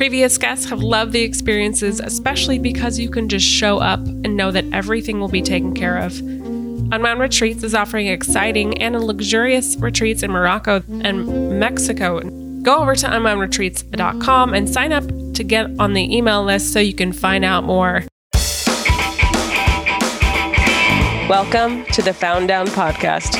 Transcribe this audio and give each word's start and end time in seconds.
Previous 0.00 0.38
guests 0.38 0.64
have 0.70 0.82
loved 0.82 1.12
the 1.12 1.20
experiences, 1.20 2.00
especially 2.00 2.58
because 2.58 2.98
you 2.98 3.10
can 3.10 3.28
just 3.28 3.44
show 3.44 3.80
up 3.80 4.00
and 4.00 4.34
know 4.34 4.50
that 4.50 4.64
everything 4.72 5.20
will 5.20 5.28
be 5.28 5.42
taken 5.42 5.74
care 5.74 5.98
of. 5.98 6.18
Unwound 6.20 7.20
Retreats 7.20 7.62
is 7.62 7.74
offering 7.74 8.06
exciting 8.06 8.80
and 8.80 8.98
luxurious 8.98 9.76
retreats 9.76 10.22
in 10.22 10.30
Morocco 10.30 10.82
and 11.02 11.60
Mexico. 11.60 12.20
Go 12.62 12.78
over 12.78 12.94
to 12.94 13.06
unwoundretreats.com 13.08 14.54
and 14.54 14.70
sign 14.70 14.94
up 14.94 15.04
to 15.34 15.44
get 15.44 15.70
on 15.78 15.92
the 15.92 16.16
email 16.16 16.44
list 16.44 16.72
so 16.72 16.80
you 16.80 16.94
can 16.94 17.12
find 17.12 17.44
out 17.44 17.64
more. 17.64 18.04
Welcome 21.28 21.84
to 21.92 22.00
the 22.00 22.14
Found 22.14 22.48
Down 22.48 22.68
Podcast. 22.68 23.39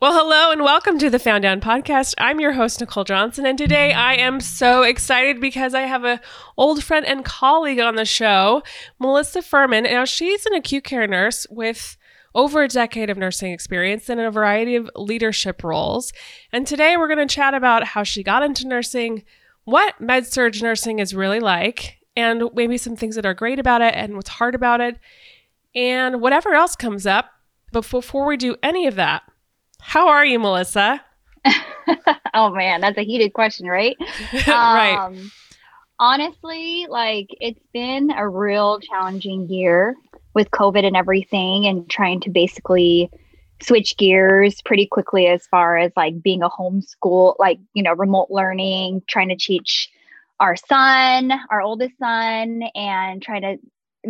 Well, 0.00 0.14
hello 0.14 0.52
and 0.52 0.62
welcome 0.62 0.96
to 1.00 1.10
the 1.10 1.18
Found 1.18 1.42
Down 1.42 1.60
podcast. 1.60 2.14
I'm 2.18 2.38
your 2.38 2.52
host 2.52 2.78
Nicole 2.78 3.02
Johnson 3.02 3.44
and 3.44 3.58
today 3.58 3.92
I 3.92 4.14
am 4.14 4.38
so 4.40 4.84
excited 4.84 5.40
because 5.40 5.74
I 5.74 5.80
have 5.80 6.04
a 6.04 6.20
old 6.56 6.84
friend 6.84 7.04
and 7.04 7.24
colleague 7.24 7.80
on 7.80 7.96
the 7.96 8.04
show, 8.04 8.62
Melissa 9.00 9.42
Furman. 9.42 9.82
Now, 9.82 10.04
she's 10.04 10.46
an 10.46 10.54
acute 10.54 10.84
care 10.84 11.08
nurse 11.08 11.48
with 11.50 11.96
over 12.32 12.62
a 12.62 12.68
decade 12.68 13.10
of 13.10 13.18
nursing 13.18 13.50
experience 13.50 14.08
and 14.08 14.20
in 14.20 14.26
a 14.26 14.30
variety 14.30 14.76
of 14.76 14.88
leadership 14.94 15.64
roles. 15.64 16.12
And 16.52 16.64
today 16.64 16.96
we're 16.96 17.12
going 17.12 17.26
to 17.26 17.34
chat 17.34 17.54
about 17.54 17.82
how 17.82 18.04
she 18.04 18.22
got 18.22 18.44
into 18.44 18.68
nursing, 18.68 19.24
what 19.64 20.00
med 20.00 20.28
surg 20.28 20.62
nursing 20.62 21.00
is 21.00 21.12
really 21.12 21.40
like, 21.40 21.98
and 22.14 22.44
maybe 22.54 22.78
some 22.78 22.94
things 22.94 23.16
that 23.16 23.26
are 23.26 23.34
great 23.34 23.58
about 23.58 23.82
it 23.82 23.96
and 23.96 24.14
what's 24.14 24.28
hard 24.28 24.54
about 24.54 24.80
it, 24.80 24.96
and 25.74 26.20
whatever 26.20 26.54
else 26.54 26.76
comes 26.76 27.04
up. 27.04 27.32
But 27.72 27.90
before 27.90 28.26
we 28.26 28.36
do 28.36 28.54
any 28.62 28.86
of 28.86 28.94
that, 28.94 29.24
how 29.80 30.08
are 30.08 30.24
you, 30.24 30.38
Melissa? 30.38 31.04
oh 32.34 32.50
man, 32.50 32.80
that's 32.80 32.98
a 32.98 33.04
heated 33.04 33.32
question, 33.32 33.66
right? 33.66 33.96
right. 34.46 34.96
Um, 34.96 35.30
honestly, 35.98 36.86
like 36.88 37.28
it's 37.40 37.64
been 37.72 38.10
a 38.10 38.28
real 38.28 38.80
challenging 38.80 39.48
year 39.48 39.96
with 40.34 40.50
COVID 40.50 40.84
and 40.84 40.96
everything, 40.96 41.66
and 41.66 41.88
trying 41.88 42.20
to 42.20 42.30
basically 42.30 43.10
switch 43.62 43.96
gears 43.96 44.62
pretty 44.62 44.86
quickly 44.86 45.26
as 45.26 45.46
far 45.46 45.76
as 45.76 45.92
like 45.96 46.22
being 46.22 46.42
a 46.42 46.48
homeschool, 46.48 47.34
like, 47.38 47.58
you 47.74 47.82
know, 47.82 47.92
remote 47.92 48.28
learning, 48.30 49.02
trying 49.08 49.28
to 49.28 49.36
teach 49.36 49.90
our 50.40 50.54
son, 50.54 51.32
our 51.50 51.60
oldest 51.60 51.98
son, 51.98 52.62
and 52.74 53.20
trying 53.20 53.42
to 53.42 53.56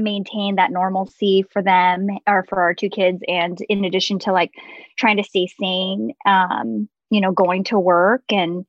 maintain 0.02 0.56
that 0.56 0.70
normalcy 0.70 1.44
for 1.50 1.62
them 1.62 2.08
or 2.26 2.44
for 2.48 2.60
our 2.60 2.74
two 2.74 2.88
kids 2.88 3.22
and 3.28 3.60
in 3.68 3.84
addition 3.84 4.18
to 4.18 4.32
like 4.32 4.52
trying 4.96 5.16
to 5.16 5.24
stay 5.24 5.46
sane 5.46 6.12
um 6.26 6.88
you 7.10 7.20
know 7.20 7.32
going 7.32 7.64
to 7.64 7.78
work 7.78 8.22
and 8.30 8.64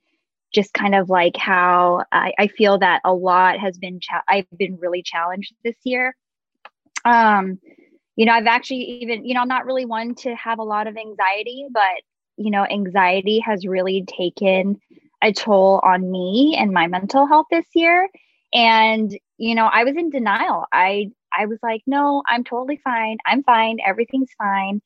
just 0.54 0.74
kind 0.74 0.96
of 0.96 1.10
like 1.10 1.38
how 1.38 2.04
I, 2.12 2.34
I 2.38 2.48
feel 2.48 2.80
that 2.80 3.02
a 3.04 3.14
lot 3.14 3.60
has 3.60 3.78
been 3.78 4.00
cha- 4.00 4.24
I've 4.28 4.48
been 4.58 4.78
really 4.78 5.04
challenged 5.04 5.54
this 5.64 5.76
year. 5.84 6.16
Um, 7.06 7.60
you 8.16 8.26
know, 8.26 8.34
I've 8.34 8.48
actually 8.48 9.02
even 9.02 9.26
you 9.26 9.34
know 9.34 9.42
I'm 9.42 9.48
not 9.48 9.66
really 9.66 9.86
one 9.86 10.16
to 10.16 10.36
have 10.36 10.60
a 10.60 10.64
lot 10.64 10.88
of 10.88 10.98
anxiety, 10.98 11.68
but 11.72 12.02
you 12.38 12.52
know, 12.52 12.66
anxiety 12.66 13.40
has 13.40 13.68
really 13.68 14.06
taken 14.08 14.80
a 15.22 15.32
toll 15.34 15.82
on 15.84 16.10
me 16.10 16.56
and 16.58 16.72
my 16.72 16.88
mental 16.88 17.28
health 17.28 17.48
this 17.52 17.66
year. 17.76 18.10
And 18.54 19.18
you 19.38 19.56
know, 19.56 19.66
I 19.66 19.84
was 19.84 19.96
in 19.96 20.10
denial. 20.10 20.66
I 20.72 21.12
I 21.38 21.46
was 21.46 21.60
like, 21.64 21.82
no, 21.88 22.24
I'm 22.28 22.44
totally 22.44 22.80
fine. 22.84 23.18
I'm 23.26 23.44
fine. 23.44 23.78
Everything's 23.86 24.32
fine. 24.38 24.82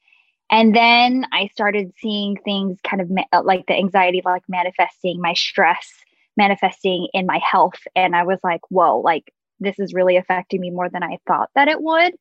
And 0.51 0.75
then 0.75 1.25
I 1.31 1.47
started 1.47 1.93
seeing 1.99 2.37
things 2.37 2.77
kind 2.83 3.01
of 3.01 3.09
ma- 3.09 3.23
uh, 3.31 3.41
like 3.43 3.65
the 3.67 3.75
anxiety, 3.75 4.21
like 4.23 4.43
manifesting, 4.47 5.19
my 5.19 5.33
stress 5.33 5.89
manifesting 6.37 7.07
in 7.13 7.25
my 7.25 7.39
health. 7.39 7.79
And 7.95 8.15
I 8.15 8.23
was 8.23 8.39
like, 8.43 8.61
whoa, 8.69 8.99
like 8.99 9.31
this 9.59 9.79
is 9.79 9.93
really 9.93 10.17
affecting 10.17 10.61
me 10.61 10.69
more 10.69 10.89
than 10.89 11.03
I 11.03 11.19
thought 11.27 11.49
that 11.55 11.67
it 11.67 11.81
would. 11.81 12.13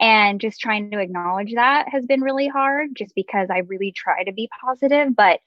And 0.00 0.40
just 0.40 0.60
trying 0.60 0.90
to 0.90 0.98
acknowledge 0.98 1.54
that 1.54 1.88
has 1.88 2.04
been 2.06 2.22
really 2.22 2.48
hard 2.48 2.90
just 2.96 3.14
because 3.14 3.48
I 3.50 3.58
really 3.58 3.92
try 3.92 4.24
to 4.24 4.32
be 4.32 4.48
positive. 4.60 5.14
But, 5.14 5.40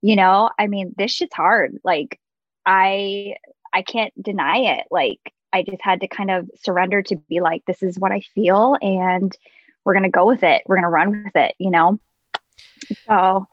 you 0.00 0.16
know, 0.16 0.50
I 0.58 0.66
mean, 0.66 0.94
this 0.96 1.10
shit's 1.10 1.34
hard. 1.34 1.78
Like, 1.84 2.18
I, 2.64 3.34
I 3.72 3.82
can't 3.82 4.12
deny 4.20 4.78
it. 4.78 4.86
Like, 4.90 5.20
I 5.52 5.62
just 5.62 5.82
had 5.82 6.00
to 6.00 6.08
kind 6.08 6.30
of 6.30 6.50
surrender 6.62 7.02
to 7.02 7.16
be 7.16 7.40
like, 7.40 7.64
this 7.66 7.82
is 7.82 7.98
what 7.98 8.12
I 8.12 8.20
feel, 8.34 8.76
and 8.80 9.36
we're 9.84 9.94
gonna 9.94 10.10
go 10.10 10.26
with 10.26 10.42
it. 10.42 10.62
We're 10.66 10.76
gonna 10.76 10.90
run 10.90 11.24
with 11.24 11.36
it, 11.36 11.54
you 11.58 11.70
know. 11.70 11.98
So, 13.06 13.46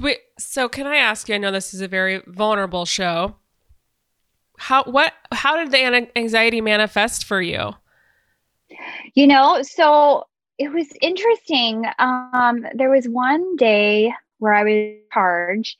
Wait, 0.00 0.18
so 0.38 0.68
can 0.68 0.86
I 0.86 0.96
ask 0.96 1.28
you? 1.28 1.34
I 1.34 1.38
know 1.38 1.50
this 1.50 1.72
is 1.72 1.80
a 1.80 1.88
very 1.88 2.22
vulnerable 2.26 2.84
show. 2.84 3.36
How 4.58 4.84
what? 4.84 5.12
How 5.32 5.56
did 5.56 5.70
the 5.70 6.08
anxiety 6.16 6.60
manifest 6.60 7.24
for 7.24 7.40
you? 7.40 7.74
You 9.14 9.26
know, 9.26 9.62
so 9.62 10.24
it 10.58 10.72
was 10.72 10.86
interesting. 11.00 11.84
Um, 11.98 12.66
there 12.74 12.90
was 12.90 13.06
one 13.08 13.56
day 13.56 14.12
where 14.38 14.54
I 14.54 14.64
was 14.64 14.94
charged, 15.12 15.76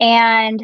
and 0.00 0.62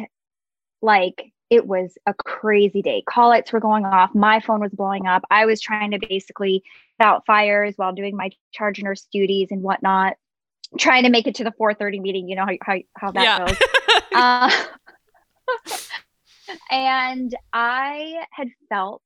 like 0.81 1.31
it 1.51 1.67
was 1.67 1.97
a 2.07 2.13
crazy 2.13 2.81
day. 2.81 3.03
Call 3.07 3.27
lights 3.27 3.51
were 3.51 3.59
going 3.59 3.83
off. 3.85 4.15
My 4.15 4.39
phone 4.39 4.61
was 4.61 4.71
blowing 4.71 5.05
up. 5.05 5.23
I 5.29 5.45
was 5.45 5.59
trying 5.59 5.91
to 5.91 5.99
basically 5.99 6.63
out 7.01 7.25
fires 7.25 7.73
while 7.75 7.93
doing 7.93 8.15
my 8.15 8.29
charge 8.53 8.81
nurse 8.81 9.05
duties 9.11 9.49
and 9.51 9.61
whatnot, 9.61 10.13
trying 10.79 11.03
to 11.03 11.09
make 11.09 11.27
it 11.27 11.35
to 11.35 11.43
the 11.43 11.51
4:30 11.51 12.01
meeting. 12.01 12.29
You 12.29 12.37
know 12.37 12.45
how 12.45 12.53
how, 12.61 12.77
how 12.97 13.11
that 13.11 13.23
yeah. 13.23 13.45
goes. 13.45 13.57
uh, 14.15 14.51
and 16.71 17.35
I 17.51 18.23
had 18.31 18.47
felt 18.69 19.03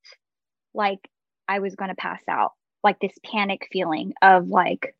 like 0.75 1.09
I 1.47 1.59
was 1.59 1.75
going 1.75 1.89
to 1.89 1.95
pass 1.95 2.21
out, 2.29 2.51
like 2.83 2.99
this 2.99 3.17
panic 3.23 3.67
feeling 3.71 4.13
of 4.21 4.49
like, 4.49 4.95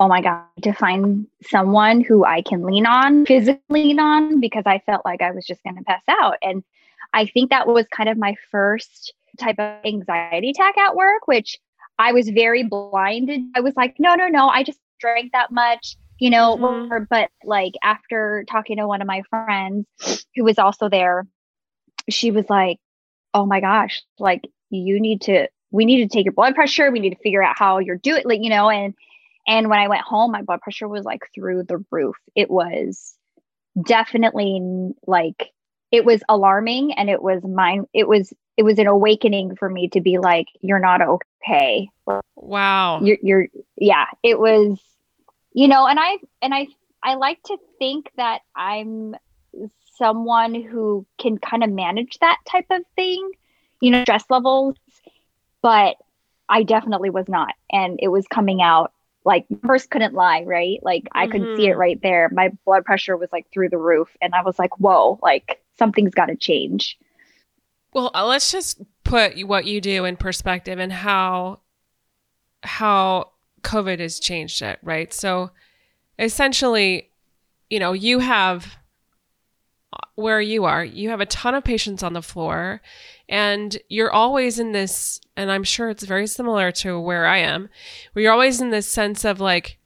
oh 0.00 0.08
my 0.08 0.22
God, 0.22 0.46
to 0.62 0.72
find 0.72 1.26
someone 1.42 2.00
who 2.00 2.24
I 2.24 2.40
can 2.40 2.64
lean 2.64 2.86
on, 2.86 3.26
physically 3.26 3.60
lean 3.68 4.00
on, 4.00 4.40
because 4.40 4.64
I 4.64 4.78
felt 4.86 5.04
like 5.04 5.20
I 5.20 5.30
was 5.30 5.44
just 5.46 5.62
going 5.62 5.76
to 5.76 5.84
pass 5.84 6.02
out. 6.08 6.36
And 6.42 6.64
I 7.12 7.26
think 7.26 7.50
that 7.50 7.66
was 7.66 7.84
kind 7.94 8.08
of 8.08 8.16
my 8.16 8.34
first 8.50 9.12
type 9.38 9.58
of 9.58 9.84
anxiety 9.84 10.50
attack 10.50 10.78
at 10.78 10.96
work, 10.96 11.28
which 11.28 11.58
I 11.98 12.12
was 12.12 12.30
very 12.30 12.62
blinded. 12.62 13.42
I 13.54 13.60
was 13.60 13.76
like, 13.76 13.96
no, 13.98 14.14
no, 14.14 14.28
no, 14.28 14.48
I 14.48 14.62
just 14.62 14.80
drank 15.00 15.32
that 15.32 15.52
much, 15.52 15.98
you 16.18 16.30
know. 16.30 16.56
Mm-hmm. 16.56 17.04
But 17.10 17.28
like 17.44 17.74
after 17.82 18.44
talking 18.50 18.78
to 18.78 18.86
one 18.86 19.02
of 19.02 19.06
my 19.06 19.22
friends 19.28 19.86
who 20.34 20.44
was 20.44 20.58
also 20.58 20.88
there, 20.88 21.26
she 22.08 22.30
was 22.30 22.48
like, 22.48 22.78
oh 23.34 23.44
my 23.44 23.60
gosh, 23.60 24.02
like 24.18 24.48
you 24.70 24.98
need 24.98 25.20
to, 25.22 25.46
we 25.70 25.84
need 25.84 26.08
to 26.08 26.08
take 26.08 26.24
your 26.24 26.32
blood 26.32 26.54
pressure. 26.54 26.90
We 26.90 27.00
need 27.00 27.10
to 27.10 27.22
figure 27.22 27.42
out 27.42 27.58
how 27.58 27.80
you're 27.80 27.98
doing, 27.98 28.22
like, 28.24 28.40
you 28.42 28.48
know, 28.48 28.70
and 28.70 28.94
and 29.46 29.68
when 29.68 29.78
I 29.78 29.88
went 29.88 30.02
home, 30.02 30.32
my 30.32 30.42
blood 30.42 30.60
pressure 30.60 30.88
was 30.88 31.04
like 31.04 31.22
through 31.34 31.64
the 31.64 31.84
roof. 31.90 32.16
It 32.34 32.50
was 32.50 33.14
definitely 33.80 34.92
like 35.06 35.52
it 35.90 36.04
was 36.04 36.22
alarming 36.28 36.92
and 36.92 37.10
it 37.10 37.22
was 37.22 37.42
mine 37.44 37.86
it 37.92 38.06
was 38.06 38.32
it 38.56 38.62
was 38.62 38.78
an 38.78 38.86
awakening 38.86 39.56
for 39.56 39.68
me 39.68 39.88
to 39.88 40.00
be 40.00 40.18
like 40.18 40.46
you're 40.60 40.78
not 40.78 41.00
okay 41.02 41.88
wow 42.36 43.00
you're, 43.00 43.18
you're 43.22 43.46
yeah 43.76 44.06
it 44.22 44.38
was 44.38 44.78
you 45.52 45.68
know 45.68 45.86
and 45.86 45.98
i 46.00 46.18
and 46.42 46.54
i 46.54 46.66
i 47.02 47.14
like 47.14 47.42
to 47.44 47.56
think 47.78 48.10
that 48.16 48.40
i'm 48.54 49.14
someone 49.96 50.54
who 50.54 51.06
can 51.18 51.38
kind 51.38 51.62
of 51.62 51.70
manage 51.70 52.18
that 52.20 52.38
type 52.50 52.66
of 52.70 52.82
thing 52.96 53.30
you 53.80 53.90
know 53.90 54.02
stress 54.02 54.24
levels 54.30 54.74
but 55.62 55.96
i 56.48 56.62
definitely 56.62 57.10
was 57.10 57.28
not 57.28 57.54
and 57.70 57.98
it 58.02 58.08
was 58.08 58.26
coming 58.26 58.62
out 58.62 58.92
like 59.24 59.46
numbers 59.50 59.86
couldn't 59.86 60.14
lie, 60.14 60.42
right? 60.44 60.78
Like 60.82 61.08
I 61.12 61.26
could 61.26 61.48
see 61.56 61.66
it 61.66 61.76
Mhm. 61.76 61.78
right 61.78 62.02
there. 62.02 62.28
My 62.32 62.50
blood 62.64 62.84
pressure 62.84 63.16
was 63.16 63.30
like 63.32 63.46
through 63.52 63.68
the 63.70 63.78
roof 63.78 64.16
and 64.22 64.34
I 64.34 64.42
was 64.42 64.58
like, 64.58 64.78
"Whoa, 64.78 65.18
like 65.22 65.62
something's 65.78 66.14
got 66.14 66.26
to 66.26 66.36
change." 66.36 66.98
Well, 67.92 68.10
uh, 68.14 68.26
let's 68.26 68.50
just 68.52 68.80
put 69.04 69.38
what 69.46 69.64
you 69.64 69.80
do 69.80 70.04
in 70.04 70.16
perspective 70.16 70.78
and 70.78 70.92
how 70.92 71.60
how 72.62 73.32
COVID 73.62 73.98
has 74.00 74.20
changed 74.20 74.62
it, 74.62 74.78
right? 74.82 75.12
So 75.12 75.50
essentially, 76.18 77.10
you 77.68 77.78
know, 77.78 77.92
you 77.92 78.18
have 78.20 78.76
where 80.20 80.40
you 80.40 80.64
are, 80.64 80.84
you 80.84 81.10
have 81.10 81.20
a 81.20 81.26
ton 81.26 81.54
of 81.54 81.64
patients 81.64 82.02
on 82.02 82.12
the 82.12 82.22
floor 82.22 82.80
and 83.28 83.78
you're 83.88 84.10
always 84.10 84.58
in 84.58 84.72
this 84.72 85.20
and 85.36 85.50
I'm 85.50 85.64
sure 85.64 85.88
it's 85.88 86.04
very 86.04 86.26
similar 86.26 86.70
to 86.72 86.98
where 87.00 87.26
I 87.26 87.38
am, 87.38 87.68
where 88.12 88.22
you're 88.22 88.32
always 88.32 88.60
in 88.60 88.70
this 88.70 88.86
sense 88.86 89.24
of 89.24 89.40
like 89.40 89.78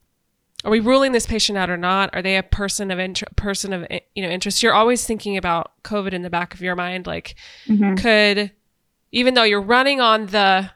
are 0.65 0.71
we 0.71 0.81
ruling 0.81 1.13
this 1.13 1.27
patient 1.27 1.59
out 1.59 1.69
or 1.69 1.77
not? 1.77 2.09
Are 2.15 2.23
they 2.23 2.39
a 2.39 2.43
person 2.43 2.91
of 2.91 2.99
inter- 2.99 3.27
person 3.37 3.75
of 3.75 3.87
eh, 3.91 4.01
you 4.15 4.23
know 4.23 4.31
interest? 4.31 4.63
You're 4.63 4.73
always 4.73 5.07
thinking 5.07 5.37
about 5.37 5.73
COVID 5.83 6.13
in 6.13 6.23
the 6.23 6.31
back 6.31 6.55
of 6.55 6.63
your 6.63 6.75
mind 6.75 7.07
like 7.07 7.35
mm-hmm. 7.67 7.97
could 7.97 8.51
even 9.13 9.35
though 9.35 9.43
you're 9.43 9.61
running 9.61 10.01
on 10.01 10.27
the 10.27 10.71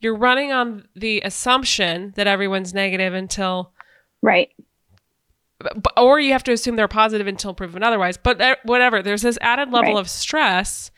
you're 0.00 0.16
running 0.16 0.52
on 0.52 0.86
the 0.94 1.22
assumption 1.24 2.12
that 2.16 2.26
everyone's 2.26 2.74
negative 2.74 3.14
until 3.14 3.72
Right. 4.20 4.50
Or 5.96 6.20
you 6.20 6.32
have 6.32 6.44
to 6.44 6.52
assume 6.52 6.76
they're 6.76 6.88
positive 6.88 7.26
until 7.26 7.54
proven 7.54 7.82
otherwise. 7.82 8.16
But 8.16 8.38
there- 8.38 8.58
whatever. 8.64 9.02
There's 9.02 9.22
this 9.22 9.38
added 9.40 9.70
level 9.72 9.94
Right. 9.94 10.00
of 10.00 10.08
stress 10.10 10.90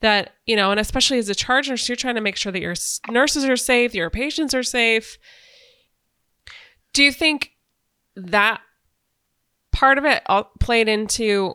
that 0.00 0.34
you 0.46 0.54
know 0.56 0.70
and 0.70 0.78
especially 0.78 1.18
as 1.18 1.28
a 1.30 1.34
charge 1.34 1.68
nurse 1.68 1.88
you're 1.88 1.96
trying 1.96 2.16
to 2.16 2.20
make 2.20 2.36
sure 2.36 2.52
that 2.52 2.60
your 2.60 2.74
nurses 3.08 3.44
are 3.46 3.56
safe 3.56 3.94
your 3.94 4.10
patients 4.10 4.52
are 4.54 4.62
safe. 4.62 5.16
Do 6.92 7.02
you 7.02 7.10
think 7.12 7.52
that 8.16 8.60
part 9.72 9.98
of 9.98 10.04
it 10.04 10.22
all 10.26 10.50
played 10.60 10.88
into 10.88 11.54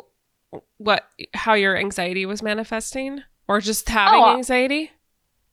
what 0.77 1.07
how 1.33 1.53
your 1.53 1.77
anxiety 1.77 2.25
was 2.25 2.41
manifesting? 2.41 3.21
Or 3.47 3.59
just 3.61 3.87
having 3.89 4.19
Oh, 4.19 4.25
uh, 4.29 4.35
anxiety? 4.37 4.91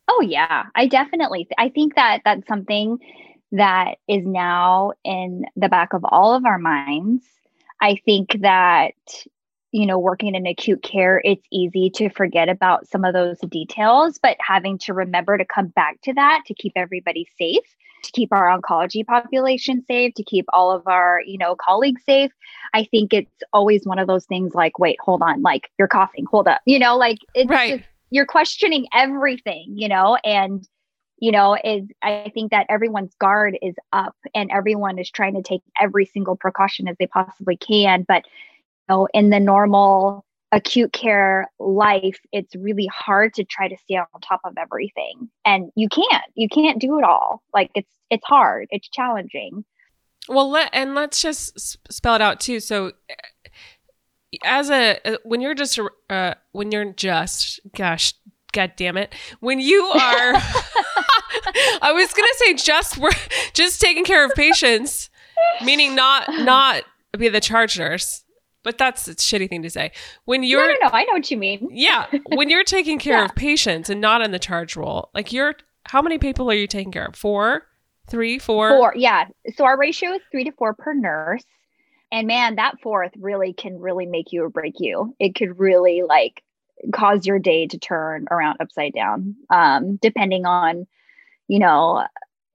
Oh 0.07 0.21
yeah, 0.21 0.65
I 0.75 0.87
definitely 0.87 1.47
I 1.57 1.69
think 1.69 1.95
that 1.95 2.21
that's 2.25 2.47
something 2.47 2.97
that 3.51 3.95
is 4.07 4.25
now 4.25 4.93
in 5.03 5.45
the 5.55 5.69
back 5.69 5.93
of 5.93 6.03
all 6.03 6.33
of 6.33 6.45
our 6.45 6.59
minds. 6.59 7.23
I 7.81 7.95
think 8.05 8.41
that 8.41 8.93
you 9.71 9.85
know, 9.85 9.99
working 9.99 10.33
in 10.33 10.47
acute 10.47 10.81
care, 10.81 11.21
it's 11.25 11.45
easy 11.51 11.89
to 11.89 12.09
forget 12.09 12.49
about 12.49 12.87
some 12.87 13.03
of 13.03 13.13
those 13.13 13.37
details, 13.49 14.17
but 14.17 14.37
having 14.39 14.77
to 14.77 14.93
remember 14.93 15.37
to 15.37 15.45
come 15.45 15.67
back 15.67 16.01
to 16.01 16.13
that 16.13 16.43
to 16.47 16.53
keep 16.53 16.71
everybody 16.75 17.27
safe, 17.37 17.75
to 18.03 18.11
keep 18.11 18.31
our 18.31 18.47
oncology 18.47 19.05
population 19.05 19.83
safe, 19.85 20.13
to 20.15 20.23
keep 20.23 20.45
all 20.53 20.71
of 20.71 20.87
our, 20.87 21.21
you 21.25 21.37
know, 21.37 21.55
colleagues 21.55 22.01
safe. 22.05 22.31
I 22.73 22.85
think 22.85 23.13
it's 23.13 23.43
always 23.51 23.85
one 23.85 23.99
of 23.99 24.07
those 24.07 24.25
things 24.25 24.55
like, 24.55 24.79
wait, 24.79 24.97
hold 25.01 25.21
on, 25.21 25.41
like 25.41 25.69
you're 25.77 25.87
coughing, 25.87 26.25
hold 26.25 26.47
up. 26.47 26.61
You 26.65 26.79
know, 26.79 26.97
like 26.97 27.19
it's 27.33 27.49
Right. 27.49 27.77
just 27.77 27.89
you're 28.09 28.25
questioning 28.25 28.87
everything, 28.93 29.73
you 29.75 29.89
know, 29.89 30.17
and 30.23 30.65
you 31.17 31.31
know, 31.31 31.57
is 31.63 31.87
I 32.01 32.31
think 32.33 32.51
that 32.51 32.67
everyone's 32.69 33.15
guard 33.15 33.57
is 33.61 33.75
up 33.91 34.15
and 34.35 34.51
everyone 34.51 34.99
is 34.99 35.09
trying 35.09 35.35
to 35.35 35.41
take 35.41 35.61
every 35.79 36.05
single 36.05 36.35
precaution 36.35 36.87
as 36.87 36.95
they 36.99 37.07
possibly 37.07 37.57
can. 37.57 38.05
But 38.07 38.25
you 38.89 38.95
know, 38.95 39.07
in 39.13 39.29
the 39.29 39.39
normal 39.39 40.25
acute 40.51 40.93
care 40.93 41.47
life, 41.59 42.19
it's 42.31 42.55
really 42.55 42.87
hard 42.87 43.33
to 43.35 43.43
try 43.43 43.67
to 43.67 43.77
stay 43.77 43.95
on 43.95 44.05
top 44.21 44.41
of 44.43 44.53
everything. 44.57 45.29
And 45.43 45.71
you 45.75 45.89
can't. 45.89 46.23
You 46.35 46.47
can't 46.49 46.79
do 46.79 46.97
it 46.99 47.03
all. 47.03 47.41
Like 47.53 47.71
it's 47.75 47.91
it's 48.09 48.25
hard. 48.25 48.67
It's 48.71 48.87
challenging. 48.87 49.65
Well, 50.29 50.49
let 50.49 50.69
and 50.73 50.95
let's 50.95 51.21
just 51.21 51.77
spell 51.91 52.15
it 52.15 52.21
out 52.21 52.39
too. 52.39 52.59
So, 52.59 52.87
uh, 53.09 53.49
as 54.43 54.69
a 54.69 54.99
uh, 55.05 55.17
when 55.23 55.41
you're 55.41 55.55
just 55.55 55.79
uh, 56.09 56.33
when 56.51 56.71
you're 56.71 56.93
just 56.93 57.59
gosh, 57.75 58.13
god 58.53 58.73
damn 58.77 58.97
it, 58.97 59.13
when 59.39 59.59
you 59.59 59.83
are, 59.83 60.33
I 61.81 61.91
was 61.93 62.11
gonna 62.13 62.27
say 62.37 62.53
just 62.53 62.99
just 63.53 63.81
taking 63.81 64.05
care 64.05 64.25
of 64.25 64.33
patients, 64.35 65.09
meaning 65.63 65.95
not 65.95 66.27
not 66.43 66.83
be 67.17 67.29
the 67.29 67.41
charge 67.41 67.77
nurse, 67.79 68.23
but 68.63 68.77
that's 68.77 69.07
a 69.07 69.15
shitty 69.15 69.49
thing 69.49 69.61
to 69.63 69.69
say. 69.69 69.91
When 70.25 70.43
you're 70.43 70.67
no, 70.67 70.73
no. 70.81 70.89
I 70.91 71.03
know 71.05 71.13
what 71.13 71.29
you 71.31 71.37
mean. 71.37 71.67
yeah, 71.71 72.05
when 72.33 72.49
you're 72.49 72.63
taking 72.63 72.99
care 72.99 73.13
Yeah. 73.19 73.25
of 73.25 73.35
patients 73.35 73.89
and 73.89 74.01
not 74.01 74.21
in 74.21 74.31
the 74.31 74.39
charge 74.39 74.75
role, 74.75 75.09
like 75.13 75.31
you're 75.33 75.55
how 75.85 76.01
many 76.01 76.17
people 76.17 76.49
are 76.51 76.55
you 76.55 76.67
taking 76.67 76.91
care 76.91 77.05
of? 77.05 77.15
Four, 77.15 77.63
three, 78.09 78.39
four. 78.39 78.69
Four, 78.71 78.93
yeah. 78.95 79.25
So 79.55 79.63
our 79.65 79.77
ratio 79.77 80.11
is 80.13 80.21
three 80.31 80.43
to 80.43 80.51
four 80.51 80.73
per 80.73 80.93
nurse. 80.93 81.43
And 82.11 82.25
man, 82.27 82.55
that 82.55 82.79
fourth 82.81 83.11
really 83.17 83.51
can 83.53 83.79
really 83.79 84.05
make 84.05 84.31
you 84.31 84.43
or 84.43 84.49
break 84.49 84.75
you. 84.79 85.13
It 85.19 85.35
could 85.35 85.59
really 85.59 86.03
like 86.07 86.41
cause 86.93 87.25
your 87.25 87.39
day 87.39 87.67
to 87.67 87.77
turn 87.77 88.27
around 88.31 88.57
upside 88.59 88.93
down, 88.93 89.35
um, 89.49 89.97
depending 89.97 90.45
on, 90.45 90.87
you 91.47 91.59
know, 91.59 92.05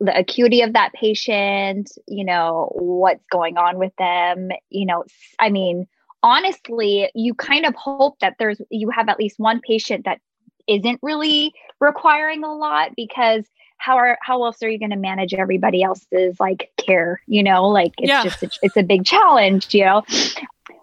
the 0.01 0.17
acuity 0.19 0.63
of 0.63 0.73
that 0.73 0.93
patient, 0.95 1.93
you 2.09 2.25
know, 2.25 2.71
what's 2.75 3.25
going 3.31 3.57
on 3.57 3.79
with 3.79 3.95
them. 3.97 4.51
You 4.71 4.87
know, 4.87 5.05
i 5.39 5.49
mean, 5.49 5.87
honestly, 6.23 7.11
you 7.15 7.35
kind 7.35 7.67
of 7.67 7.75
hope 7.75 8.19
that 8.21 8.37
there's, 8.39 8.61
you 8.71 8.91
have 8.91 9.09
at 9.09 9.19
least 9.19 9.39
one 9.39 9.61
patient 9.61 10.05
that 10.05 10.21
isn't 10.69 10.99
really 11.03 11.53
requiring 11.81 12.45
a 12.45 12.55
lot 12.55 12.91
because 12.97 13.45
how 13.79 13.97
are 13.97 14.17
how 14.23 14.45
else 14.45 14.63
are 14.63 14.69
you 14.69 14.79
going 14.79 14.91
to 14.93 14.97
manage 14.97 15.35
everybody 15.35 15.83
else's 15.83 16.39
like 16.39 16.71
care 16.77 17.21
you 17.27 17.43
know 17.43 17.67
like 17.69 17.93
it's 17.99 18.09
Yeah. 18.09 18.23
just 18.23 18.43
a, 18.45 18.51
it's 18.63 18.77
a 18.77 18.85
big 18.85 19.05
challenge 19.05 19.75
you 19.75 19.85
know 19.85 20.05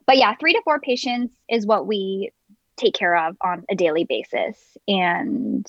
but 0.06 0.18
yeah 0.18 0.36
three 0.36 0.52
to 0.52 0.62
four 0.66 0.80
patients 0.82 1.34
is 1.50 1.66
what 1.66 1.88
we 1.88 2.30
take 2.80 2.94
care 2.94 3.16
of 3.16 3.36
on 3.42 3.64
a 3.70 3.76
daily 3.76 4.06
basis 4.06 4.58
and 4.88 5.66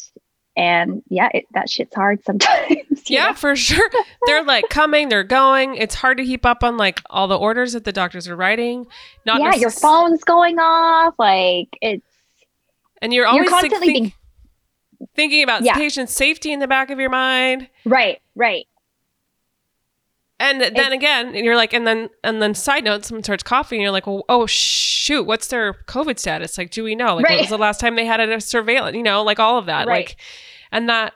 and 0.56 1.02
yeah 1.08 1.28
it, 1.34 1.44
that 1.54 1.68
shit's 1.70 1.94
hard 1.94 2.22
sometimes 2.24 3.08
Yeah, 3.08 3.28
know? 3.28 3.34
for 3.34 3.54
sure. 3.56 3.88
They're 4.26 4.44
like 4.44 4.68
coming, 4.68 5.08
they're 5.08 5.24
going. 5.24 5.74
It's 5.76 5.94
hard 5.94 6.18
to 6.18 6.24
keep 6.24 6.44
up 6.46 6.62
on 6.64 6.76
like 6.76 7.00
all 7.10 7.28
the 7.28 7.38
orders 7.38 7.72
that 7.72 7.84
the 7.84 7.92
doctors 7.92 8.28
are 8.28 8.36
writing. 8.36 8.86
Not 9.26 9.40
yeah 9.40 9.54
your 9.54 9.70
phone's 9.70 10.22
going 10.24 10.58
off 10.58 11.14
like 11.18 11.68
it's 11.80 12.04
and 13.02 13.12
you're 13.14 13.24
you're 13.24 13.32
always 13.32 13.50
like, 13.50 13.60
constantly 13.62 13.92
think- 13.94 14.14
thinking 15.16 15.42
about 15.42 15.62
Yeah. 15.62 15.74
patient 15.74 16.10
safety 16.10 16.52
in 16.52 16.58
the 16.60 16.68
back 16.68 16.90
of 16.90 17.00
your 17.00 17.08
mind. 17.10 17.68
right 17.86 18.20
right 18.34 18.66
And 20.40 20.60
then 20.62 20.92
again, 20.92 21.34
and 21.36 21.44
you're 21.44 21.54
like, 21.54 21.72
and 21.74 21.86
then 21.86 22.08
and 22.24 22.40
then 22.40 22.54
side 22.54 22.82
note, 22.82 23.04
someone 23.04 23.22
starts 23.22 23.42
coughing, 23.42 23.76
and 23.78 23.82
you're 23.82 23.90
like, 23.92 24.06
well, 24.06 24.24
oh 24.28 24.46
shoot, 24.46 25.24
what's 25.24 25.48
their 25.48 25.74
COVID 25.86 26.18
status? 26.18 26.56
Like, 26.56 26.70
do 26.70 26.82
we 26.82 26.94
know? 26.94 27.14
Like, 27.14 27.26
Right. 27.26 27.32
what 27.34 27.40
was 27.42 27.50
the 27.50 27.58
last 27.58 27.78
time 27.78 27.94
they 27.94 28.06
had 28.06 28.20
a 28.20 28.40
surveillance? 28.40 28.96
You 28.96 29.02
know, 29.02 29.22
like 29.22 29.38
all 29.38 29.58
of 29.58 29.66
that, 29.66 29.86
Right. 29.86 30.06
like, 30.08 30.16
and 30.72 30.88
that, 30.88 31.12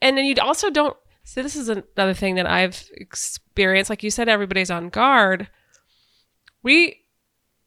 and 0.00 0.16
then 0.16 0.24
you 0.24 0.36
also 0.40 0.70
don't. 0.70 0.96
So 1.24 1.42
this 1.42 1.56
is 1.56 1.68
another 1.68 2.14
thing 2.14 2.36
that 2.36 2.46
I've 2.46 2.88
experienced. 2.92 3.90
Like 3.90 4.02
you 4.04 4.10
said, 4.10 4.28
everybody's 4.28 4.70
on 4.70 4.88
guard. 4.88 5.48
We 6.62 7.00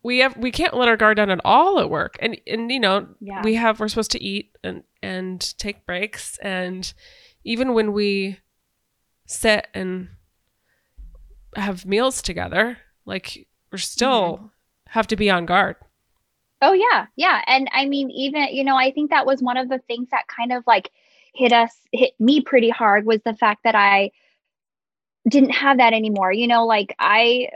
we 0.04 0.20
have 0.20 0.38
we 0.38 0.52
can't 0.52 0.74
let 0.76 0.88
our 0.88 0.96
guard 0.98 1.18
down 1.18 1.30
at 1.30 1.42
all 1.44 1.80
at 1.82 1.90
work, 1.90 2.16
and 2.22 2.40
and 2.48 2.72
you 2.72 2.80
know 2.80 3.08
Yeah. 3.20 3.42
we 3.44 3.56
have 3.56 3.80
we're 3.80 3.90
supposed 3.90 4.12
to 4.12 4.24
eat 4.24 4.56
and 4.64 4.84
and 5.04 5.42
take 5.60 5.86
breaks, 5.86 6.38
and 6.38 6.94
even 7.44 7.74
when 7.74 7.92
we 7.94 8.40
sit 9.26 9.68
and 9.74 10.10
have 11.58 11.86
meals 11.86 12.22
together, 12.22 12.78
like 13.06 13.48
we're 13.72 13.78
still 13.78 14.38
mm-hmm. 14.38 14.46
have 14.88 15.08
to 15.08 15.16
be 15.16 15.30
on 15.30 15.46
guard. 15.46 15.76
Oh 16.62 16.74
yeah, 16.74 17.06
yeah. 17.16 17.42
And 17.46 17.70
I 17.72 17.86
mean, 17.86 18.10
even, 18.12 18.48
you 18.52 18.64
know, 18.64 18.76
I 18.76 18.92
think 18.92 19.12
that 19.12 19.26
was 19.26 19.42
one 19.42 19.58
of 19.58 19.70
the 19.70 19.80
things 19.88 20.10
that 20.12 20.26
kind 20.28 20.52
of 20.52 20.64
like 20.66 20.90
hit 21.36 21.54
us, 21.54 21.72
hit 21.92 22.14
me 22.20 22.42
pretty 22.42 22.70
hard 22.70 23.06
was 23.06 23.22
the 23.24 23.36
fact 23.36 23.64
that 23.64 23.76
I 23.76 24.12
didn't 25.30 25.52
have 25.52 25.78
that 25.78 25.94
anymore. 25.94 26.32
You 26.32 26.48
know, 26.48 26.66
like 26.66 26.96
I 26.98 27.50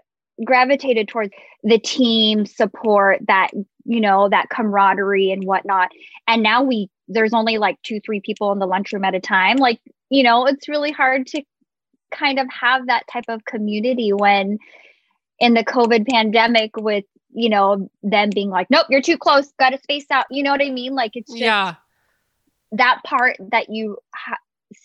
gravitated 0.45 1.07
towards 1.07 1.31
the 1.63 1.79
team 1.79 2.45
support, 2.45 3.19
that, 3.27 3.49
you 3.85 4.01
know, 4.01 4.29
that 4.29 4.49
camaraderie 4.49 5.31
and 5.31 5.45
whatnot. 5.45 5.89
And 6.27 6.43
now 6.43 6.63
we, 6.63 6.89
there's 7.07 7.33
only 7.33 7.57
like 7.57 7.81
two, 7.83 7.99
three 8.01 8.21
people 8.21 8.51
in 8.51 8.59
the 8.59 8.67
lunchroom 8.67 9.03
at 9.03 9.15
a 9.15 9.19
time. 9.19 9.57
Like, 9.57 9.79
you 10.09 10.23
know, 10.23 10.45
it's 10.45 10.69
really 10.69 10.91
hard 10.91 11.27
to 11.27 11.43
kind 12.11 12.39
of 12.39 12.47
have 12.49 12.87
that 12.87 13.03
type 13.11 13.25
of 13.27 13.43
community 13.45 14.13
when 14.13 14.59
in 15.39 15.53
the 15.53 15.63
COVID 15.63 16.07
pandemic 16.07 16.75
with 16.77 17.05
you 17.33 17.47
know, 17.47 17.89
them 18.03 18.29
being 18.29 18.49
like, 18.49 18.67
nope, 18.69 18.87
you're 18.89 19.01
too 19.01 19.17
close, 19.17 19.53
got 19.57 19.69
to 19.69 19.77
space 19.77 20.05
out. 20.11 20.25
You 20.29 20.43
know 20.43 20.51
what 20.51 20.61
I 20.61 20.69
mean? 20.69 20.93
Like 20.95 21.11
it's 21.15 21.31
just 21.31 21.41
yeah, 21.41 21.75
that 22.73 22.99
part 23.05 23.37
that 23.51 23.69
you 23.69 23.97
ha- 24.13 24.35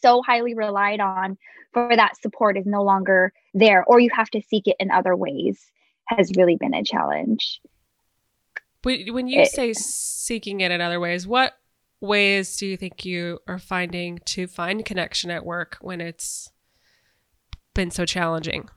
so 0.01 0.23
highly 0.23 0.55
relied 0.55 1.01
on 1.01 1.37
for 1.73 1.95
that 1.95 2.21
support 2.23 2.57
is 2.57 2.65
no 2.65 2.85
longer 2.85 3.33
there, 3.53 3.85
or 3.85 3.99
you 3.99 4.11
have 4.15 4.31
to 4.31 4.41
seek 4.49 4.69
it 4.69 4.77
in 4.79 4.93
other 4.93 5.17
ways 5.17 5.61
has 6.07 6.31
really 6.37 6.57
been 6.57 6.73
a 6.73 6.85
challenge. 6.85 7.61
when 8.85 9.13
when 9.13 9.27
you 9.27 9.41
It- 9.43 9.51
say 9.51 9.73
seeking 9.73 10.61
it 10.61 10.71
in 10.71 10.81
other 10.81 11.01
ways, 11.01 11.27
what 11.27 11.59
ways 12.01 12.57
do 12.57 12.67
you 12.67 12.77
think 12.77 13.05
you 13.05 13.41
are 13.49 13.59
finding 13.59 14.19
to 14.27 14.47
find 14.47 14.85
connection 14.85 15.33
at 15.33 15.45
work 15.45 15.79
when 15.81 16.01
it's 16.01 16.53
been 17.77 17.93
so 17.93 18.05
challenging? 18.05 18.69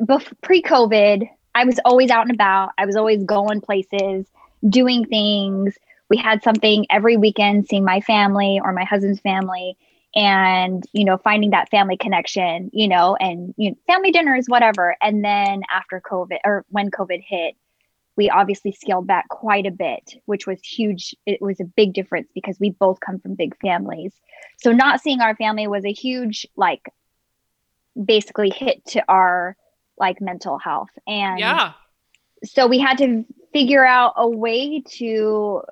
Bef- 0.00 0.32
pre-COVID, 0.42 1.28
I 1.54 1.64
was 1.64 1.78
always 1.84 2.10
out 2.10 2.26
and 2.26 2.34
about. 2.34 2.70
I 2.76 2.86
was 2.86 2.96
always 2.96 3.22
going 3.22 3.60
places, 3.60 4.26
doing 4.68 5.04
things. 5.04 5.78
We 6.10 6.16
had 6.16 6.42
something 6.42 6.86
every 6.90 7.16
weekend, 7.16 7.68
seeing 7.68 7.84
my 7.84 8.00
family 8.00 8.60
or 8.62 8.72
my 8.72 8.84
husband's 8.84 9.20
family 9.20 9.76
and 10.16 10.82
you 10.92 11.04
know 11.04 11.18
finding 11.18 11.50
that 11.50 11.70
family 11.70 11.96
connection 11.96 12.70
you 12.72 12.88
know 12.88 13.14
and 13.16 13.54
you 13.58 13.70
know, 13.70 13.76
family 13.86 14.10
dinners 14.10 14.46
whatever 14.48 14.96
and 15.02 15.22
then 15.22 15.62
after 15.70 16.00
covid 16.00 16.38
or 16.44 16.64
when 16.70 16.90
covid 16.90 17.22
hit 17.26 17.54
we 18.16 18.30
obviously 18.30 18.72
scaled 18.72 19.06
back 19.06 19.28
quite 19.28 19.66
a 19.66 19.70
bit 19.70 20.14
which 20.24 20.46
was 20.46 20.58
huge 20.62 21.14
it 21.26 21.42
was 21.42 21.60
a 21.60 21.64
big 21.64 21.92
difference 21.92 22.28
because 22.34 22.58
we 22.58 22.70
both 22.70 22.98
come 23.00 23.18
from 23.18 23.34
big 23.34 23.54
families 23.60 24.12
so 24.56 24.72
not 24.72 25.02
seeing 25.02 25.20
our 25.20 25.36
family 25.36 25.66
was 25.66 25.84
a 25.84 25.92
huge 25.92 26.46
like 26.56 26.88
basically 28.04 28.50
hit 28.50 28.84
to 28.86 29.02
our 29.08 29.56
like 29.98 30.20
mental 30.20 30.58
health 30.58 30.90
and 31.06 31.38
Yeah. 31.38 31.72
so 32.44 32.66
we 32.66 32.78
had 32.78 32.98
to 32.98 33.24
figure 33.52 33.84
out 33.84 34.12
a 34.16 34.28
way 34.28 34.82
to 34.82 35.62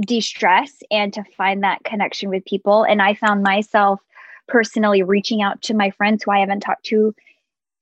de-stress 0.00 0.72
and 0.90 1.12
to 1.12 1.22
find 1.36 1.62
that 1.62 1.84
connection 1.84 2.30
with 2.30 2.44
people 2.46 2.84
and 2.84 3.02
i 3.02 3.14
found 3.14 3.42
myself 3.42 4.00
personally 4.48 5.02
reaching 5.02 5.42
out 5.42 5.60
to 5.62 5.74
my 5.74 5.90
friends 5.90 6.22
who 6.24 6.30
i 6.30 6.38
haven't 6.38 6.60
talked 6.60 6.84
to 6.84 7.14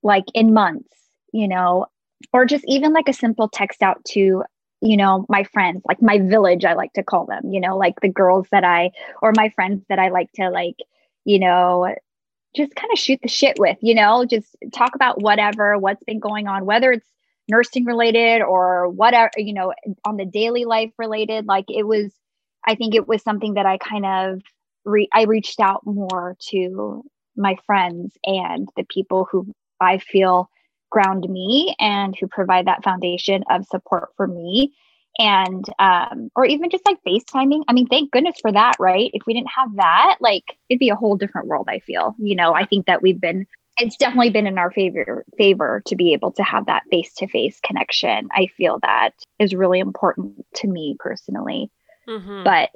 like 0.02 0.24
in 0.34 0.52
months 0.52 0.92
you 1.32 1.46
know 1.46 1.86
or 2.32 2.44
just 2.44 2.64
even 2.66 2.92
like 2.92 3.08
a 3.08 3.12
simple 3.12 3.48
text 3.48 3.82
out 3.82 4.04
to 4.04 4.42
you 4.80 4.96
know 4.96 5.24
my 5.28 5.44
friends 5.44 5.80
like 5.86 6.02
my 6.02 6.18
village 6.18 6.64
i 6.64 6.74
like 6.74 6.92
to 6.92 7.02
call 7.02 7.24
them 7.24 7.50
you 7.50 7.60
know 7.60 7.76
like 7.76 7.94
the 8.00 8.08
girls 8.08 8.46
that 8.50 8.64
i 8.64 8.90
or 9.22 9.32
my 9.36 9.48
friends 9.50 9.82
that 9.88 9.98
i 9.98 10.08
like 10.08 10.30
to 10.32 10.50
like 10.50 10.76
you 11.24 11.38
know 11.38 11.94
just 12.54 12.74
kind 12.74 12.92
of 12.92 12.98
shoot 12.98 13.20
the 13.22 13.28
shit 13.28 13.58
with 13.58 13.78
you 13.80 13.94
know? 13.94 14.24
Just 14.24 14.56
talk 14.72 14.94
about 14.94 15.22
whatever 15.22 15.78
what's 15.78 16.04
been 16.04 16.20
going 16.20 16.48
on 16.48 16.66
whether 16.66 16.92
it's 16.92 17.08
nursing 17.48 17.84
related 17.84 18.40
or 18.42 18.88
whatever 18.88 19.30
you 19.36 19.52
know 19.52 19.72
on 20.04 20.16
the 20.16 20.26
daily 20.26 20.64
life 20.64 20.92
related. 20.98 21.46
Like 21.46 21.66
it 21.68 21.86
was 21.86 22.12
i 22.66 22.74
think 22.74 22.94
it 22.94 23.08
was 23.08 23.22
something 23.22 23.54
that 23.54 23.66
i 23.66 23.78
kind 23.78 24.06
of 24.06 24.40
re- 24.84 25.08
i 25.12 25.24
reached 25.24 25.60
out 25.60 25.84
more 25.84 26.36
to 26.40 27.02
my 27.36 27.56
friends 27.66 28.16
and 28.24 28.68
the 28.76 28.84
people 28.84 29.26
who 29.30 29.46
i 29.80 29.98
feel 29.98 30.48
ground 30.90 31.26
me 31.28 31.74
and 31.80 32.14
who 32.20 32.26
provide 32.26 32.66
that 32.66 32.84
foundation 32.84 33.42
of 33.50 33.64
support 33.66 34.10
for 34.16 34.26
me 34.26 34.72
and 35.18 35.64
um 35.78 36.30
or 36.34 36.44
even 36.44 36.70
just 36.70 36.86
like 36.86 36.98
facetiming 37.06 37.62
i 37.68 37.72
mean 37.72 37.86
thank 37.86 38.10
goodness 38.10 38.36
for 38.40 38.50
that 38.50 38.74
right 38.78 39.10
if 39.12 39.22
we 39.26 39.34
didn't 39.34 39.50
have 39.54 39.68
that 39.76 40.16
like 40.20 40.56
it'd 40.68 40.78
be 40.78 40.88
a 40.88 40.96
whole 40.96 41.16
different 41.16 41.48
world 41.48 41.68
i 41.68 41.78
feel 41.80 42.14
you 42.18 42.34
know 42.34 42.54
i 42.54 42.64
think 42.64 42.86
that 42.86 43.02
we've 43.02 43.20
been 43.20 43.46
it's 43.78 43.96
definitely 43.96 44.30
been 44.30 44.46
in 44.46 44.58
our 44.58 44.70
favor 44.70 45.24
favor 45.36 45.82
to 45.86 45.96
be 45.96 46.12
able 46.12 46.30
to 46.32 46.42
have 46.42 46.66
that 46.66 46.82
face 46.90 47.14
to 47.14 47.26
face 47.26 47.58
connection. 47.60 48.28
I 48.32 48.48
feel 48.56 48.78
that 48.82 49.12
is 49.38 49.54
really 49.54 49.80
important 49.80 50.44
to 50.56 50.68
me 50.68 50.96
personally. 50.98 51.70
Mhm. 52.08 52.44
But 52.44 52.70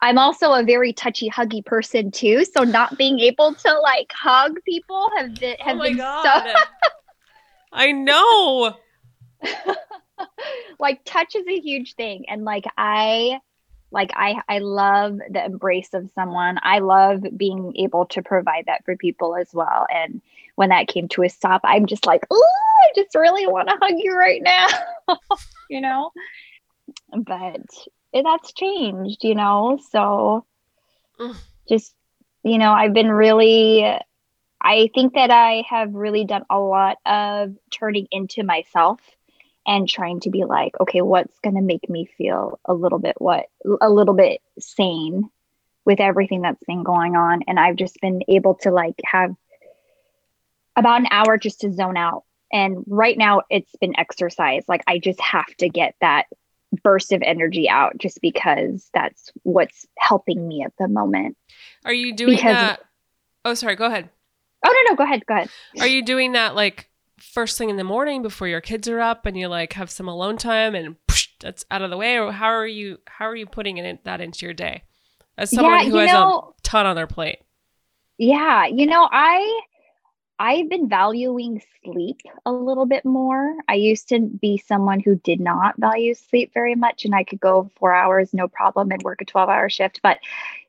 I'm 0.00 0.18
also 0.18 0.52
a 0.52 0.62
very 0.62 0.92
touchy 0.92 1.30
huggy 1.30 1.64
person 1.64 2.10
too, 2.10 2.44
so 2.44 2.62
not 2.62 2.98
being 2.98 3.20
able 3.20 3.54
to 3.54 3.80
like 3.80 4.12
hug 4.12 4.58
people 4.64 5.08
have 5.16 5.34
been 5.34 5.56
oh 5.60 5.64
have 5.64 5.76
my 5.78 5.88
been 5.88 5.96
god. 5.96 6.56
I 7.72 7.92
know. 7.92 8.76
like 10.78 11.04
touch 11.04 11.34
is 11.34 11.46
a 11.46 11.60
huge 11.60 11.94
thing 11.94 12.24
and 12.28 12.44
like 12.44 12.64
I 12.76 13.40
like 13.90 14.10
I 14.14 14.42
I 14.48 14.58
love 14.58 15.18
the 15.30 15.44
embrace 15.44 15.94
of 15.94 16.10
someone. 16.14 16.58
I 16.62 16.80
love 16.80 17.24
being 17.36 17.72
able 17.76 18.06
to 18.06 18.22
provide 18.22 18.64
that 18.66 18.84
for 18.84 18.96
people 18.96 19.36
as 19.36 19.48
well. 19.54 19.86
And 19.92 20.20
when 20.56 20.70
that 20.70 20.88
came 20.88 21.08
to 21.08 21.22
a 21.22 21.28
stop, 21.28 21.60
I'm 21.64 21.86
just 21.86 22.04
like, 22.04 22.26
oh, 22.30 22.50
I 22.82 22.92
just 22.96 23.14
really 23.14 23.46
want 23.46 23.68
to 23.68 23.76
hug 23.80 23.94
you 23.96 24.16
right 24.16 24.42
now, 24.42 24.66
you 25.68 25.80
know. 25.80 26.10
But 27.16 27.60
that's 28.12 28.52
changed, 28.52 29.24
you 29.24 29.34
know. 29.34 29.78
So 29.90 30.44
Mm. 31.20 31.36
just 31.68 31.94
you 32.42 32.58
know, 32.58 32.72
I've 32.72 32.92
been 32.92 33.10
really. 33.10 33.84
I 34.60 34.88
think 34.94 35.14
that 35.14 35.30
I 35.30 35.62
have 35.68 35.94
really 35.94 36.24
done 36.24 36.44
a 36.48 36.58
lot 36.58 36.96
of 37.04 37.54
turning 37.70 38.08
into 38.10 38.42
myself 38.42 38.98
and 39.66 39.88
trying 39.88 40.20
to 40.20 40.30
be 40.30 40.44
like, 40.44 40.72
okay, 40.80 41.00
what's 41.02 41.38
going 41.40 41.56
to 41.56 41.62
make 41.62 41.88
me 41.88 42.06
feel 42.18 42.58
a 42.64 42.74
little 42.74 42.98
bit 42.98 43.14
what 43.18 43.46
a 43.80 43.88
little 43.90 44.14
bit 44.14 44.40
sane 44.58 45.28
with 45.84 46.00
everything 46.00 46.42
that's 46.42 46.62
been 46.66 46.82
going 46.82 47.14
on 47.16 47.42
and 47.46 47.60
I've 47.60 47.76
just 47.76 48.00
been 48.00 48.22
able 48.28 48.54
to 48.62 48.70
like 48.70 48.94
have 49.04 49.34
about 50.76 51.00
an 51.00 51.08
hour 51.10 51.36
just 51.38 51.60
to 51.60 51.72
zone 51.72 51.96
out. 51.96 52.24
And 52.52 52.84
right 52.86 53.16
now 53.16 53.42
it's 53.50 53.74
been 53.80 53.98
exercise. 53.98 54.64
Like 54.68 54.82
I 54.86 54.98
just 54.98 55.20
have 55.20 55.46
to 55.58 55.68
get 55.68 55.94
that 56.00 56.26
burst 56.82 57.12
of 57.12 57.22
energy 57.22 57.68
out 57.68 57.98
just 57.98 58.20
because 58.20 58.88
that's 58.94 59.30
what's 59.42 59.86
helping 59.98 60.46
me 60.48 60.62
at 60.64 60.72
the 60.78 60.88
moment. 60.88 61.36
Are 61.84 61.92
you 61.92 62.14
doing 62.14 62.36
Because- 62.36 62.54
that? 62.54 62.80
Oh, 63.44 63.54
sorry. 63.54 63.76
Go 63.76 63.86
ahead. 63.86 64.08
Oh 64.66 64.72
no, 64.86 64.92
no, 64.92 64.96
go 64.96 65.04
ahead, 65.04 65.26
go 65.26 65.34
ahead. 65.34 65.50
Are 65.80 65.86
you 65.86 66.02
doing 66.02 66.32
that 66.32 66.54
like 66.54 66.88
first 67.32 67.58
thing 67.58 67.70
in 67.70 67.76
the 67.76 67.84
morning 67.84 68.22
before 68.22 68.46
your 68.48 68.60
kids 68.60 68.88
are 68.88 69.00
up 69.00 69.26
and 69.26 69.36
you 69.36 69.48
like 69.48 69.72
have 69.72 69.90
some 69.90 70.08
alone 70.08 70.36
time 70.36 70.74
and 70.74 70.96
psh, 71.08 71.28
that's 71.40 71.64
out 71.70 71.82
of 71.82 71.90
the 71.90 71.96
way 71.96 72.18
or 72.18 72.32
how 72.32 72.46
are 72.46 72.66
you 72.66 72.98
how 73.06 73.26
are 73.26 73.36
you 73.36 73.46
putting 73.46 73.78
it 73.78 73.84
in, 73.84 73.98
that 74.04 74.20
into 74.20 74.46
your 74.46 74.52
day 74.54 74.82
as 75.38 75.50
someone 75.50 75.84
yeah, 75.84 75.90
who 75.90 75.96
has 75.96 76.12
know, 76.12 76.54
a 76.56 76.62
ton 76.62 76.86
on 76.86 76.96
their 76.96 77.06
plate? 77.06 77.40
Yeah, 78.18 78.66
you 78.66 78.86
know, 78.86 79.08
I 79.10 79.62
I've 80.38 80.68
been 80.68 80.88
valuing 80.88 81.62
sleep 81.84 82.20
a 82.44 82.52
little 82.52 82.86
bit 82.86 83.04
more. 83.04 83.54
I 83.68 83.74
used 83.74 84.08
to 84.10 84.20
be 84.20 84.58
someone 84.58 85.00
who 85.00 85.16
did 85.16 85.40
not 85.40 85.76
value 85.78 86.14
sleep 86.14 86.52
very 86.52 86.74
much 86.74 87.04
and 87.04 87.14
I 87.14 87.24
could 87.24 87.40
go 87.40 87.70
4 87.76 87.94
hours 87.94 88.34
no 88.34 88.48
problem 88.48 88.90
and 88.90 89.02
work 89.02 89.22
a 89.22 89.24
12-hour 89.24 89.70
shift, 89.70 90.00
but 90.02 90.18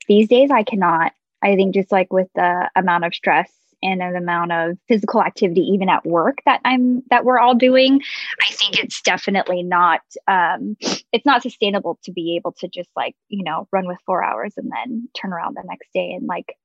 these 0.07 0.27
days 0.27 0.51
I 0.51 0.63
cannot. 0.63 1.13
I 1.41 1.55
think 1.55 1.73
just 1.75 1.91
like 1.91 2.11
with 2.13 2.27
the 2.33 2.69
amount 2.75 3.05
of 3.05 3.13
stress 3.13 3.51
and 3.85 4.01
an 4.01 4.15
amount 4.15 4.51
of 4.51 4.77
physical 4.87 5.21
activity 5.21 5.61
even 5.61 5.89
at 5.89 6.05
work 6.05 6.39
that 6.45 6.59
I'm 6.65 7.03
that 7.09 7.23
we're 7.23 7.39
all 7.39 7.55
doing, 7.55 8.01
I 8.41 8.51
think 8.53 8.79
it's 8.79 9.01
definitely 9.01 9.63
not 9.63 10.01
um 10.27 10.75
it's 11.11 11.25
not 11.25 11.43
sustainable 11.43 11.99
to 12.03 12.11
be 12.11 12.35
able 12.35 12.53
to 12.53 12.67
just 12.67 12.89
like, 12.95 13.15
you 13.29 13.43
know, 13.43 13.67
run 13.71 13.87
with 13.87 13.99
4 14.05 14.23
hours 14.23 14.53
and 14.57 14.71
then 14.71 15.09
turn 15.19 15.31
around 15.31 15.55
the 15.55 15.63
next 15.65 15.87
day 15.93 16.11
and 16.13 16.27
like 16.27 16.57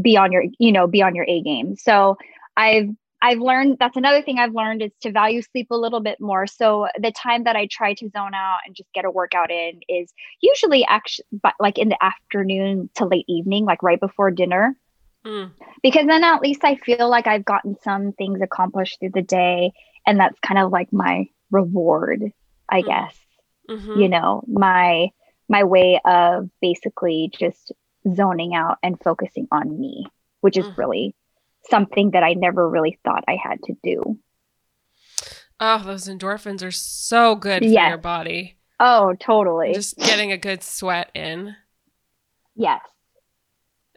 be 0.00 0.16
on 0.16 0.32
your 0.32 0.44
you 0.58 0.72
know 0.72 0.86
be 0.86 1.02
on 1.02 1.14
your 1.14 1.26
a 1.28 1.42
game. 1.42 1.76
So 1.76 2.16
i've 2.56 2.90
i've 3.22 3.38
learned 3.38 3.78
that's 3.80 3.96
another 3.96 4.20
thing 4.20 4.38
i've 4.38 4.54
learned 4.54 4.82
is 4.82 4.90
to 5.00 5.10
value 5.10 5.40
sleep 5.40 5.68
a 5.70 5.76
little 5.76 6.00
bit 6.00 6.20
more. 6.20 6.46
So 6.46 6.88
the 6.98 7.12
time 7.12 7.44
that 7.44 7.56
i 7.56 7.66
try 7.66 7.94
to 7.94 8.10
zone 8.10 8.34
out 8.34 8.58
and 8.66 8.74
just 8.74 8.92
get 8.92 9.04
a 9.04 9.10
workout 9.10 9.50
in 9.50 9.80
is 9.88 10.12
usually 10.40 10.84
actually 10.84 11.26
like 11.58 11.78
in 11.78 11.88
the 11.88 12.02
afternoon 12.02 12.88
to 12.96 13.04
late 13.06 13.26
evening 13.28 13.64
like 13.64 13.82
right 13.82 14.00
before 14.00 14.30
dinner 14.30 14.76
Mm. 15.24 15.52
because 15.82 16.06
then 16.06 16.24
at 16.24 16.40
least 16.42 16.64
i 16.64 16.74
feel 16.76 17.08
like 17.08 17.26
i've 17.28 17.44
gotten 17.44 17.76
some 17.82 18.12
things 18.12 18.40
accomplished 18.42 18.98
through 18.98 19.10
the 19.14 19.22
day 19.22 19.72
and 20.06 20.18
that's 20.18 20.38
kind 20.40 20.58
of 20.58 20.72
like 20.72 20.92
my 20.92 21.26
reward 21.52 22.32
i 22.68 22.82
Mm. 22.82 22.86
guess 22.86 23.16
Mhm. 23.70 24.00
you 24.00 24.08
know 24.08 24.42
my 24.48 25.10
my 25.48 25.62
way 25.64 26.00
of 26.04 26.48
basically 26.60 27.30
just 27.32 27.70
zoning 28.14 28.54
out 28.54 28.78
and 28.82 28.98
focusing 29.00 29.46
on 29.52 29.78
me 29.78 30.06
which 30.40 30.56
is 30.56 30.66
Mm. 30.66 30.76
really 30.78 31.14
something 31.70 32.10
that 32.12 32.24
i 32.24 32.32
never 32.34 32.68
really 32.68 32.98
thought 33.04 33.22
i 33.28 33.36
had 33.36 33.62
to 33.64 33.76
do 33.82 34.18
Oh, 35.60 35.78
those 35.84 36.08
endorphins 36.08 36.64
are 36.64 36.72
so 36.72 37.36
good 37.36 37.62
for 37.62 37.68
Yes. 37.68 37.88
your 37.90 37.98
body. 37.98 38.56
oh 38.80 39.14
totally 39.20 39.72
Just 39.74 39.96
getting 39.98 40.32
a 40.32 40.36
good 40.36 40.64
sweat 40.64 41.12
in. 41.14 41.54
yes 42.56 42.80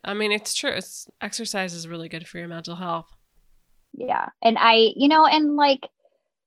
I 0.06 0.14
mean, 0.14 0.32
it's 0.32 0.54
true. 0.54 0.70
It's 0.70 1.08
exercise 1.20 1.74
is 1.74 1.88
really 1.88 2.08
good 2.10 2.28
for 2.28 2.38
your 2.38 2.48
mental 2.48 2.76
health. 2.76 3.08
yeah. 3.94 4.28
And 4.42 4.58
i 4.60 4.92
you 4.96 5.08
know 5.08 5.26
and 5.26 5.56
like 5.56 5.88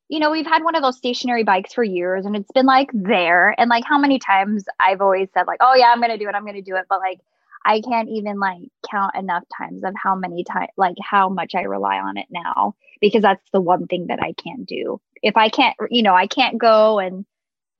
you 0.09 0.19
know 0.21 0.31
we've 0.31 0.47
had 0.47 0.63
one 0.65 0.75
of 0.77 0.83
those 0.83 0.97
stationary 0.97 1.45
bikes 1.45 1.75
for 1.75 1.83
years 1.85 2.25
and 2.25 2.37
it's 2.37 2.53
been 2.53 2.67
like 2.67 2.89
there. 2.93 3.55
And 3.59 3.69
like 3.69 3.85
how 3.85 3.99
many 3.99 4.19
times 4.19 4.65
i've 4.81 5.01
always 5.01 5.29
said 5.35 5.47
like 5.47 5.59
oh 5.61 5.75
yeah 5.75 5.91
i'm 5.93 6.01
gonna 6.01 6.19
do 6.19 6.29
it. 6.29 6.35
I'm 6.35 6.47
gonna 6.47 6.63
do 6.63 6.77
it. 6.77 6.87
But 6.89 7.01
like 7.01 7.21
i 7.65 7.81
can't 7.81 8.09
even 8.09 8.39
like 8.39 8.71
count 8.89 9.15
enough 9.17 9.43
times 9.57 9.83
of 9.85 9.93
how 10.01 10.15
many 10.15 10.45
times 10.45 10.69
like 10.77 10.97
how 11.03 11.29
much 11.29 11.55
i 11.57 11.63
rely 11.63 11.99
on 11.99 12.17
it 12.17 12.27
now 12.31 12.75
because 13.01 13.23
that's 13.23 13.51
the 13.53 13.61
one 13.61 13.87
thing 13.89 14.07
that 14.07 14.23
i 14.23 14.33
can't 14.35 14.67
do. 14.67 15.01
If 15.23 15.37
i 15.37 15.49
can't 15.49 15.77
you 15.91 16.03
know 16.03 16.15
i 16.15 16.29
can't 16.29 16.59
go 16.59 17.01
and 17.01 17.27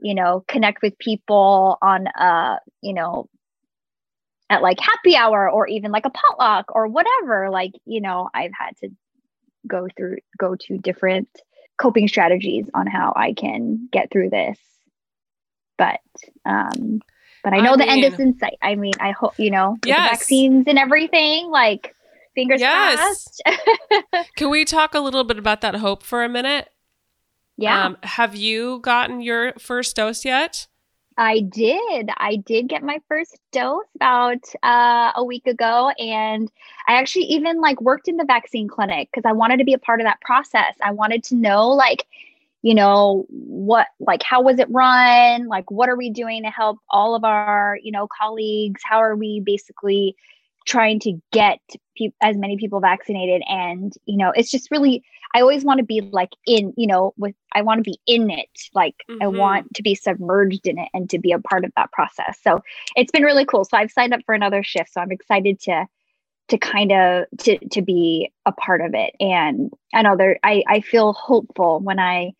you 0.01 0.15
know 0.15 0.45
connect 0.49 0.83
with 0.83 0.99
people 0.99 1.79
on 1.83 2.07
a, 2.09 2.59
you 2.83 2.95
know 2.95 3.29
at 4.51 4.63
like 4.63 4.81
happy 4.81 5.17
hour 5.17 5.51
or 5.51 5.67
even 5.67 5.91
like 5.91 6.07
a 6.07 6.11
potluck 6.11 6.75
or 6.75 6.87
whatever 6.89 7.51
like 7.51 7.73
you 7.85 8.01
know 8.01 8.29
i've 8.35 8.53
had 8.59 8.77
to 8.79 8.89
go 9.67 9.87
through 9.97 10.17
go 10.39 10.57
to 10.57 10.79
different 10.79 11.29
coping 11.79 12.09
strategies 12.09 12.69
on 12.75 12.87
how 12.87 13.13
I 13.17 13.33
can 13.33 13.89
get 13.91 14.11
through 14.11 14.31
this. 14.31 14.59
But 15.79 16.01
um 16.45 17.01
but 17.45 17.53
I 17.55 17.59
I 17.59 17.61
know 17.61 17.77
the 17.77 17.89
end 17.89 18.05
is 18.05 18.19
in 18.19 18.37
sight. 18.39 18.59
I 18.61 18.75
mean, 18.75 18.95
I 19.01 19.13
hope 19.13 19.35
you 19.39 19.51
know 19.51 19.79
Yes. 19.85 20.05
the 20.05 20.11
vaccines 20.11 20.65
and 20.67 20.79
everything 20.79 21.49
like 21.51 21.95
Fingers 22.35 22.61
Yes. 22.61 23.41
crossed. 23.45 24.27
Can 24.37 24.51
we 24.51 24.65
talk 24.65 24.95
a 24.95 25.01
little 25.01 25.25
bit 25.25 25.39
about 25.39 25.61
that 25.63 25.77
hope 25.77 26.03
for 26.03 26.23
a 26.23 26.29
minute? 26.29 26.69
yeah. 27.57 27.87
Um, 27.87 27.97
have 28.03 28.35
you 28.37 28.81
gotten 28.81 29.21
your 29.21 29.53
first 29.59 29.97
dose 29.97 30.25
yet? 30.25 30.67
I 31.19 31.41
did. 31.41 32.11
I 32.17 32.37
did 32.37 32.69
get 32.69 32.85
my 32.85 33.01
first 33.09 33.41
dose 33.51 33.85
about 33.97 34.39
uh, 34.63 35.11
a 35.17 35.25
week 35.25 35.49
ago, 35.49 35.91
and 35.99 36.51
I 36.87 36.93
actually 36.93 37.25
even 37.25 37.61
like 37.61 37.81
worked 37.81 38.07
in 38.07 38.17
the 38.17 38.25
vaccine 38.25 38.69
clinic 38.69 39.09
because 39.13 39.29
I 39.29 39.33
wanted 39.33 39.57
to 39.57 39.65
be 39.65 39.73
a 39.73 39.79
part 39.79 40.01
of 40.01 40.05
that 40.07 40.21
process. 40.21 40.77
I 40.81 40.93
wanted 40.93 41.25
to 41.25 41.35
know, 41.35 41.71
like, 41.71 42.07
you 42.63 42.73
know, 42.73 43.27
what, 43.31 43.89
like, 43.99 44.23
how 44.23 44.43
was 44.43 44.61
it 44.61 44.69
run? 44.71 45.49
Like, 45.49 45.69
what 45.73 45.89
are 45.89 45.97
we 45.97 46.09
doing 46.09 46.45
to 46.45 46.51
help 46.51 46.79
all 46.89 47.17
of 47.17 47.25
our, 47.25 47.81
you 47.83 47.91
know, 47.91 48.07
colleagues? 48.17 48.81
How 48.85 48.99
are 48.99 49.17
we 49.17 49.41
basically 49.41 50.15
trying 50.67 51.01
to 51.01 51.21
get 51.33 51.59
pe- 51.97 52.13
as 52.23 52.37
many 52.37 52.57
people 52.57 52.79
vaccinated? 52.79 53.43
And 53.49 53.93
you 54.07 54.19
know, 54.19 54.31
it's 54.37 54.53
just 54.53 54.71
really 54.71 55.03
I 55.35 55.41
always 55.41 55.65
want 55.65 55.79
to 55.79 55.85
be 55.85 56.01
like 56.01 56.31
in, 56.47 56.73
you 56.77 56.87
know, 56.87 57.15
with 57.17 57.35
I 57.55 57.63
want 57.63 57.79
to 57.85 57.91
be 57.91 57.99
in 58.07 58.31
it. 58.31 58.49
Like 58.75 58.95
I 59.21 59.27
Mhm. 59.27 59.35
want 59.35 59.75
to 59.75 59.83
be 59.83 59.95
submerged 59.95 60.67
in 60.67 60.79
it 60.79 60.89
and 60.95 61.09
to 61.11 61.19
be 61.19 61.33
a 61.33 61.39
part 61.39 61.65
of 61.65 61.73
that 61.77 61.93
process. 61.93 62.39
So 62.43 62.63
it's 62.97 63.11
been 63.13 63.23
really 63.25 63.45
cool. 63.45 63.65
So 63.65 63.77
I've 63.77 63.91
signed 63.93 64.15
up 64.15 64.21
for 64.27 64.35
another 64.35 64.63
shift. 64.63 64.93
So 64.93 65.01
I'm 65.01 65.13
excited 65.13 65.61
to 65.63 65.87
to 66.49 66.59
kind 66.59 66.93
of 66.93 67.27
to 67.41 67.59
to 67.71 67.83
be 67.83 68.33
a 68.47 68.53
part 68.53 68.81
of 68.81 68.95
it. 68.95 69.15
And 69.21 69.73
I 69.95 70.03
know 70.03 70.17
there 70.17 70.39
I, 70.43 70.63
I 70.69 70.81
feel 70.81 71.13
hopeful 71.13 71.81
when 71.81 71.99
I 71.99 72.33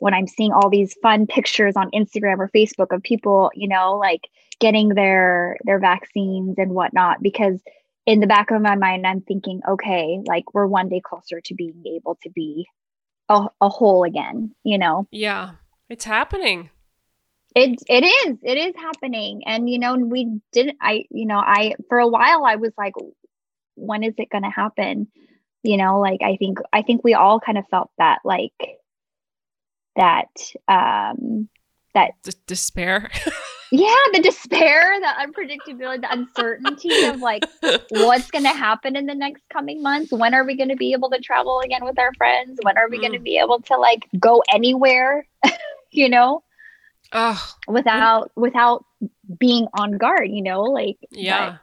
when 0.00 0.14
I'm 0.14 0.26
seeing 0.26 0.52
all 0.52 0.70
these 0.70 0.94
fun 1.02 1.26
pictures 1.26 1.76
on 1.76 1.90
Instagram 1.90 2.38
or 2.38 2.48
Facebook 2.54 2.94
of 2.94 3.02
people, 3.02 3.50
you 3.54 3.68
know, 3.68 3.96
like 3.98 4.28
getting 4.60 4.90
their 4.90 5.58
their 5.64 5.78
vaccines 5.78 6.56
and 6.58 6.72
whatnot 6.72 7.22
because 7.22 7.60
in 8.10 8.18
the 8.18 8.26
back 8.26 8.50
of 8.50 8.60
my 8.60 8.74
mind 8.74 9.06
i'm 9.06 9.20
thinking 9.20 9.60
okay 9.68 10.18
like 10.26 10.52
we're 10.52 10.66
one 10.66 10.88
day 10.88 11.00
closer 11.00 11.40
to 11.40 11.54
being 11.54 11.84
able 11.86 12.18
to 12.20 12.28
be 12.30 12.66
a, 13.28 13.46
a 13.60 13.68
whole 13.68 14.02
again 14.02 14.52
you 14.64 14.78
know? 14.78 15.06
Yeah, 15.12 15.52
it's 15.88 16.04
happening. 16.04 16.70
it 17.54 17.78
it 17.88 18.04
is. 18.04 18.38
It 18.42 18.58
is 18.58 18.74
happening. 18.76 19.42
And 19.46 19.70
you 19.70 19.78
know 19.78 19.94
we 19.94 20.40
didn't 20.52 20.78
i 20.82 21.04
you 21.10 21.26
know 21.26 21.38
i 21.38 21.74
for 21.88 21.98
a 21.98 22.08
while 22.08 22.44
i 22.44 22.56
was 22.56 22.72
like 22.76 22.94
when 23.76 24.02
is 24.02 24.14
it 24.18 24.30
going 24.30 24.42
to 24.42 24.50
happen? 24.50 25.06
You 25.62 25.76
know 25.76 26.00
like 26.00 26.20
i 26.22 26.36
think 26.36 26.58
i 26.72 26.82
think 26.82 27.04
we 27.04 27.14
all 27.14 27.38
kind 27.38 27.58
of 27.58 27.68
felt 27.70 27.90
that 27.98 28.18
like 28.24 28.60
that 29.94 30.32
um 30.66 31.48
that 31.94 32.12
D- 32.22 32.32
despair. 32.46 33.10
yeah 33.72 33.94
the 34.12 34.20
despair 34.20 34.98
the 35.00 35.06
unpredictability 35.26 36.00
the 36.00 36.12
uncertainty 36.12 37.04
of 37.04 37.20
like 37.20 37.44
what's 37.90 38.30
going 38.30 38.42
to 38.50 38.50
happen 38.50 38.96
in 38.96 39.06
the 39.06 39.14
next 39.14 39.42
coming 39.52 39.80
months 39.82 40.10
when 40.12 40.34
are 40.34 40.44
we 40.44 40.56
going 40.56 40.68
to 40.70 40.76
be 40.76 40.92
able 40.92 41.08
to 41.10 41.18
travel 41.20 41.60
again 41.60 41.84
with 41.84 41.98
our 41.98 42.12
friends 42.14 42.58
when 42.62 42.76
are 42.76 42.88
we 42.88 42.98
going 42.98 43.12
to 43.12 43.18
Mm. 43.20 43.24
be 43.24 43.38
able 43.38 43.60
to 43.62 43.76
like 43.76 44.06
go 44.18 44.42
anywhere 44.52 45.24
you 45.92 46.08
know 46.08 46.42
oh, 47.12 47.54
without 47.68 48.30
without 48.36 48.84
being 49.38 49.66
on 49.74 49.98
guard 49.98 50.28
you 50.28 50.42
know 50.42 50.62
like 50.62 50.96
yeah. 51.10 51.50
but- 51.52 51.60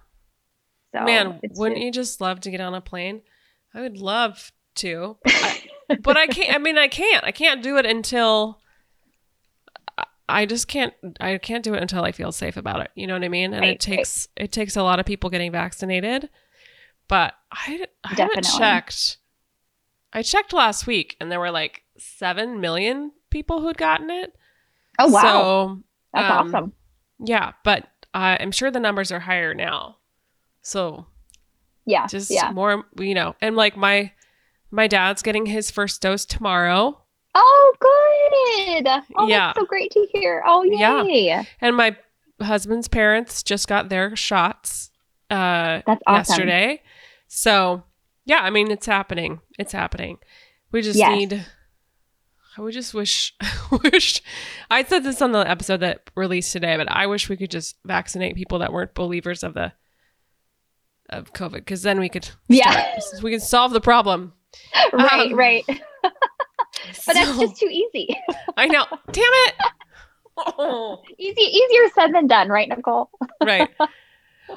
so 1.00 1.04
Man, 1.04 1.40
wouldn't 1.56 1.76
just- 1.80 1.86
you 1.86 1.92
just 1.92 2.22
love 2.22 2.40
to 2.42 2.50
get 2.50 2.62
on 2.62 2.74
a 2.74 2.80
plane? 2.80 3.22
I 3.74 3.82
would 3.82 3.98
love 3.98 4.54
to, 4.76 5.18
but 5.22 5.34
I, 5.34 5.96
but 6.02 6.18
I 6.18 6.28
can't. 6.28 6.56
I 6.56 6.58
mean, 6.60 6.78
I 6.78 6.88
can't. 6.88 7.26
I 7.26 7.32
can't 7.34 7.62
do 7.62 7.78
it 7.78 7.86
until. 7.86 8.58
I- 10.30 10.46
just 10.46 10.68
can't. 10.68 10.94
I 11.20 11.38
can't 11.38 11.64
do 11.64 11.74
it 11.74 11.82
until 11.82 12.04
I 12.04 12.12
feel 12.12 12.32
safe 12.32 12.58
about 12.58 12.82
it. 12.82 12.92
You 12.96 13.08
know 13.08 13.14
what 13.14 13.24
I 13.24 13.30
mean? 13.30 13.54
And 13.54 13.62
Right, 13.62 13.74
it 13.76 13.80
takes 13.80 14.28
it 14.36 14.52
takes 14.52 14.76
a 14.76 14.84
lot 14.84 15.00
of 15.00 15.06
people 15.06 15.30
getting 15.30 15.52
vaccinated. 15.52 16.30
But 17.08 17.34
I, 17.52 17.86
I 18.04 18.14
haven't 18.16 18.46
checked. 18.58 19.18
I 20.12 20.22
checked 20.22 20.52
last 20.54 20.88
week, 20.88 21.16
and 21.22 21.32
there 21.32 21.40
were 21.40 21.52
like 21.52 21.84
seven 21.98 22.60
million 22.60 23.12
people 23.30 23.62
who'd 23.62 23.78
gotten 23.78 24.10
it. 24.10 24.34
oh 25.00 25.08
wow 25.08 25.22
So 25.22 25.84
that's 26.14 26.32
um, 26.32 26.48
awesome 26.48 26.74
yeah, 27.20 27.54
but 27.64 27.84
uh, 28.14 28.38
I'm 28.40 28.52
sure 28.52 28.72
the 28.72 28.80
numbers 28.80 29.12
are 29.12 29.20
higher 29.20 29.54
now. 29.54 29.98
So 30.62 31.08
yeah 31.86 32.06
just 32.06 32.30
yeah 32.30 32.52
more 32.52 32.84
you 33.00 33.16
know 33.16 33.34
and 33.40 33.56
like 33.56 33.78
my 33.78 34.12
my 34.72 34.88
dad's 34.88 35.22
getting 35.22 35.46
his 35.46 35.72
first 35.72 36.02
dose 36.02 36.26
tomorrow 36.26 37.02
oh 37.40 37.74
good. 37.80 38.88
Oh 39.18 39.28
Yeah. 39.28 39.48
that's 39.48 39.60
so 39.60 39.66
great 39.66 39.92
to 39.92 40.08
hear. 40.12 40.44
Oh 40.46 40.64
yay. 40.64 41.26
Yeah. 41.26 41.44
and 41.62 41.76
my 41.76 41.96
husband's 42.42 42.88
parents 42.88 43.42
just 43.44 43.68
got 43.68 43.90
their 43.90 44.16
shots 44.16 44.92
uh 45.30 45.82
that's 45.86 46.02
awesome. 46.08 46.32
yesterday. 46.34 46.82
So 47.28 47.84
yeah 48.26 48.40
i 48.42 48.50
mean 48.50 48.72
it's 48.72 48.86
happening. 48.86 49.40
It's 49.60 49.72
happening. 49.72 50.18
We 50.72 50.82
just 50.82 50.98
Yes. 51.00 51.18
need 51.18 51.46
i 52.58 52.62
would 52.62 52.74
just 52.74 52.94
wish 52.96 53.36
wish 53.84 54.22
i 54.72 54.84
said 54.84 55.04
this 55.04 55.22
on 55.22 55.32
the 55.32 55.48
episode 55.48 55.78
that 55.82 56.10
released 56.16 56.52
today 56.52 56.76
but 56.76 56.90
i 56.92 57.06
wish 57.06 57.30
we 57.30 57.38
could 57.38 57.52
just 57.52 57.76
vaccinate 57.86 58.36
people 58.36 58.58
that 58.60 58.74
weren't 58.74 58.96
believers 58.96 59.44
of 59.44 59.54
the 59.54 59.72
of 61.10 61.32
covid 61.34 61.54
because 61.60 61.84
then 61.84 62.00
we 62.00 62.10
could 62.10 62.28
yeah. 62.48 63.00
start- 63.00 63.22
we 63.24 63.30
can 63.32 63.40
solve 63.40 63.72
the 63.74 63.82
problem. 63.82 64.34
Right 64.94 65.32
Um, 65.32 65.38
right 65.38 65.64
but 67.06 67.14
that's 67.14 67.38
just 67.38 67.58
too 67.58 67.68
easy 67.70 68.16
I 68.56 68.68
know. 68.68 68.86
Damn 69.12 69.24
it. 69.26 69.54
Oh, 70.38 71.02
easy 71.18 71.42
easier 71.42 71.90
said 71.96 72.14
than 72.14 72.28
done 72.28 72.50
right 72.50 72.68
nicole 72.70 73.10
right. 73.44 73.70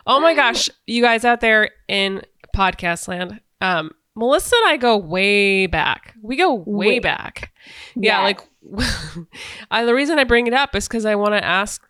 Oh 0.06 0.20
my 0.20 0.34
gosh, 0.34 0.68
you 0.86 1.02
guys 1.02 1.24
out 1.24 1.40
there 1.40 1.70
in 1.88 2.22
podcast 2.54 3.08
land. 3.08 3.40
Um, 3.60 3.90
Melissa 4.16 4.54
and 4.64 4.68
I 4.72 4.76
go 4.76 4.96
way 4.96 5.66
back. 5.66 6.14
We 6.22 6.36
go 6.36 6.54
way 6.54 6.86
Way- 6.86 6.98
back. 7.00 7.52
Yeah, 7.96 8.24
Yes. 8.26 8.40
like 8.72 8.86
I, 9.70 9.84
the 9.84 9.94
reason 9.94 10.18
I 10.18 10.24
bring 10.24 10.46
it 10.46 10.52
up 10.52 10.74
is 10.76 10.86
because 10.86 11.04
I 11.06 11.14
want 11.14 11.32
to 11.34 11.44
ask 11.44 11.82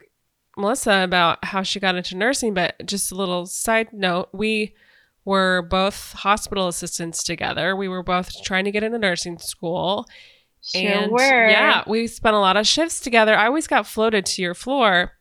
Melissa 0.56 1.02
about 1.02 1.44
how 1.44 1.62
she 1.62 1.80
got 1.80 1.96
into 1.96 2.16
nursing. 2.16 2.54
But 2.54 2.74
just 2.86 3.10
a 3.12 3.14
little 3.14 3.46
side 3.46 3.92
note, 3.92 4.28
we 4.32 4.74
were 5.30 5.62
both 5.62 6.12
hospital 6.12 6.66
assistants 6.66 7.22
together. 7.22 7.76
We 7.76 7.86
were 7.86 8.02
both 8.02 8.42
trying 8.42 8.64
to 8.64 8.72
get 8.72 8.82
into 8.82 8.98
nursing 8.98 9.38
school. 9.38 10.08
sure 10.60 10.82
and 10.82 11.12
were 11.12 11.48
yeah, 11.48 11.84
we 11.86 12.08
spent 12.08 12.34
a 12.34 12.40
lot 12.40 12.56
of 12.56 12.66
shifts 12.66 12.98
together. 12.98 13.36
I 13.36 13.46
always 13.46 13.68
got 13.68 13.86
floated 13.86 14.26
to 14.26 14.42
your 14.42 14.54
floor. 14.54 15.12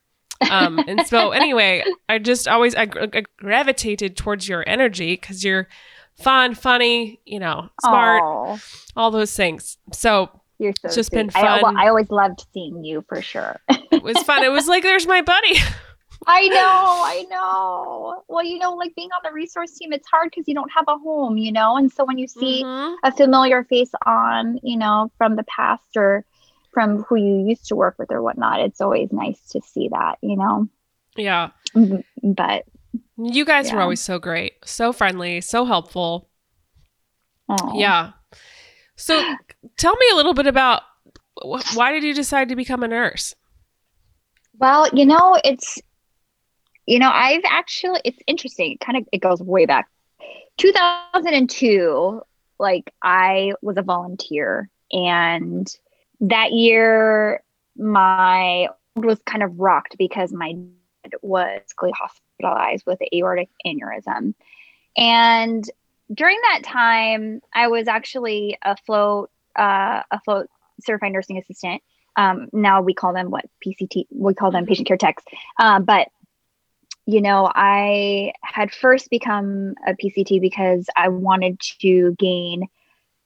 Um, 0.49 0.79
and 0.79 1.05
so 1.05 1.29
anyway, 1.43 1.83
I 2.09 2.17
just 2.17 2.47
always 2.47 2.73
I, 2.73 2.87
I 3.13 3.23
gravitated 3.37 4.17
towards 4.17 4.49
your 4.49 4.63
energy 4.67 5.13
because 5.13 5.43
you're 5.43 5.67
fun, 6.15 6.55
funny, 6.55 7.19
you 7.25 7.39
know, 7.39 7.69
smart, 7.83 8.23
Aw, 8.23 8.57
all 8.95 9.11
those 9.11 9.35
things. 9.35 9.77
So 9.93 10.29
you're 10.57 10.73
so 10.73 10.87
It's 10.87 10.95
just 10.95 11.11
sweet. 11.11 11.17
been 11.27 11.31
I, 11.35 11.43
well, 11.43 11.61
fun. 11.61 11.77
I 11.77 11.87
always 11.87 12.09
loved 12.09 12.47
seeing 12.51 12.83
you 12.83 13.05
for 13.07 13.21
sure 13.21 13.59
it 13.91 14.01
was 14.01 14.17
fun. 14.23 14.43
It 14.43 14.51
was 14.51 14.67
like 14.67 14.81
there's 14.81 15.05
my 15.05 15.21
buddy. 15.21 15.59
I 16.27 16.47
know, 16.49 17.01
I 17.05 17.25
know. 17.29 18.23
Well, 18.27 18.43
you 18.43 18.59
know, 18.59 18.73
like 18.75 18.93
being 18.95 19.09
on 19.11 19.21
the 19.23 19.31
resource 19.33 19.71
team, 19.77 19.93
it's 19.93 20.07
hard 20.07 20.29
because 20.29 20.47
you 20.47 20.53
don't 20.53 20.71
have 20.71 20.85
a 20.87 20.97
home, 20.97 21.37
you 21.37 21.51
know. 21.51 21.77
And 21.77 21.91
so 21.91 22.05
when 22.05 22.17
you 22.17 22.27
see 22.27 22.63
Mhm. 22.63 22.97
a 23.03 23.11
familiar 23.11 23.63
face 23.63 23.91
on, 24.05 24.59
you 24.61 24.77
know, 24.77 25.11
from 25.17 25.35
the 25.35 25.43
past 25.43 25.95
or 25.95 26.25
from 26.71 27.03
who 27.03 27.15
you 27.15 27.47
used 27.47 27.67
to 27.67 27.75
work 27.75 27.95
with 27.97 28.11
or 28.11 28.21
whatnot, 28.21 28.59
it's 28.61 28.81
always 28.81 29.11
nice 29.11 29.39
to 29.49 29.61
see 29.61 29.87
that, 29.89 30.17
you 30.21 30.35
know. 30.35 30.67
Yeah, 31.15 31.51
Mhm. 31.73 32.03
But 32.21 32.65
you 33.17 33.45
guys 33.45 33.71
were 33.71 33.81
always 33.81 34.01
so 34.01 34.19
great, 34.19 34.53
so 34.65 34.93
friendly, 34.93 35.41
so 35.41 35.65
helpful. 35.65 36.29
oh, 37.49 37.79
Yeah. 37.79 38.11
So 38.95 39.23
tell 39.77 39.95
me 39.95 40.05
a 40.11 40.15
little 40.15 40.33
bit 40.33 40.47
about 40.47 40.83
wh- 41.41 41.63
why 41.75 41.91
did 41.91 42.03
you 42.03 42.13
decide 42.13 42.49
to 42.49 42.55
become 42.55 42.83
a 42.83 42.87
nurse? 42.87 43.33
Well, 44.57 44.89
you 44.93 45.05
know, 45.05 45.39
it's 45.43 45.81
you 46.89 46.97
know, 46.97 47.11
I've 47.13 47.43
actually 47.45 48.01
it's 48.03 48.17
interesting. 48.25 48.71
It 48.71 48.79
kind 48.79 48.97
of 48.97 49.07
it 49.11 49.19
goes 49.19 49.41
way 49.41 49.67
back. 49.67 49.87
2002, 50.57 52.21
like 52.57 52.91
I 53.03 53.53
was 53.61 53.77
a 53.77 53.83
volunteer 53.83 54.69
and 54.91 55.71
that 56.21 56.51
year 56.51 57.43
my 57.77 58.69
was 58.95 59.19
kind 59.25 59.43
of 59.43 59.59
rocked 59.59 59.97
because 59.99 60.33
my 60.33 60.53
dad 60.53 61.13
was 61.21 61.61
hospitalized 61.77 62.87
with 62.87 62.99
aortic 63.13 63.49
aneurysm. 63.65 64.33
And 64.97 65.63
during 66.11 66.39
that 66.41 66.63
time, 66.63 67.41
I 67.53 67.67
was 67.67 67.87
actually 67.87 68.57
a 68.63 68.75
float 68.75 69.29
uh, 69.55 70.01
a 70.09 70.19
float 70.25 70.49
certified 70.81 71.11
nursing 71.11 71.37
assistant 71.37 71.83
um, 72.19 72.49
now 72.51 72.81
we 72.81 72.93
call 72.93 73.13
them 73.13 73.31
what 73.31 73.45
PCT, 73.65 74.07
we 74.11 74.33
call 74.33 74.51
them 74.51 74.65
patient 74.65 74.87
care 74.87 74.97
techs. 74.97 75.23
Um, 75.57 75.85
but 75.85 76.09
you 77.09 77.21
know, 77.21 77.51
I 77.55 78.33
had 78.43 78.71
first 78.71 79.09
become 79.09 79.73
a 79.87 79.93
PCT 79.93 80.39
because 80.39 80.85
I 80.95 81.07
wanted 81.07 81.59
to 81.81 82.15
gain 82.19 82.67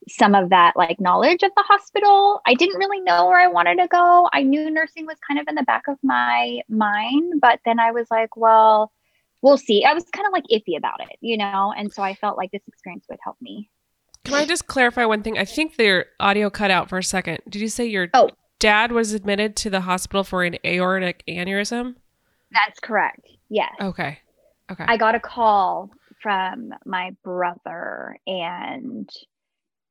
some 0.08 0.34
of 0.34 0.48
that 0.50 0.72
like 0.74 0.98
knowledge 1.00 1.42
of 1.42 1.50
the 1.54 1.62
hospital. 1.62 2.40
I 2.46 2.54
didn't 2.54 2.78
really 2.78 3.00
know 3.00 3.26
where 3.26 3.38
I 3.38 3.46
wanted 3.46 3.76
to 3.82 3.88
go. 3.88 4.26
I 4.32 4.42
knew 4.42 4.70
nursing 4.70 5.04
was 5.04 5.18
kind 5.26 5.38
of 5.38 5.46
in 5.48 5.54
the 5.54 5.62
back 5.64 5.82
of 5.86 5.98
my 6.02 6.62
mind, 6.70 7.42
but 7.42 7.60
then 7.66 7.78
I 7.78 7.90
was 7.90 8.06
like, 8.10 8.34
well, 8.38 8.90
we'll 9.42 9.58
see. 9.58 9.84
I 9.84 9.92
was 9.92 10.04
kind 10.04 10.26
of 10.26 10.32
like 10.32 10.44
iffy 10.50 10.78
about 10.78 11.02
it, 11.02 11.16
you 11.20 11.36
know, 11.36 11.74
and 11.76 11.92
so 11.92 12.02
I 12.02 12.14
felt 12.14 12.38
like 12.38 12.52
this 12.52 12.66
experience 12.66 13.04
would 13.10 13.18
help 13.22 13.36
me. 13.42 13.68
Can 14.24 14.34
I 14.34 14.46
just 14.46 14.66
clarify 14.66 15.04
one 15.04 15.22
thing? 15.22 15.36
I 15.36 15.44
think 15.44 15.76
their 15.76 16.06
audio 16.20 16.48
cut 16.48 16.70
out 16.70 16.88
for 16.88 16.96
a 16.96 17.04
second. 17.04 17.40
Did 17.50 17.60
you 17.60 17.68
say 17.68 17.84
your 17.84 18.08
Oh. 18.14 18.30
dad 18.60 18.92
was 18.92 19.12
admitted 19.12 19.56
to 19.56 19.68
the 19.68 19.82
hospital 19.82 20.24
for 20.24 20.42
an 20.42 20.56
aortic 20.64 21.22
aneurysm? 21.28 21.96
That's 22.50 22.80
correct. 22.80 23.26
Yes. 23.54 23.72
Okay. 23.80 24.18
Okay. 24.68 24.84
I 24.88 24.96
got 24.96 25.14
a 25.14 25.20
call 25.20 25.90
from 26.20 26.74
my 26.84 27.14
brother 27.22 28.18
and 28.26 29.08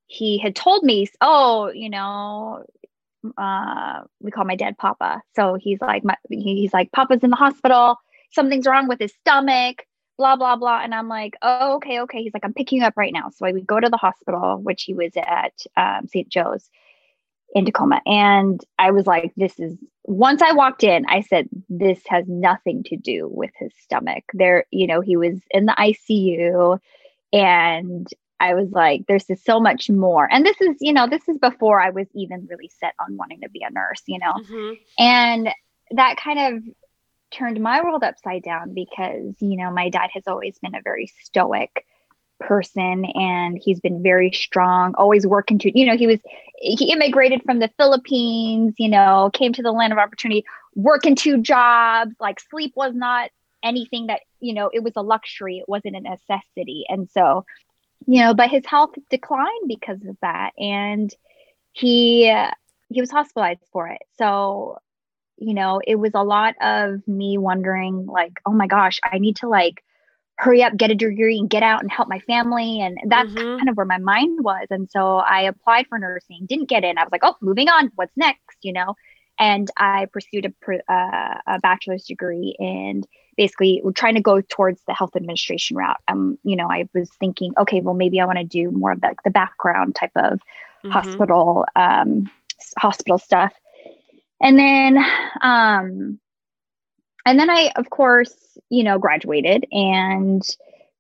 he 0.08 0.38
had 0.38 0.54
told 0.54 0.84
me, 0.84 1.08
oh, 1.22 1.72
you 1.74 1.90
know, 1.90 2.66
uh, 3.38 4.02
we 4.20 4.32
call 4.32 4.44
my 4.44 4.58
dad 4.58 4.78
Papa. 4.78 5.22
So 5.34 5.56
he's 5.56 5.80
like, 5.80 6.04
my, 6.04 6.18
he's 6.30 6.74
like, 6.74 6.92
Papa's 6.92 7.24
in 7.24 7.30
the 7.30 7.38
hospital. 7.38 7.96
Something's 8.34 8.68
wrong 8.68 8.90
with 8.90 9.00
his 9.00 9.14
stomach, 9.22 9.86
blah, 10.18 10.36
blah, 10.36 10.58
blah. 10.58 10.82
And 10.84 10.94
I'm 10.94 11.08
like, 11.08 11.36
oh, 11.42 11.76
okay, 11.76 12.02
okay. 12.02 12.22
He's 12.22 12.34
like, 12.34 12.44
I'm 12.44 12.54
picking 12.54 12.82
you 12.82 12.86
up 12.86 12.98
right 12.98 13.14
now. 13.14 13.30
So 13.30 13.46
I 13.46 13.54
would 13.54 13.66
go 13.66 13.80
to 13.80 13.90
the 13.90 13.96
hospital, 13.96 14.58
which 14.58 14.84
he 14.84 14.94
was 14.94 15.14
at 15.16 15.54
um, 15.78 16.06
St. 16.08 16.28
Joe's 16.28 16.70
in 17.54 17.66
Tacoma. 17.66 18.02
And 18.06 18.60
I 18.80 18.92
was 18.92 19.06
like, 19.06 19.32
this 19.38 19.60
is, 19.60 19.78
once 20.04 20.42
I 20.42 20.54
walked 20.54 20.84
in, 20.84 21.06
I 21.08 21.22
said, 21.22 21.48
this 21.70 22.02
has 22.08 22.26
nothing 22.28 22.84
to 22.86 22.98
do 22.98 23.30
with 23.32 23.52
his 23.58 23.72
stomach. 23.80 24.24
There, 24.34 24.66
you 24.72 24.88
know, 24.88 25.02
he 25.02 25.16
was 25.16 25.40
in 25.52 25.66
the 25.66 25.74
ICU 25.74 26.80
and 27.32 28.08
I 28.40 28.56
was 28.56 28.72
like, 28.72 29.04
there's 29.08 29.26
just 29.26 29.46
so 29.46 29.60
much 29.60 29.90
more. 29.90 30.28
And 30.32 30.46
this 30.46 30.60
is, 30.60 30.76
you 30.82 30.92
know, 30.92 31.08
this 31.08 31.30
is 31.30 31.38
before 31.38 31.80
I 31.80 31.92
was 31.92 32.08
even 32.14 32.48
really 32.50 32.70
set 32.80 32.94
on 33.00 33.16
wanting 33.16 33.42
to 33.42 33.50
be 33.50 33.64
a 33.64 33.72
nurse, 33.72 34.02
you 34.08 34.20
know? 34.20 34.34
Mhm. 34.34 34.80
And 35.00 35.50
that 35.92 36.18
kind 36.18 36.40
of 36.58 36.64
turned 37.32 37.62
my 37.62 37.82
world 37.82 38.04
upside 38.04 38.44
down 38.44 38.74
because, 38.74 39.36
you 39.40 39.58
know, 39.58 39.72
my 39.72 39.90
dad 39.90 40.10
has 40.14 40.24
always 40.28 40.58
been 40.60 40.76
a 40.76 40.82
very 40.82 41.08
stoic 41.22 41.86
person 42.48 43.06
and 43.16 43.60
he's 43.64 43.80
been 43.80 44.04
very 44.04 44.32
strong, 44.32 44.94
always 44.96 45.26
working 45.26 45.60
to, 45.60 45.78
you 45.78 45.86
know, 45.86 45.98
he 45.98 46.08
was, 46.08 46.20
he 46.58 46.92
immigrated 46.92 47.42
from 47.44 47.60
the 47.60 47.70
Philippines, 47.78 48.76
you 48.78 48.90
know, 48.90 49.30
came 49.34 49.54
to 49.54 49.62
the 49.62 49.72
land 49.72 49.94
of 49.94 50.00
opportunity, 50.00 50.46
working 50.76 51.16
two 51.16 51.42
jobs, 51.42 52.16
like 52.20 52.40
sleep 52.40 52.74
was 52.76 52.94
not 52.94 53.30
anything 53.64 54.08
that, 54.08 54.22
you 54.40 54.54
know, 54.54 54.70
it 54.74 54.84
was 54.84 54.94
a 54.96 55.02
luxury, 55.02 55.60
it 55.60 55.70
wasn't 55.70 55.96
a 55.96 56.02
necessity. 56.02 56.86
And 56.90 57.10
so, 57.10 57.46
you 58.06 58.22
know, 58.22 58.34
but 58.34 58.50
his 58.50 58.66
health 58.66 58.92
declined 59.10 59.68
because 59.68 60.04
of 60.06 60.18
that. 60.22 60.52
And 60.58 61.14
he, 61.72 62.26
he 62.90 63.02
was 63.02 63.10
hospitalized 63.10 63.64
for 63.72 63.88
it. 63.88 64.02
So, 64.18 64.78
you 65.38 65.54
know, 65.54 65.82
it 65.86 65.96
was 65.96 66.12
a 66.14 66.24
lot 66.24 66.56
of 66.62 67.08
me 67.08 67.38
wondering, 67.38 68.06
like, 68.06 68.34
oh 68.46 68.52
my 68.52 68.68
gosh, 68.68 69.00
I 69.04 69.18
need 69.18 69.38
to 69.38 69.48
like 69.48 69.84
hurry 70.38 70.64
up, 70.64 70.76
get 70.78 70.92
a 70.92 70.96
degree, 70.96 71.40
and 71.40 71.50
get 71.50 71.64
out 71.64 71.82
and 71.82 71.92
help 71.92 72.10
my 72.10 72.20
family. 72.20 72.82
And 72.82 72.98
that's 73.08 73.34
Mhm. 73.34 73.60
kind 73.60 73.70
of 73.70 73.78
where 73.78 73.86
my 73.86 74.00
mind 74.00 74.44
was. 74.44 74.68
And 74.70 74.90
so 74.92 75.18
I 75.18 75.42
applied 75.44 75.88
for 75.88 76.00
nursing, 76.00 76.46
didn't 76.48 76.70
get 76.70 76.84
in. 76.84 76.98
I 76.98 77.04
was 77.04 77.12
like, 77.12 77.22
oh, 77.24 77.36
moving 77.42 77.70
on. 77.70 77.92
What's 77.96 78.16
next? 78.18 78.58
You 78.62 78.74
know, 78.74 78.96
and 79.40 79.70
I 79.78 80.08
pursued 80.12 80.46
a, 80.46 80.94
uh, 80.94 81.38
a 81.48 81.60
bachelor's 81.60 82.06
degree 82.06 82.56
and 82.60 83.06
basically 83.38 83.82
trying 83.96 84.16
to 84.16 84.22
go 84.22 84.42
towards 84.42 84.82
the 84.88 84.94
health 84.94 85.16
administration 85.16 85.78
route. 85.78 85.98
Um, 86.08 86.38
you 86.44 86.56
know, 86.56 86.68
I 86.70 86.88
was 86.94 87.10
thinking, 87.20 87.54
okay, 87.60 87.82
well, 87.82 87.96
maybe 87.96 88.20
I 88.20 88.26
want 88.26 88.40
to 88.40 88.44
do 88.44 88.72
more 88.72 88.92
of 88.92 89.02
the, 89.02 89.16
the 89.24 89.32
background 89.32 89.96
type 89.96 90.12
of 90.16 90.40
Mhm. 90.84 91.28
hospital 91.28 91.66
um 91.76 92.30
hospital 92.78 93.18
stuff 93.18 93.54
and 94.42 94.58
then 94.58 94.98
um 95.42 96.20
and 97.26 97.40
then 97.40 97.50
i 97.50 97.72
of 97.76 97.90
course 97.90 98.34
you 98.70 98.84
know 98.84 98.98
graduated 99.00 99.66
and 99.72 100.42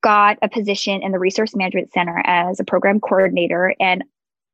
got 0.02 0.38
a 0.42 0.50
position 0.50 1.02
in 1.02 1.12
the 1.12 1.20
resource 1.20 1.56
management 1.56 1.92
center 1.94 2.22
as 2.26 2.60
a 2.60 2.64
program 2.64 3.00
coordinator 3.00 3.74
and 3.80 4.04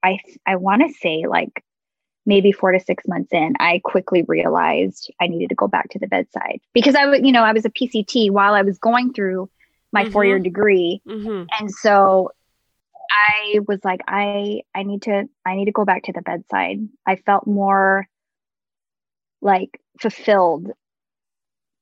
i 0.04 0.18
i 0.46 0.56
want 0.56 0.82
to 0.82 0.94
say 0.94 1.26
like 1.28 1.64
maybe 2.26 2.52
4 2.52 2.74
to 2.74 2.80
6 2.80 3.08
months 3.08 3.34
in 3.34 3.54
i 3.60 3.80
quickly 3.84 4.24
realized 4.28 5.12
i 5.20 5.28
needed 5.28 5.50
to 5.50 5.56
go 5.56 5.68
back 5.68 5.90
to 5.90 6.00
the 6.00 6.08
bedside 6.08 6.60
because 6.74 6.96
i 6.96 7.06
would 7.06 7.26
you 7.26 7.32
know 7.32 7.44
i 7.44 7.54
was 7.54 7.66
a 7.66 7.70
pct 7.70 8.30
while 8.32 8.54
i 8.54 8.62
was 8.62 8.78
going 8.78 9.14
through 9.14 9.50
my 9.92 10.06
Mhm. 10.06 10.12
4 10.12 10.26
year 10.26 10.40
degree 10.40 11.02
Mhm. 11.08 11.48
and 11.60 11.72
so 11.72 12.30
i 13.12 13.60
was 13.68 13.80
like 13.84 14.02
i 14.08 14.62
i 14.76 14.84
need 14.84 15.02
to 15.04 15.28
i 15.46 15.56
need 15.56 15.66
to 15.66 15.72
go 15.72 15.86
back 15.86 16.04
to 16.04 16.14
the 16.14 16.22
bedside 16.22 16.78
i 17.08 17.16
felt 17.16 17.48
more 17.48 18.08
like 19.42 19.80
fulfilled 20.00 20.72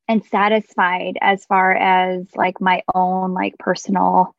and 0.07 0.23
satisfied 0.25 1.17
as 1.21 1.45
far 1.45 1.75
as 1.75 2.25
like 2.35 2.61
my 2.61 2.81
own 2.93 3.33
like 3.33 3.57
personal 3.57 4.35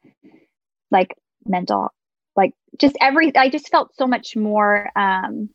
like 0.90 1.14
mental 1.46 1.92
like 2.36 2.52
just 2.78 2.96
every 3.00 3.34
i 3.36 3.48
just 3.48 3.68
felt 3.68 3.94
so 3.96 4.06
much 4.06 4.36
more 4.36 4.90
um 4.96 5.50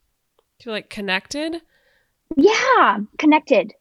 you 0.64 0.72
like 0.72 0.88
connected? 0.88 1.60
yeah 2.36 2.98
connected 3.18 3.72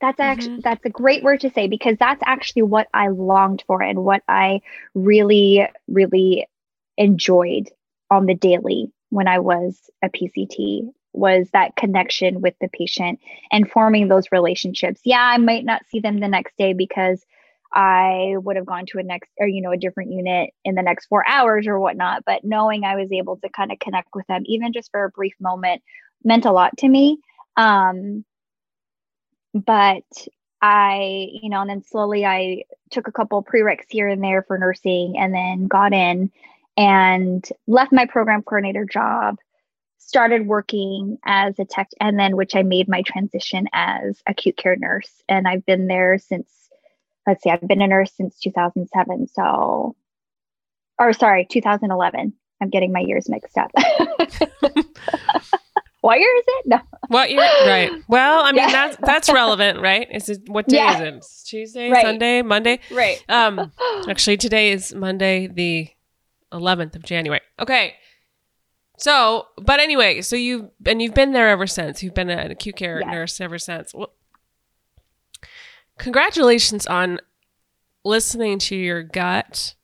that's 0.00 0.20
actually 0.20 0.60
that's 0.60 0.84
a 0.84 0.90
great 0.90 1.22
word 1.22 1.40
to 1.40 1.50
say 1.50 1.68
because 1.68 1.96
that's 1.98 2.22
actually 2.26 2.62
what 2.62 2.88
i 2.92 3.08
longed 3.08 3.62
for 3.66 3.82
and 3.82 4.02
what 4.02 4.22
i 4.28 4.60
really 4.94 5.66
really 5.88 6.46
enjoyed 6.98 7.70
on 8.10 8.26
the 8.26 8.34
daily 8.34 8.90
when 9.10 9.28
i 9.28 9.38
was 9.38 9.90
a 10.02 10.08
pct 10.08 10.90
was 11.16 11.48
that 11.52 11.76
connection 11.76 12.40
with 12.40 12.54
the 12.60 12.68
patient 12.68 13.20
and 13.50 13.70
forming 13.70 14.08
those 14.08 14.32
relationships. 14.32 15.00
Yeah 15.04 15.22
i 15.22 15.38
might 15.38 15.64
not 15.64 15.86
see 15.86 16.00
them 16.00 16.20
the 16.20 16.28
next 16.28 16.56
day 16.56 16.72
because 16.72 17.24
i 17.72 18.34
would 18.36 18.56
have 18.56 18.66
gone 18.66 18.86
to 18.86 18.98
a 18.98 19.02
next 19.02 19.30
or 19.38 19.46
you 19.46 19.60
know 19.60 19.72
a 19.72 19.76
different 19.76 20.12
unit 20.12 20.50
in 20.64 20.76
the 20.76 20.82
next 20.82 21.06
four 21.06 21.26
hours 21.26 21.66
or 21.66 21.80
whatnot 21.80 22.24
but 22.24 22.44
knowing 22.44 22.84
i 22.84 22.94
was 22.94 23.10
able 23.10 23.36
to 23.36 23.48
kind 23.48 23.72
of 23.72 23.78
connect 23.80 24.08
with 24.14 24.26
them 24.28 24.42
even 24.46 24.72
just 24.72 24.90
for 24.92 25.04
a 25.04 25.10
brief 25.10 25.34
moment 25.40 25.82
meant 26.24 26.44
a 26.44 26.52
lot 26.52 26.76
to 26.78 26.88
me. 26.88 27.18
Um 27.56 28.24
but 29.54 30.04
I, 30.60 31.28
you 31.32 31.48
know, 31.48 31.60
and 31.60 31.70
then 31.70 31.82
slowly 31.82 32.26
I 32.26 32.64
took 32.90 33.08
a 33.08 33.12
couple 33.12 33.42
prereqs 33.42 33.86
here 33.88 34.08
and 34.08 34.22
there 34.22 34.42
for 34.42 34.58
nursing 34.58 35.16
and 35.18 35.32
then 35.32 35.66
got 35.66 35.92
in 35.92 36.30
and 36.76 37.46
left 37.66 37.92
my 37.92 38.06
program 38.06 38.42
coordinator 38.42 38.84
job, 38.84 39.36
started 39.98 40.46
working 40.46 41.18
as 41.24 41.58
a 41.58 41.64
tech, 41.64 41.88
and 42.00 42.18
then 42.18 42.36
which 42.36 42.54
I 42.54 42.62
made 42.62 42.88
my 42.88 43.02
transition 43.02 43.66
as 43.72 44.22
acute 44.26 44.56
care 44.56 44.76
nurse. 44.76 45.10
And 45.28 45.48
I've 45.48 45.66
been 45.66 45.88
there 45.88 46.18
since, 46.18 46.48
let's 47.26 47.42
see, 47.42 47.50
I've 47.50 47.66
been 47.66 47.82
a 47.82 47.86
nurse 47.88 48.12
since 48.16 48.38
2007. 48.40 49.28
So, 49.28 49.96
or 50.98 51.12
sorry, 51.12 51.46
2011. 51.50 52.32
I'm 52.62 52.70
getting 52.70 52.92
my 52.92 53.00
years 53.00 53.28
mixed 53.28 53.58
up. 53.58 53.70
what 56.00 56.20
year 56.20 56.36
is 56.36 56.44
it? 56.46 56.66
No. 56.66 56.80
What 57.08 57.30
year? 57.30 57.40
Right. 57.66 57.90
Well, 58.08 58.42
I 58.44 58.52
mean 58.52 58.68
Yeah. 58.68 58.72
that's 58.72 58.96
that's 59.02 59.32
relevant, 59.32 59.80
right? 59.80 60.06
Is 60.10 60.28
it 60.28 60.48
what 60.48 60.68
day 60.68 60.76
Yeah. 60.76 60.94
is 60.94 61.00
it? 61.00 61.14
It's 61.14 61.42
Tuesday, 61.44 61.90
Right. 61.90 62.04
Sunday, 62.04 62.42
Monday. 62.42 62.80
Right. 62.90 63.22
Um, 63.28 63.72
actually, 64.08 64.36
today 64.36 64.72
is 64.72 64.94
Monday, 64.94 65.46
the 65.48 65.88
11th 66.52 66.96
of 66.96 67.02
January. 67.02 67.40
Okay. 67.60 67.94
So, 68.98 69.46
but 69.58 69.78
anyway, 69.80 70.22
so 70.22 70.36
you've 70.36 70.70
and 70.86 71.02
you've 71.02 71.14
been 71.14 71.32
there 71.32 71.48
ever 71.50 71.66
since. 71.66 72.02
You've 72.02 72.14
been 72.14 72.30
an 72.30 72.50
acute 72.50 72.76
care 72.76 73.00
Yes. 73.00 73.08
nurse 73.12 73.40
ever 73.40 73.58
since. 73.58 73.92
Well, 73.94 74.12
congratulations 75.98 76.86
on 76.86 77.18
listening 78.04 78.58
to 78.60 78.76
your 78.76 79.02
gut 79.02 79.74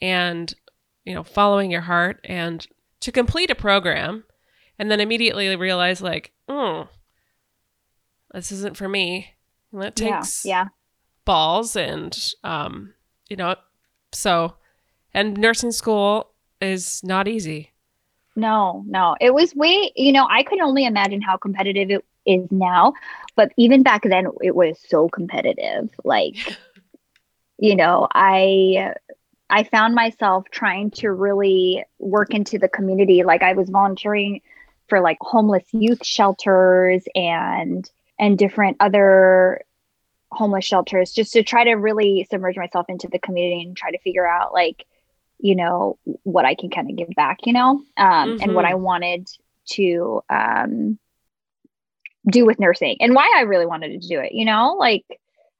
and 0.00 0.54
you 1.04 1.14
know 1.14 1.22
following 1.22 1.70
your 1.70 1.82
heart 1.82 2.20
and 2.24 2.66
to 3.00 3.12
complete 3.12 3.50
a 3.50 3.54
program 3.54 4.24
and 4.78 4.90
then 4.90 5.00
immediately 5.00 5.54
realize 5.56 6.00
like, 6.00 6.32
oh, 6.48 6.88
this 8.32 8.50
isn't 8.50 8.76
for 8.76 8.88
me. 8.88 9.34
And 9.72 9.82
that 9.82 9.98
yeah. 10.00 10.16
takes 10.20 10.44
Yeah. 10.44 10.66
balls 11.24 11.76
and 11.76 12.16
um 12.44 12.94
you 13.28 13.36
know 13.36 13.56
so 14.12 14.54
and 15.12 15.36
nursing 15.36 15.72
school 15.72 16.30
is 16.60 17.00
not 17.04 17.28
easy 17.28 17.72
No, 18.36 18.84
no. 18.86 19.16
It 19.20 19.32
was 19.32 19.54
way, 19.54 19.92
you 19.94 20.12
know, 20.12 20.26
I 20.28 20.42
could 20.42 20.60
only 20.60 20.84
imagine 20.84 21.22
how 21.22 21.36
competitive 21.36 21.90
it 21.90 22.04
is 22.26 22.50
now. 22.50 22.94
But 23.36 23.52
even 23.56 23.82
back 23.82 24.02
then, 24.02 24.26
it 24.42 24.54
was 24.54 24.78
so 24.88 25.08
competitive. 25.08 25.90
Like, 26.04 26.36
you 27.58 27.76
know, 27.76 28.08
I. 28.12 28.94
I 29.50 29.62
found 29.62 29.94
myself 29.94 30.46
trying 30.50 30.90
to 30.92 31.12
really 31.12 31.84
work 31.98 32.32
into 32.32 32.58
the 32.58 32.66
community. 32.66 33.22
Like 33.22 33.42
I 33.42 33.52
was 33.52 33.68
volunteering 33.68 34.40
for 34.88 35.00
like 35.00 35.18
homeless 35.20 35.64
youth 35.72 36.04
shelters 36.04 37.04
and 37.14 37.88
and 38.18 38.38
different 38.38 38.78
other 38.80 39.62
homeless 40.30 40.64
shelters 40.64 41.12
just 41.12 41.32
to 41.32 41.42
try 41.42 41.64
to 41.64 41.74
really 41.74 42.26
submerge 42.30 42.56
myself 42.56 42.86
into 42.88 43.08
the 43.08 43.18
community 43.18 43.62
and 43.62 43.76
try 43.76 43.90
to 43.90 43.98
figure 43.98 44.26
out 44.26 44.52
like 44.52 44.86
you 45.44 45.54
know 45.54 45.98
what 46.24 46.44
i 46.46 46.54
can 46.54 46.70
kind 46.70 46.90
of 46.90 46.96
give 46.96 47.10
back 47.16 47.38
you 47.46 47.52
know 47.52 47.70
um, 47.98 48.34
and 48.40 48.54
what 48.54 48.64
Mhm. 48.64 48.70
i 48.70 48.74
wanted 48.74 49.28
to 49.66 50.22
um, 50.30 50.98
do 52.30 52.46
with 52.46 52.58
nursing 52.58 52.96
and 53.00 53.14
why 53.14 53.30
i 53.36 53.42
really 53.42 53.66
wanted 53.66 54.00
to 54.00 54.08
do 54.08 54.20
it 54.20 54.32
you 54.32 54.44
know 54.44 54.76
like 54.78 55.04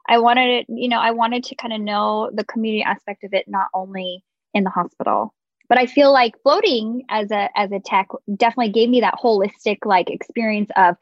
I 0.07 0.18
wanted 0.18 0.49
it, 0.51 0.66
you 0.68 0.88
know, 0.88 0.99
I 0.99 1.12
wanted 1.12 1.44
to 1.44 1.55
kind 1.55 1.73
of 1.73 1.81
know 1.81 2.31
the 2.33 2.44
community 2.44 2.83
aspect 2.83 3.25
of 3.25 3.33
it, 3.33 3.49
not 3.49 3.68
only 3.73 4.23
in 4.53 4.64
the 4.64 4.70
hospital. 4.70 5.33
But 5.68 5.79
I 5.79 5.87
feel 5.87 6.12
like 6.12 6.35
floating 6.42 7.05
as 7.09 7.31
a 7.31 7.49
as 7.59 7.73
a 7.73 7.81
tech 7.81 8.09
definitely 8.37 8.73
gave 8.73 8.90
me 8.90 9.01
that 9.01 9.14
holistic 9.14 9.79
like 9.87 10.11
experience 10.11 10.70
of 10.77 10.97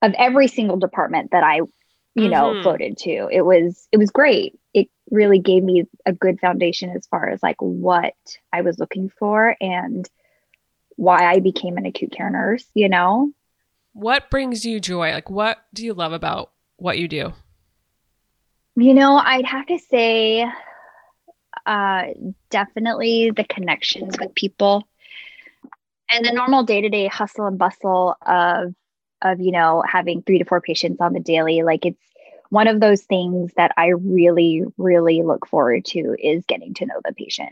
of 0.00 0.14
every 0.16 0.48
single 0.48 0.78
department 0.78 1.32
that 1.32 1.44
I, 1.44 1.60
you 2.14 2.28
know, 2.28 2.50
mm-hmm. 2.50 2.62
floated 2.62 2.96
to. 2.98 3.28
It 3.30 3.42
was 3.42 3.88
it 3.92 3.98
was 3.98 4.10
great. 4.10 4.58
It 4.72 4.88
really 5.10 5.38
gave 5.38 5.62
me 5.62 5.84
a 6.06 6.12
good 6.12 6.40
foundation 6.40 6.90
as 6.90 7.06
far 7.06 7.28
as 7.28 7.42
like 7.42 7.56
what 7.58 8.14
I 8.52 8.62
was 8.62 8.78
looking 8.78 9.10
for 9.18 9.56
and 9.60 10.08
why 10.96 11.24
I 11.24 11.40
became 11.40 11.76
an 11.76 11.86
acute 11.86 12.12
care 12.12 12.30
nurse, 12.30 12.64
you 12.74 12.88
know? 12.88 13.32
What 13.92 14.30
brings 14.30 14.64
you 14.64 14.80
joy? 14.80 15.12
Like 15.12 15.30
what 15.30 15.58
do 15.72 15.84
you 15.84 15.94
love 15.94 16.12
about 16.12 16.52
what 16.76 16.98
you 16.98 17.08
do? 17.08 17.32
You 18.76 18.94
know, 18.94 19.16
I'd 19.16 19.46
have 19.46 19.66
to 19.66 19.78
say 19.78 20.46
uh, 21.66 22.02
definitely 22.50 23.30
the 23.30 23.44
connections 23.44 24.16
with 24.20 24.34
people 24.34 24.86
and 26.10 26.24
the 26.24 26.32
normal 26.32 26.64
day-to-day 26.64 27.06
hustle 27.06 27.46
and 27.46 27.58
bustle 27.58 28.16
of 28.24 28.74
of 29.24 29.40
you 29.40 29.52
know 29.52 29.82
having 29.86 30.22
three 30.22 30.38
to 30.38 30.44
four 30.44 30.60
patients 30.60 31.00
on 31.00 31.12
the 31.12 31.20
daily 31.20 31.62
like 31.62 31.84
it's 31.84 32.00
one 32.50 32.68
of 32.68 32.80
those 32.80 33.02
things 33.02 33.52
that 33.56 33.72
i 33.76 33.88
really 33.88 34.62
really 34.76 35.22
look 35.22 35.46
forward 35.46 35.84
to 35.84 36.14
is 36.18 36.44
getting 36.46 36.74
to 36.74 36.86
know 36.86 37.00
the 37.04 37.12
patient 37.14 37.50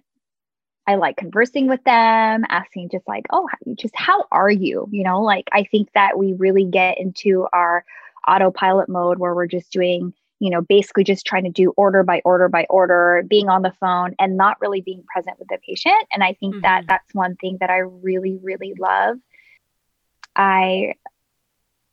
i 0.87 0.95
like 0.95 1.17
conversing 1.17 1.67
with 1.67 1.83
them 1.85 2.45
asking 2.49 2.89
just 2.91 3.07
like 3.09 3.27
oh 3.31 3.49
just 3.77 3.97
how 3.97 4.25
are 4.31 4.51
you 4.51 4.87
you 4.91 5.03
know 5.03 5.21
like 5.23 5.49
i 5.53 5.65
think 5.65 5.91
that 5.95 6.19
we 6.19 6.35
really 6.35 6.65
get 6.65 6.99
into 6.99 7.47
our 7.53 7.85
autopilot 8.29 8.89
mode 8.89 9.19
where 9.19 9.35
we're 9.35 9.47
just 9.47 9.73
doing 9.73 10.13
you 10.43 10.51
know, 10.51 10.61
basically 10.61 11.05
just 11.05 11.25
trying 11.25 11.45
to 11.45 11.51
do 11.51 11.73
order 11.77 12.03
by 12.03 12.21
order 12.25 12.49
by 12.49 12.67
order, 12.69 13.23
being 13.29 13.49
on 13.49 13.63
the 13.63 13.73
phone 13.79 14.13
and 14.19 14.37
not 14.37 14.61
really 14.61 14.81
being 14.81 15.05
present 15.05 15.39
with 15.39 15.47
the 15.47 15.59
patient. 15.65 16.05
And 16.13 16.25
I 16.25 16.33
think 16.33 16.57
mm-hmm. 16.57 16.63
that 16.63 16.85
that's 16.89 17.15
one 17.15 17.37
thing 17.37 17.59
that 17.61 17.71
I 17.71 17.79
really, 17.79 18.41
really 18.43 18.75
love. 18.77 19.19
I, 20.35 20.95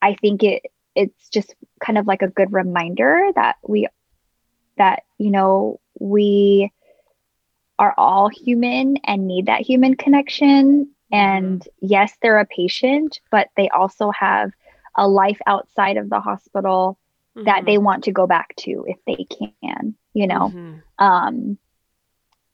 I 0.02 0.16
think 0.16 0.44
it, 0.44 0.64
it's 0.96 1.30
just 1.30 1.54
kind 1.80 1.98
of 1.98 2.08
like 2.08 2.22
a 2.22 2.28
good 2.28 2.52
reminder 2.52 3.30
that 3.36 3.58
we, 3.68 3.88
that, 4.78 5.04
you 5.18 5.32
know, 5.32 5.80
we 6.00 6.72
are 7.78 7.94
all 7.98 8.30
human 8.30 8.98
and 9.06 9.28
need 9.28 9.48
that 9.48 9.62
human 9.62 9.96
connection. 9.96 10.90
And 11.12 11.62
mm-hmm. 11.62 11.86
yes, 11.88 12.14
they're 12.22 12.40
a 12.40 12.46
patient, 12.46 13.20
but 13.32 13.48
they 13.56 13.70
also 13.70 14.12
have 14.12 14.52
a 14.96 15.08
life 15.08 15.40
outside 15.48 15.98
of 15.98 16.10
the 16.10 16.20
hospital 16.20 17.00
mm-hmm. 17.36 17.46
that 17.46 17.66
they 17.66 17.76
mm-hmm. 17.76 17.86
want 17.86 18.04
to 18.06 18.12
go 18.12 18.28
back 18.28 18.56
to 18.58 18.86
if 18.88 18.98
they 19.08 19.26
can, 19.26 19.96
you 20.14 20.28
know. 20.28 20.50
Mm-hmm. 20.50 21.04
Um 21.04 21.58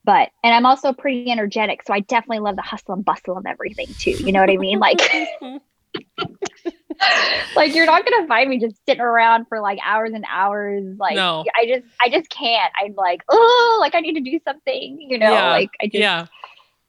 but 0.04 0.30
and 0.44 0.54
I'm 0.54 0.68
also 0.68 0.94
pretty 0.94 1.32
energetic, 1.32 1.82
so 1.84 1.92
I 1.92 2.02
definitely 2.02 2.40
love 2.40 2.56
the 2.56 2.62
hustle 2.62 2.94
and 2.94 3.04
bustle 3.04 3.38
of 3.38 3.48
everything 3.48 3.88
too. 3.98 4.12
You 4.12 4.32
know 4.32 4.40
what 4.40 4.52
I 4.52 4.58
mean? 4.58 4.78
Like 4.78 5.00
like 7.56 7.76
you're 7.76 7.86
not 7.86 8.06
gonna 8.06 8.28
find 8.28 8.50
me 8.50 8.60
just 8.60 8.76
sitting 8.86 9.02
around 9.02 9.48
for 9.48 9.60
like 9.60 9.80
hours 9.84 10.12
and 10.14 10.26
hours. 10.30 10.84
Like 10.98 11.16
no. 11.16 11.44
I 11.56 11.66
just 11.66 11.86
I 12.02 12.10
just 12.10 12.30
can't. 12.30 12.72
I'm 12.82 12.96
like, 12.96 13.24
oh, 13.30 13.78
like 13.82 13.96
I 13.96 14.00
need 14.02 14.14
to 14.14 14.22
do 14.22 14.40
something, 14.46 15.00
you 15.02 15.18
know, 15.18 15.32
yeah. 15.32 15.50
like 15.50 15.72
I 15.82 15.86
just 15.86 15.96
yeah. 15.96 16.28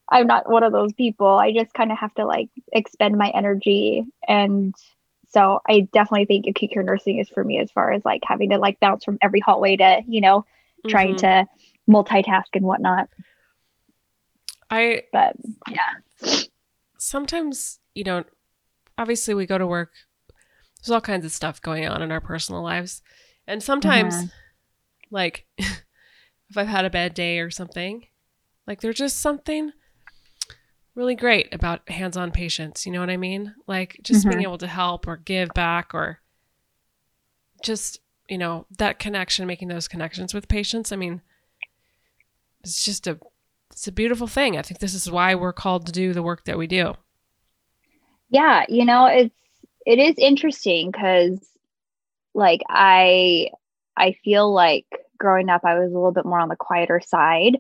I'm 0.08 0.26
not 0.26 0.48
one 0.48 0.62
of 0.62 0.72
those 0.72 0.92
people. 0.92 1.26
I 1.26 1.52
just 1.52 1.74
kind 1.74 1.90
of 1.90 1.98
have 1.98 2.14
to 2.14 2.26
like 2.26 2.48
expend 2.72 3.18
my 3.18 3.30
energy 3.30 4.04
and 4.28 4.74
so 5.28 5.60
I 5.68 5.88
definitely 5.92 6.26
think 6.26 6.46
acute 6.46 6.72
care 6.72 6.82
nursing 6.82 7.18
is 7.18 7.28
for 7.28 7.44
me 7.44 7.58
as 7.58 7.70
far 7.70 7.92
as 7.92 8.04
like 8.04 8.22
having 8.24 8.50
to 8.50 8.58
like 8.58 8.80
bounce 8.80 9.04
from 9.04 9.18
every 9.20 9.40
hallway 9.40 9.76
to, 9.76 10.02
you 10.06 10.20
know, 10.20 10.40
mm-hmm. 10.40 10.88
trying 10.88 11.16
to 11.16 11.46
multitask 11.88 12.44
and 12.54 12.64
whatnot. 12.64 13.08
I, 14.70 15.02
but 15.12 15.36
yeah. 15.68 16.38
Sometimes, 16.98 17.78
you 17.94 18.04
know, 18.04 18.24
obviously 18.98 19.34
we 19.34 19.46
go 19.46 19.58
to 19.58 19.66
work, 19.66 19.92
there's 20.78 20.90
all 20.90 21.00
kinds 21.00 21.24
of 21.24 21.32
stuff 21.32 21.60
going 21.60 21.86
on 21.88 22.02
in 22.02 22.12
our 22.12 22.20
personal 22.20 22.62
lives. 22.62 23.02
And 23.46 23.62
sometimes, 23.62 24.14
uh-huh. 24.14 24.26
like, 25.10 25.46
if 25.58 26.56
I've 26.56 26.68
had 26.68 26.84
a 26.84 26.90
bad 26.90 27.14
day 27.14 27.38
or 27.40 27.50
something, 27.50 28.06
like 28.66 28.80
there's 28.80 28.96
just 28.96 29.20
something 29.20 29.72
really 30.94 31.14
great 31.14 31.52
about 31.54 31.88
hands-on 31.90 32.30
patients 32.30 32.86
you 32.86 32.90
know 32.90 33.00
what 33.00 33.10
i 33.10 33.18
mean 33.18 33.54
like 33.66 34.00
just 34.02 34.20
mm-hmm. 34.22 34.30
being 34.30 34.42
able 34.42 34.58
to 34.58 34.66
help 34.66 35.06
or 35.06 35.16
give 35.18 35.50
back 35.54 35.94
or 35.94 36.20
just 37.62 38.00
you 38.28 38.38
know 38.38 38.66
that 38.78 38.98
connection 38.98 39.46
making 39.46 39.68
those 39.68 39.86
connections 39.86 40.32
with 40.32 40.48
patients 40.48 40.90
i 40.90 40.96
mean 40.96 41.20
it's 42.64 42.84
just 42.84 43.06
a 43.06 43.18
it's 43.70 43.86
a 43.86 43.92
beautiful 43.92 44.26
thing 44.26 44.56
i 44.56 44.62
think 44.62 44.80
this 44.80 44.94
is 44.94 45.10
why 45.10 45.34
we're 45.34 45.52
called 45.52 45.86
to 45.86 45.92
do 45.92 46.12
the 46.12 46.22
work 46.22 46.44
that 46.46 46.58
we 46.58 46.66
do 46.66 46.94
yeah 48.30 48.64
you 48.68 48.84
know 48.84 49.06
it's 49.06 49.34
it 49.84 49.98
is 49.98 50.14
interesting 50.18 50.90
because 50.90 51.38
like 52.34 52.60
i 52.68 53.48
i 53.96 54.12
feel 54.24 54.52
like 54.52 54.86
growing 55.18 55.48
up 55.48 55.62
i 55.64 55.78
was 55.78 55.90
a 55.90 55.94
little 55.94 56.12
bit 56.12 56.26
more 56.26 56.40
on 56.40 56.48
the 56.48 56.56
quieter 56.56 57.00
side 57.04 57.56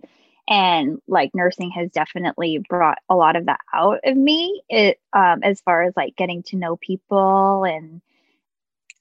and 0.48 1.00
like 1.08 1.34
nursing 1.34 1.70
has 1.70 1.90
definitely 1.90 2.58
brought 2.68 2.98
a 3.08 3.16
lot 3.16 3.36
of 3.36 3.46
that 3.46 3.60
out 3.74 4.00
of 4.04 4.16
me 4.16 4.62
it 4.68 5.00
um, 5.12 5.42
as 5.42 5.60
far 5.60 5.82
as 5.82 5.94
like 5.96 6.16
getting 6.16 6.42
to 6.44 6.56
know 6.56 6.76
people 6.76 7.64
and 7.64 8.00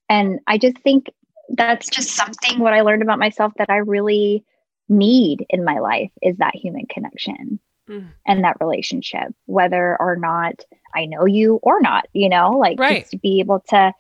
and 0.10 0.39
i 0.47 0.58
just 0.58 0.78
think 0.80 1.08
that's 1.49 1.89
just 1.89 2.10
something 2.10 2.60
what 2.60 2.73
i 2.73 2.82
learned 2.82 3.04
about 3.04 3.19
myself 3.19 3.54
that 3.58 3.69
i 3.69 3.78
really 3.78 4.43
need 4.88 5.45
in 5.49 5.63
my 5.63 5.80
life 5.80 6.12
is 6.21 6.38
that 6.38 6.56
human 6.56 6.86
connection 6.86 7.60
mm. 7.89 8.08
and 8.25 8.43
that 8.43 8.58
relationship 8.60 9.34
whether 9.45 9.97
or 9.99 10.15
not 10.15 10.63
i 10.95 11.05
know 11.05 11.25
you 11.25 11.60
or 11.62 11.81
not 11.81 12.08
you 12.13 12.29
know 12.29 12.51
like 12.51 12.79
right. 12.79 13.01
just 13.01 13.12
to 13.12 13.17
be 13.17 13.39
able 13.39 13.60
to 13.60 13.91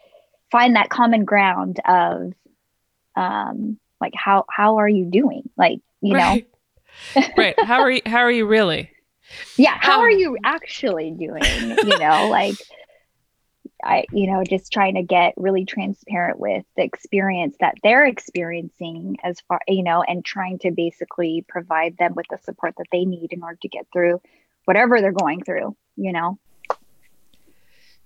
find 0.51 0.75
that 0.75 0.89
common 0.89 1.25
ground 1.25 1.79
of 1.85 2.33
um 3.15 3.77
like 3.99 4.13
how 4.15 4.45
how 4.49 4.77
are 4.77 4.89
you 4.89 5.05
doing 5.05 5.49
like 5.57 5.79
you 6.01 6.13
right. 6.13 6.43
know 6.43 6.55
right. 7.37 7.55
How 7.63 7.81
are 7.81 7.91
you 7.91 8.01
how 8.05 8.19
are 8.19 8.31
you 8.31 8.45
really? 8.45 8.91
Yeah, 9.57 9.77
how 9.79 9.95
um, 9.95 10.01
are 10.01 10.11
you 10.11 10.37
actually 10.43 11.11
doing? 11.11 11.43
You 11.83 11.99
know, 11.99 12.27
like 12.29 12.55
I, 13.83 14.05
you 14.11 14.31
know, 14.31 14.43
just 14.43 14.71
trying 14.71 14.95
to 14.95 15.03
get 15.03 15.33
really 15.37 15.65
transparent 15.65 16.39
with 16.39 16.63
the 16.75 16.83
experience 16.83 17.55
that 17.59 17.75
they're 17.83 18.05
experiencing 18.05 19.17
as 19.23 19.39
far, 19.47 19.59
you 19.67 19.83
know, 19.83 20.03
and 20.03 20.23
trying 20.23 20.59
to 20.59 20.71
basically 20.71 21.45
provide 21.47 21.97
them 21.97 22.13
with 22.15 22.25
the 22.29 22.37
support 22.43 22.75
that 22.77 22.87
they 22.91 23.05
need 23.05 23.33
in 23.33 23.43
order 23.43 23.57
to 23.61 23.67
get 23.67 23.85
through 23.91 24.21
whatever 24.65 25.01
they're 25.01 25.11
going 25.11 25.43
through, 25.43 25.75
you 25.95 26.11
know. 26.11 26.39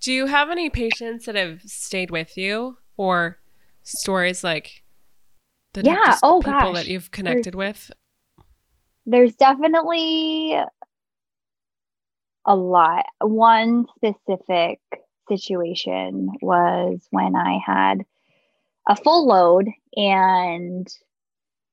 Do 0.02 0.14
you 0.14 0.28
have 0.28 0.50
any 0.50 0.70
patients 0.70 1.26
that 1.26 1.36
have 1.36 1.62
stayed 1.64 2.12
with 2.12 2.38
you 2.38 2.78
or 2.98 3.40
stories 3.84 4.44
like 4.44 4.84
that 5.74 5.86
yeah, 5.86 6.18
oh 6.24 6.40
people 6.40 6.74
gosh. 6.74 6.76
that 6.76 6.88
you've 6.88 7.12
connected 7.12 7.54
There's, 7.54 7.56
with? 7.56 7.92
there's 9.06 9.36
definitely 9.36 10.60
a 12.46 12.56
lot. 12.56 13.06
One 13.22 13.86
specific 13.96 14.80
situation 15.28 16.30
was 16.42 17.06
when 17.12 17.36
I 17.36 17.60
had 17.66 18.06
a 18.88 18.96
full 18.96 19.28
load 19.28 19.68
and 19.96 20.88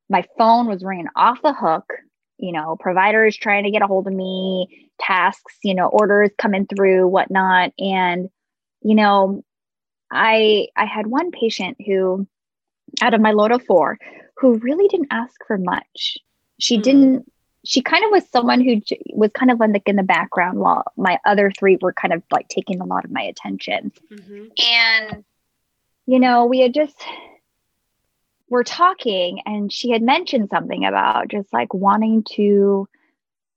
my 0.08 0.24
phone 0.36 0.66
was 0.66 0.84
ringing 0.84 1.08
off 1.16 1.42
the 1.42 1.54
hook. 1.54 1.90
You 2.38 2.52
know, 2.52 2.76
providers 2.78 3.36
trying 3.36 3.64
to 3.64 3.70
get 3.70 3.82
a 3.82 3.86
hold 3.86 4.06
of 4.06 4.12
me, 4.12 4.90
tasks, 5.00 5.56
you 5.62 5.74
know, 5.74 5.88
orders 5.88 6.30
coming 6.38 6.66
through, 6.66 7.08
whatnot. 7.08 7.72
And, 7.78 8.28
you 8.82 8.94
know, 8.94 9.42
I 10.10 10.68
I 10.76 10.84
had 10.84 11.06
one 11.06 11.30
patient 11.30 11.78
who 11.84 12.26
out 13.00 13.14
of 13.14 13.20
my 13.20 13.32
load 13.32 13.52
of 13.52 13.64
four 13.64 13.98
who 14.36 14.58
really 14.58 14.88
didn't 14.88 15.08
ask 15.10 15.34
for 15.46 15.58
much 15.58 16.18
she 16.58 16.78
mm. 16.78 16.82
didn't 16.82 17.32
she 17.64 17.82
kind 17.82 18.04
of 18.04 18.10
was 18.12 18.22
someone 18.30 18.60
who 18.60 18.80
was 19.12 19.30
kind 19.32 19.50
of 19.50 19.58
like 19.58 19.82
in 19.86 19.96
the 19.96 20.02
background 20.02 20.58
while 20.58 20.84
my 20.96 21.18
other 21.26 21.50
three 21.50 21.76
were 21.80 21.92
kind 21.92 22.14
of 22.14 22.22
like 22.30 22.46
taking 22.48 22.80
a 22.80 22.84
lot 22.84 23.04
of 23.04 23.10
my 23.10 23.22
attention 23.22 23.92
mm-hmm. 24.10 24.44
and 24.64 25.24
you 26.06 26.20
know 26.20 26.46
we 26.46 26.60
had 26.60 26.72
just 26.72 26.96
we're 28.48 28.64
talking 28.64 29.40
and 29.46 29.72
she 29.72 29.90
had 29.90 30.02
mentioned 30.02 30.48
something 30.50 30.84
about 30.84 31.28
just 31.28 31.52
like 31.52 31.72
wanting 31.74 32.22
to 32.22 32.88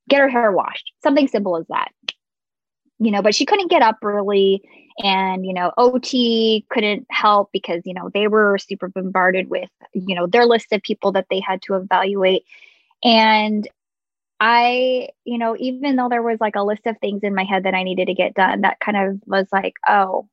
get 0.07 0.19
her 0.19 0.29
hair 0.29 0.51
washed 0.51 0.91
something 1.03 1.27
simple 1.27 1.57
as 1.57 1.67
that 1.67 1.89
you 2.99 3.11
know 3.11 3.21
but 3.21 3.35
she 3.35 3.45
couldn't 3.45 3.69
get 3.69 3.81
up 3.81 3.97
early 4.03 4.61
and 5.03 5.45
you 5.45 5.53
know 5.53 5.71
ot 5.77 6.63
couldn't 6.69 7.05
help 7.09 7.49
because 7.53 7.81
you 7.85 7.93
know 7.93 8.09
they 8.13 8.27
were 8.27 8.57
super 8.57 8.87
bombarded 8.87 9.49
with 9.49 9.69
you 9.93 10.15
know 10.15 10.25
their 10.27 10.45
list 10.45 10.71
of 10.71 10.81
people 10.81 11.11
that 11.11 11.27
they 11.29 11.39
had 11.39 11.61
to 11.61 11.75
evaluate 11.75 12.43
and 13.03 13.67
I, 14.39 15.09
you 15.25 15.37
know, 15.37 15.55
even 15.59 15.95
though 15.95 16.07
there 16.09 16.21
was 16.21 16.39
like 16.39 16.55
a 16.55 16.63
list 16.63 16.85
of 16.85 16.97
things 16.99 17.23
in 17.23 17.35
my 17.35 17.43
head 17.43 17.63
that 17.63 17.73
I 17.73 17.83
needed 17.83 18.05
to 18.05 18.13
get 18.13 18.33
done, 18.33 18.61
that 18.61 18.79
kind 18.79 18.97
of 18.97 19.19
was 19.25 19.47
like, 19.51 19.75
oh, 19.87 20.29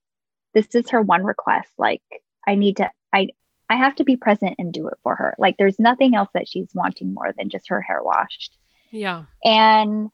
this 0.54 0.74
is 0.74 0.90
her 0.90 1.02
one 1.02 1.24
request. 1.24 1.70
Like, 1.76 2.02
I 2.46 2.54
need 2.54 2.76
to, 2.76 2.90
I, 3.12 3.30
I 3.68 3.76
have 3.76 3.96
to 3.96 4.04
be 4.04 4.16
present 4.16 4.54
and 4.58 4.72
do 4.72 4.88
it 4.88 4.98
for 5.02 5.14
her. 5.16 5.34
Like 5.38 5.56
there's 5.58 5.78
nothing 5.78 6.14
else 6.14 6.28
that 6.34 6.48
she's 6.48 6.68
wanting 6.74 7.12
more 7.12 7.32
than 7.36 7.48
just 7.48 7.68
her 7.68 7.80
hair 7.80 8.02
washed. 8.02 8.56
Yeah. 8.90 9.24
And 9.44 10.10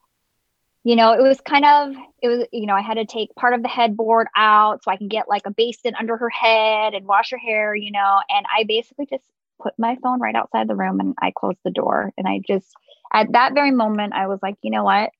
you 0.83 0.97
know, 0.97 1.13
it 1.13 1.21
was 1.21 1.39
kind 1.39 1.65
of 1.65 1.95
it 2.21 2.27
was 2.27 2.45
you 2.51 2.65
know, 2.65 2.75
I 2.75 2.81
had 2.81 2.95
to 2.95 3.05
take 3.05 3.33
part 3.35 3.53
of 3.53 3.61
the 3.61 3.69
headboard 3.69 4.27
out 4.35 4.83
so 4.83 4.91
I 4.91 4.97
can 4.97 5.07
get 5.07 5.29
like 5.29 5.43
a 5.45 5.51
basin 5.51 5.93
under 5.97 6.17
her 6.17 6.29
head 6.29 6.93
and 6.93 7.05
wash 7.05 7.31
her 7.31 7.37
hair, 7.37 7.75
you 7.75 7.91
know, 7.91 8.19
and 8.29 8.45
I 8.53 8.63
basically 8.63 9.05
just 9.05 9.23
put 9.61 9.73
my 9.77 9.97
phone 10.03 10.19
right 10.19 10.35
outside 10.35 10.67
the 10.67 10.75
room 10.75 10.99
and 10.99 11.15
I 11.21 11.31
closed 11.31 11.59
the 11.63 11.71
door 11.71 12.11
and 12.17 12.27
I 12.27 12.41
just 12.45 12.67
at 13.13 13.31
that 13.33 13.53
very 13.53 13.71
moment 13.71 14.13
I 14.13 14.27
was 14.27 14.39
like, 14.41 14.55
you 14.61 14.71
know 14.71 14.83
what? 14.83 15.11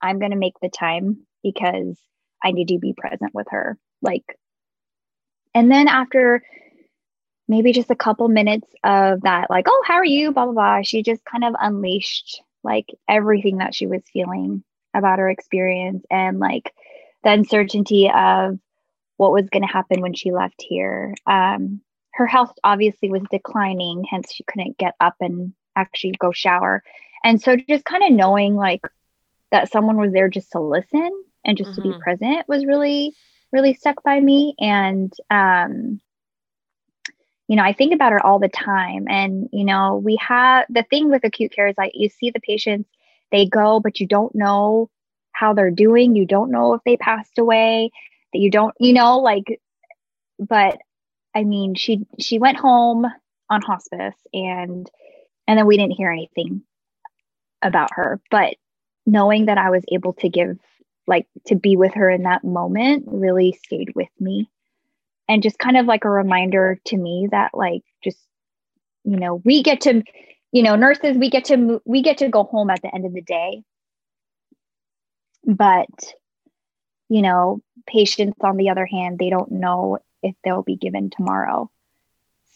I'm 0.00 0.20
going 0.20 0.30
to 0.30 0.36
make 0.36 0.54
the 0.62 0.70
time 0.70 1.26
because 1.42 1.98
I 2.42 2.52
need 2.52 2.68
to 2.68 2.78
be 2.78 2.94
present 2.96 3.34
with 3.34 3.48
her. 3.50 3.76
Like 4.00 4.38
and 5.54 5.70
then 5.70 5.88
after 5.88 6.42
maybe 7.48 7.72
just 7.72 7.90
a 7.90 7.96
couple 7.96 8.28
minutes 8.28 8.68
of 8.84 9.22
that, 9.22 9.50
like, 9.50 9.66
oh, 9.68 9.82
how 9.86 9.94
are 9.94 10.04
you? 10.04 10.32
Blah, 10.32 10.44
blah, 10.44 10.52
blah. 10.52 10.82
She 10.82 11.02
just 11.02 11.24
kind 11.24 11.44
of 11.44 11.54
unleashed 11.58 12.42
like 12.62 12.86
everything 13.08 13.58
that 13.58 13.74
she 13.74 13.86
was 13.86 14.02
feeling 14.12 14.62
about 14.94 15.18
her 15.18 15.30
experience 15.30 16.04
and 16.10 16.38
like 16.38 16.74
the 17.24 17.30
uncertainty 17.30 18.10
of 18.14 18.58
what 19.16 19.32
was 19.32 19.48
going 19.50 19.62
to 19.62 19.72
happen 19.72 20.00
when 20.00 20.14
she 20.14 20.30
left 20.30 20.62
here. 20.66 21.14
Um, 21.26 21.80
her 22.12 22.26
health 22.26 22.52
obviously 22.64 23.10
was 23.10 23.22
declining, 23.30 24.04
hence 24.08 24.32
she 24.32 24.44
couldn't 24.44 24.78
get 24.78 24.94
up 25.00 25.14
and 25.20 25.52
actually 25.76 26.14
go 26.18 26.32
shower. 26.32 26.82
And 27.24 27.40
so 27.40 27.56
just 27.56 27.84
kind 27.84 28.04
of 28.04 28.12
knowing 28.12 28.54
like 28.56 28.82
that 29.50 29.70
someone 29.70 29.96
was 29.96 30.12
there 30.12 30.28
just 30.28 30.52
to 30.52 30.60
listen 30.60 31.10
and 31.44 31.56
just 31.56 31.70
mm-hmm. 31.70 31.76
to 31.76 31.82
be 31.82 31.88
mm-hmm. 31.90 32.00
present 32.00 32.48
was 32.48 32.66
really, 32.66 33.14
really 33.52 33.74
stuck 33.74 34.02
by 34.02 34.20
me. 34.20 34.54
And 34.58 35.12
um, 35.30 36.00
you 37.48 37.56
know, 37.56 37.62
I 37.62 37.72
think 37.72 37.94
about 37.94 38.12
her 38.12 38.24
all 38.24 38.38
the 38.38 38.48
time. 38.48 39.06
And, 39.08 39.48
you 39.52 39.64
know, 39.64 39.96
we 39.96 40.16
have 40.16 40.66
the 40.68 40.84
thing 40.84 41.10
with 41.10 41.24
acute 41.24 41.50
care 41.50 41.68
is 41.68 41.78
like 41.78 41.92
you 41.94 42.10
see 42.10 42.30
the 42.30 42.40
patients, 42.40 42.88
they 43.32 43.46
go, 43.46 43.80
but 43.80 44.00
you 44.00 44.06
don't 44.06 44.34
know 44.34 44.90
how 45.32 45.54
they're 45.54 45.70
doing. 45.70 46.14
You 46.14 46.26
don't 46.26 46.50
know 46.50 46.74
if 46.74 46.82
they 46.84 46.98
passed 46.98 47.38
away, 47.38 47.90
that 48.32 48.38
you 48.38 48.50
don't, 48.50 48.74
you 48.78 48.92
know, 48.92 49.18
like, 49.20 49.60
but 50.38 50.78
I 51.34 51.44
mean, 51.44 51.74
she 51.74 52.06
she 52.20 52.38
went 52.38 52.58
home 52.58 53.06
on 53.50 53.62
hospice 53.62 54.16
and 54.32 54.88
and 55.46 55.58
then 55.58 55.66
we 55.66 55.78
didn't 55.78 55.96
hear 55.96 56.10
anything 56.10 56.62
about 57.62 57.90
her. 57.94 58.20
But 58.30 58.56
knowing 59.06 59.46
that 59.46 59.56
I 59.56 59.70
was 59.70 59.84
able 59.90 60.12
to 60.14 60.28
give 60.28 60.58
like 61.06 61.26
to 61.46 61.54
be 61.54 61.76
with 61.76 61.94
her 61.94 62.10
in 62.10 62.24
that 62.24 62.44
moment 62.44 63.04
really 63.06 63.58
stayed 63.64 63.94
with 63.94 64.10
me 64.20 64.50
and 65.28 65.42
just 65.42 65.58
kind 65.58 65.76
of 65.76 65.86
like 65.86 66.04
a 66.04 66.10
reminder 66.10 66.80
to 66.86 66.96
me 66.96 67.28
that 67.30 67.50
like 67.54 67.82
just 68.02 68.18
you 69.04 69.16
know 69.16 69.40
we 69.44 69.62
get 69.62 69.82
to 69.82 70.02
you 70.52 70.62
know 70.62 70.76
nurses 70.76 71.16
we 71.16 71.30
get 71.30 71.44
to 71.46 71.80
we 71.84 72.02
get 72.02 72.18
to 72.18 72.28
go 72.28 72.44
home 72.44 72.70
at 72.70 72.82
the 72.82 72.94
end 72.94 73.04
of 73.04 73.12
the 73.12 73.22
day. 73.22 73.62
But 75.44 75.88
you 77.08 77.22
know 77.22 77.62
patients 77.86 78.38
on 78.42 78.56
the 78.56 78.70
other 78.70 78.86
hand 78.86 79.18
they 79.18 79.30
don't 79.30 79.52
know 79.52 79.98
if 80.22 80.34
they'll 80.44 80.62
be 80.62 80.76
given 80.76 81.10
tomorrow. 81.10 81.70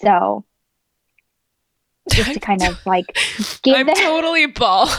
So 0.00 0.44
just 2.10 2.34
to 2.34 2.40
kind 2.40 2.62
of 2.62 2.84
like 2.84 3.06
give 3.62 3.76
I'm 3.76 3.86
them- 3.86 3.94
totally 3.96 4.46
ball 4.46 4.88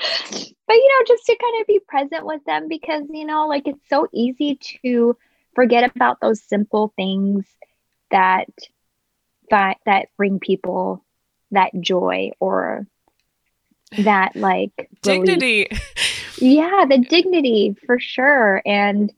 but 0.70 0.76
you 0.76 0.88
know 0.88 1.04
just 1.04 1.26
to 1.26 1.36
kind 1.36 1.60
of 1.60 1.66
be 1.66 1.80
present 1.80 2.24
with 2.24 2.44
them 2.44 2.68
because 2.68 3.02
you 3.10 3.24
know 3.24 3.48
like 3.48 3.66
it's 3.66 3.88
so 3.88 4.06
easy 4.12 4.54
to 4.54 5.16
forget 5.52 5.90
about 5.96 6.20
those 6.20 6.40
simple 6.40 6.92
things 6.94 7.44
that 8.12 8.46
that 9.50 9.78
that 9.84 10.06
bring 10.16 10.38
people 10.38 11.04
that 11.50 11.72
joy 11.80 12.30
or 12.38 12.86
that 13.98 14.36
like 14.36 14.88
dignity. 15.02 15.66
yeah 16.38 16.84
the 16.88 16.98
dignity 16.98 17.76
for 17.84 17.98
sure. 17.98 18.62
And 18.64 19.12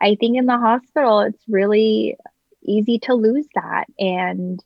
i 0.00 0.14
think 0.14 0.38
in 0.38 0.46
the 0.46 0.56
hospital 0.56 1.20
it's 1.20 1.44
really 1.46 2.16
easy 2.62 3.00
to 3.00 3.12
lose 3.12 3.46
that. 3.54 3.84
And 3.98 4.64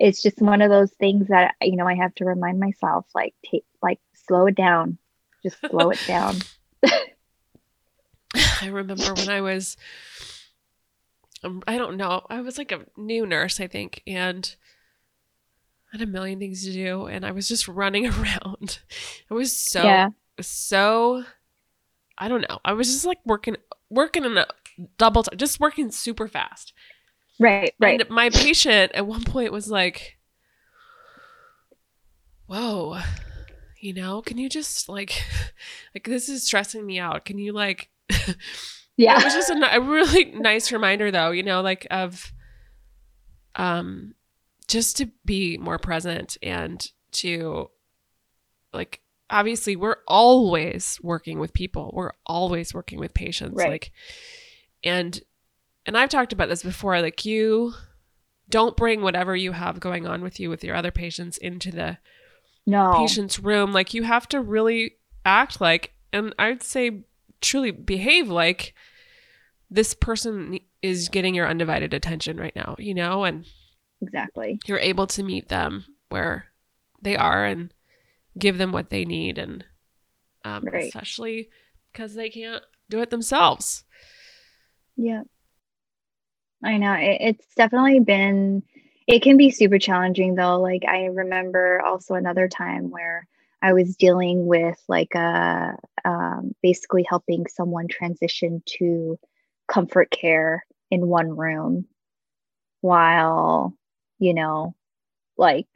it's 0.00 0.20
just 0.20 0.42
one 0.42 0.62
of 0.62 0.68
those 0.68 0.90
things 0.94 1.28
that 1.28 1.54
you 1.62 1.76
know 1.76 1.86
i 1.86 1.94
have 1.94 2.12
to 2.16 2.24
remind 2.24 2.58
myself 2.58 3.06
like 3.14 3.34
take 3.48 3.64
like 3.80 4.00
slow 4.26 4.46
it 4.46 4.56
down 4.56 4.98
just 5.42 5.58
slow 5.68 5.90
it 5.90 6.00
down. 6.06 6.36
I 8.34 8.68
remember 8.68 9.14
when 9.14 9.28
I 9.28 9.40
was, 9.40 9.76
um, 11.44 11.62
I 11.66 11.76
don't 11.78 11.96
know, 11.96 12.26
I 12.30 12.40
was 12.40 12.58
like 12.58 12.72
a 12.72 12.86
new 12.96 13.26
nurse, 13.26 13.60
I 13.60 13.66
think, 13.66 14.02
and 14.06 14.54
I 15.92 15.98
had 15.98 16.08
a 16.08 16.10
million 16.10 16.38
things 16.38 16.64
to 16.64 16.72
do, 16.72 17.06
and 17.06 17.26
I 17.26 17.32
was 17.32 17.48
just 17.48 17.68
running 17.68 18.06
around. 18.12 18.78
I 19.30 19.34
was 19.34 19.54
so, 19.54 19.82
yeah. 19.82 20.08
so, 20.40 21.24
I 22.16 22.28
don't 22.28 22.48
know. 22.48 22.58
I 22.64 22.72
was 22.72 22.88
just 22.88 23.04
like 23.04 23.18
working, 23.24 23.56
working 23.90 24.24
in 24.24 24.38
a 24.38 24.46
double 24.96 25.22
time, 25.24 25.38
just 25.38 25.60
working 25.60 25.90
super 25.90 26.28
fast. 26.28 26.72
Right, 27.38 27.74
right. 27.80 28.00
And 28.00 28.10
my 28.10 28.30
patient 28.30 28.92
at 28.94 29.06
one 29.06 29.24
point 29.24 29.52
was 29.52 29.68
like, 29.68 30.18
"Whoa, 32.46 33.00
you 33.82 33.92
know 33.92 34.22
can 34.22 34.38
you 34.38 34.48
just 34.48 34.88
like 34.88 35.22
like 35.94 36.04
this 36.04 36.28
is 36.28 36.44
stressing 36.44 36.86
me 36.86 36.98
out. 36.98 37.24
Can 37.24 37.38
you 37.38 37.52
like 37.52 37.90
yeah. 38.96 39.18
it 39.18 39.24
was 39.24 39.34
just 39.34 39.50
a, 39.50 39.76
a, 39.76 39.80
really 39.80 40.24
nice 40.34 40.70
reminder 40.72 41.10
though 41.10 41.30
you 41.30 41.42
know 41.42 41.60
like 41.60 41.86
of 41.90 42.32
um 43.56 44.14
just 44.68 44.96
to 44.98 45.10
be 45.24 45.58
more 45.58 45.78
present 45.78 46.38
and 46.42 46.90
to 47.10 47.70
like 48.72 49.00
obviously 49.28 49.76
we're 49.76 49.96
always 50.06 50.98
working 51.02 51.38
with 51.38 51.52
people. 51.52 51.90
We're 51.94 52.12
always 52.24 52.72
working 52.72 53.00
with 53.00 53.12
patients 53.12 53.56
right. 53.56 53.70
like 53.70 53.92
and 54.84 55.20
and 55.86 55.96
i've 55.96 56.08
talked 56.08 56.32
about 56.32 56.48
this 56.48 56.62
before 56.62 57.00
like 57.00 57.24
you 57.24 57.72
don't 58.48 58.76
bring 58.76 59.02
whatever 59.02 59.34
you 59.34 59.52
have 59.52 59.80
going 59.80 60.06
on 60.06 60.22
with 60.22 60.38
you 60.38 60.50
with 60.50 60.62
your 60.64 60.76
other 60.76 60.90
patients 60.90 61.38
into 61.38 61.70
the 61.70 61.98
no. 62.66 62.94
patient's 62.96 63.38
room 63.38 63.72
like 63.72 63.94
you 63.94 64.02
have 64.02 64.28
to 64.28 64.40
really 64.40 64.92
act 65.24 65.60
like 65.60 65.92
and 66.12 66.34
i'd 66.38 66.62
say 66.62 67.02
truly 67.40 67.70
behave 67.70 68.28
like 68.28 68.74
this 69.70 69.94
person 69.94 70.58
is 70.82 71.08
getting 71.08 71.34
your 71.34 71.48
undivided 71.48 71.94
attention 71.94 72.36
right 72.36 72.54
now 72.54 72.74
you 72.78 72.94
know 72.94 73.24
and 73.24 73.46
exactly. 74.00 74.58
you're 74.66 74.78
able 74.78 75.06
to 75.06 75.22
meet 75.22 75.48
them 75.48 75.84
where 76.08 76.46
they 77.00 77.16
are 77.16 77.44
and 77.44 77.72
give 78.38 78.58
them 78.58 78.72
what 78.72 78.90
they 78.90 79.04
need 79.04 79.38
and 79.38 79.64
um, 80.44 80.64
right. 80.64 80.84
especially 80.84 81.48
because 81.92 82.14
they 82.14 82.30
can't 82.30 82.62
do 82.88 83.00
it 83.00 83.10
themselves. 83.10 83.84
Yeah. 84.96 85.22
I 86.64 86.76
know. 86.78 86.92
It, 86.94 87.18
it's 87.20 87.54
definitely 87.56 88.00
been 88.00 88.62
it 89.12 89.22
can 89.22 89.36
be 89.36 89.50
super 89.50 89.78
challenging 89.78 90.34
though. 90.34 90.58
Like 90.58 90.84
I 90.88 91.04
remember 91.04 91.82
also 91.84 92.14
another 92.14 92.48
time 92.48 92.90
where 92.90 93.28
I 93.60 93.74
was 93.74 93.94
dealing 93.94 94.46
with 94.46 94.82
like 94.88 95.14
a 95.14 95.76
um, 96.06 96.54
basically 96.62 97.04
helping 97.06 97.46
someone 97.46 97.88
transition 97.88 98.62
to 98.78 99.18
comfort 99.68 100.10
care 100.10 100.64
in 100.90 101.06
one 101.06 101.36
room 101.36 101.84
while 102.80 103.76
you 104.18 104.32
know 104.32 104.74
like 105.36 105.68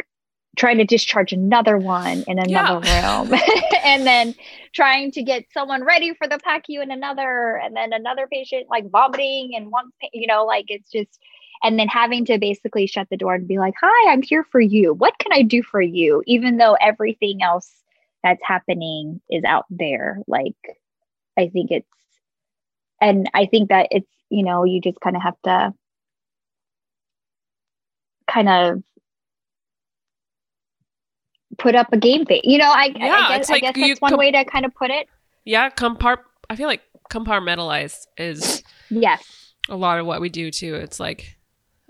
trying 0.56 0.78
to 0.78 0.84
discharge 0.84 1.34
another 1.34 1.76
one 1.76 2.24
in 2.26 2.38
another 2.38 2.86
yeah. 2.86 3.20
room 3.20 3.38
and 3.84 4.06
then 4.06 4.34
trying 4.72 5.12
to 5.12 5.22
get 5.22 5.44
someone 5.52 5.84
ready 5.84 6.14
for 6.14 6.26
the 6.26 6.38
PACU 6.38 6.82
in 6.82 6.90
another 6.90 7.60
and 7.62 7.76
then 7.76 7.92
another 7.92 8.26
patient 8.26 8.66
like 8.70 8.90
vomiting 8.90 9.52
and 9.54 9.70
one 9.70 9.90
you 10.14 10.26
know 10.26 10.46
like 10.46 10.64
it's 10.68 10.90
just 10.90 11.20
and 11.62 11.78
then 11.78 11.88
having 11.88 12.24
to 12.26 12.38
basically 12.38 12.86
shut 12.86 13.08
the 13.10 13.16
door 13.16 13.34
and 13.34 13.48
be 13.48 13.58
like, 13.58 13.74
Hi, 13.80 14.12
I'm 14.12 14.22
here 14.22 14.44
for 14.44 14.60
you. 14.60 14.94
What 14.94 15.18
can 15.18 15.32
I 15.32 15.42
do 15.42 15.62
for 15.62 15.80
you? 15.80 16.22
Even 16.26 16.56
though 16.56 16.76
everything 16.80 17.42
else 17.42 17.70
that's 18.22 18.42
happening 18.44 19.20
is 19.30 19.44
out 19.44 19.66
there. 19.70 20.20
Like, 20.26 20.56
I 21.38 21.48
think 21.48 21.70
it's, 21.70 21.86
and 23.00 23.28
I 23.34 23.46
think 23.46 23.68
that 23.68 23.88
it's, 23.90 24.10
you 24.30 24.44
know, 24.44 24.64
you 24.64 24.80
just 24.80 25.00
kind 25.00 25.16
of 25.16 25.22
have 25.22 25.40
to 25.44 25.74
kind 28.28 28.48
of 28.48 28.82
put 31.58 31.74
up 31.74 31.92
a 31.92 31.96
game 31.96 32.26
face. 32.26 32.42
You 32.44 32.58
know, 32.58 32.70
I, 32.70 32.92
yeah, 32.96 33.26
I 33.28 33.38
guess, 33.38 33.48
like 33.48 33.62
I 33.62 33.72
guess 33.72 33.88
that's 33.88 34.00
one 34.00 34.10
com- 34.10 34.18
way 34.18 34.32
to 34.32 34.44
kind 34.44 34.64
of 34.64 34.74
put 34.74 34.90
it. 34.90 35.06
Yeah, 35.44 35.70
compart. 35.70 36.18
I 36.50 36.56
feel 36.56 36.68
like 36.68 36.82
compartmentalize 37.10 38.06
is 38.18 38.64
yes 38.90 39.46
a 39.68 39.76
lot 39.76 39.98
of 39.98 40.06
what 40.06 40.20
we 40.20 40.28
do 40.28 40.50
too. 40.50 40.74
It's 40.74 41.00
like 41.00 41.35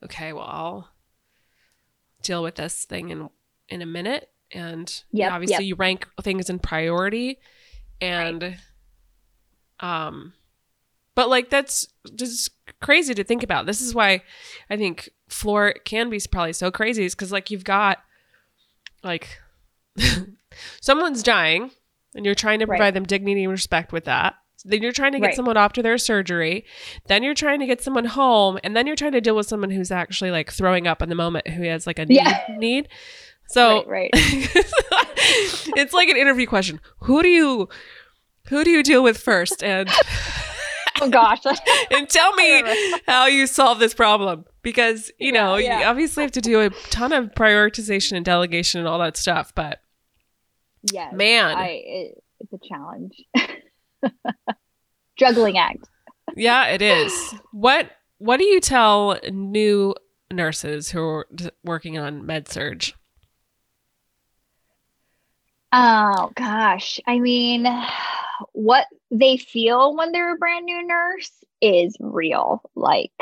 okay, 0.06 0.32
well, 0.32 0.46
I'll 0.48 0.88
deal 2.22 2.42
with 2.42 2.56
this 2.56 2.84
thing 2.84 3.10
in 3.10 3.28
in 3.68 3.82
a 3.82 3.86
minute. 3.86 4.30
And 4.52 5.02
yep, 5.12 5.32
obviously, 5.32 5.64
yep. 5.64 5.68
you 5.68 5.74
rank 5.74 6.06
things 6.22 6.48
in 6.48 6.58
priority, 6.60 7.38
and 8.00 8.56
right. 9.82 10.06
um, 10.06 10.32
But 11.16 11.28
like 11.28 11.50
that's 11.50 11.88
just 12.14 12.50
crazy 12.80 13.12
to 13.14 13.24
think 13.24 13.42
about. 13.42 13.66
This 13.66 13.80
is 13.80 13.94
why 13.94 14.22
I 14.70 14.76
think 14.76 15.08
floor 15.28 15.74
can 15.84 16.10
be 16.10 16.20
probably 16.30 16.52
so 16.52 16.70
crazy 16.70 17.04
is 17.04 17.14
because 17.14 17.32
like 17.32 17.50
you've 17.50 17.64
got 17.64 17.98
like 19.02 19.40
someone's 20.80 21.22
dying 21.24 21.70
and 22.14 22.24
you're 22.24 22.34
trying 22.34 22.60
to 22.60 22.66
Right. 22.66 22.76
provide 22.78 22.94
them 22.94 23.04
dignity 23.04 23.42
and 23.42 23.50
respect 23.52 23.92
with 23.92 24.04
that. 24.04 24.34
Then 24.68 24.82
you're 24.82 24.92
trying 24.92 25.12
to 25.12 25.18
get 25.20 25.26
Right. 25.28 25.36
someone 25.36 25.56
after 25.56 25.80
their 25.82 25.96
surgery. 25.96 26.64
Then 27.06 27.22
you're 27.22 27.34
trying 27.34 27.60
to 27.60 27.66
get 27.66 27.80
someone 27.80 28.04
home, 28.04 28.58
and 28.64 28.76
then 28.76 28.86
you're 28.86 28.96
trying 28.96 29.12
to 29.12 29.20
deal 29.20 29.36
with 29.36 29.46
someone 29.46 29.70
who's 29.70 29.90
actually 29.92 30.30
like 30.32 30.50
throwing 30.50 30.86
up 30.86 31.00
in 31.02 31.08
the 31.08 31.14
moment, 31.14 31.46
who 31.48 31.62
has 31.64 31.86
like 31.86 31.98
a 32.00 32.06
need. 32.06 32.16
Yeah. 32.16 32.44
need. 32.58 32.88
So 33.48 33.84
right, 33.86 34.10
right. 34.12 34.12
it's 35.76 35.92
like 35.92 36.08
an 36.08 36.16
interview 36.16 36.46
question. 36.46 36.80
Who 37.02 37.22
do 37.22 37.28
you 37.28 37.68
who 38.48 38.64
do 38.64 38.70
you 38.70 38.82
deal 38.82 39.02
with 39.04 39.18
first? 39.18 39.62
And 39.62 39.88
Oh 41.00 41.10
gosh. 41.10 41.42
and 41.90 42.08
tell 42.08 42.32
me 42.34 42.62
how 43.06 43.26
you 43.26 43.46
solve 43.46 43.78
this 43.78 43.92
problem 43.94 44.46
because 44.62 45.12
you 45.18 45.30
know 45.30 45.56
Yeah, 45.56 45.80
you 45.80 45.84
obviously 45.86 46.22
have 46.24 46.32
to 46.32 46.40
do 46.40 46.60
a 46.60 46.70
ton 46.90 47.12
of 47.12 47.26
prioritization 47.34 48.16
and 48.16 48.24
delegation 48.24 48.80
and 48.80 48.88
all 48.88 48.98
that 48.98 49.16
stuff. 49.16 49.54
But 49.54 49.78
yeah, 50.90 51.10
man, 51.12 51.56
I 51.56 51.82
it, 51.84 52.24
it's 52.40 52.52
a 52.52 52.68
challenge. 52.68 53.14
Juggling 55.16 55.58
act. 55.58 55.88
yeah, 56.36 56.66
it 56.68 56.82
is. 56.82 57.34
What 57.52 57.90
what 58.18 58.38
do 58.38 58.44
you 58.44 58.60
tell 58.60 59.18
new 59.30 59.94
nurses 60.32 60.90
who 60.90 61.02
are 61.02 61.26
working 61.64 61.98
on 61.98 62.26
med 62.26 62.48
surg? 62.48 62.92
Oh 65.72 66.30
gosh. 66.34 67.00
I 67.06 67.18
mean, 67.18 67.66
what 68.52 68.86
they 69.10 69.36
feel 69.36 69.96
when 69.96 70.12
they're 70.12 70.34
a 70.34 70.38
brand 70.38 70.64
new 70.64 70.86
nurse 70.86 71.30
is 71.60 71.96
real. 72.00 72.62
Like, 72.74 73.12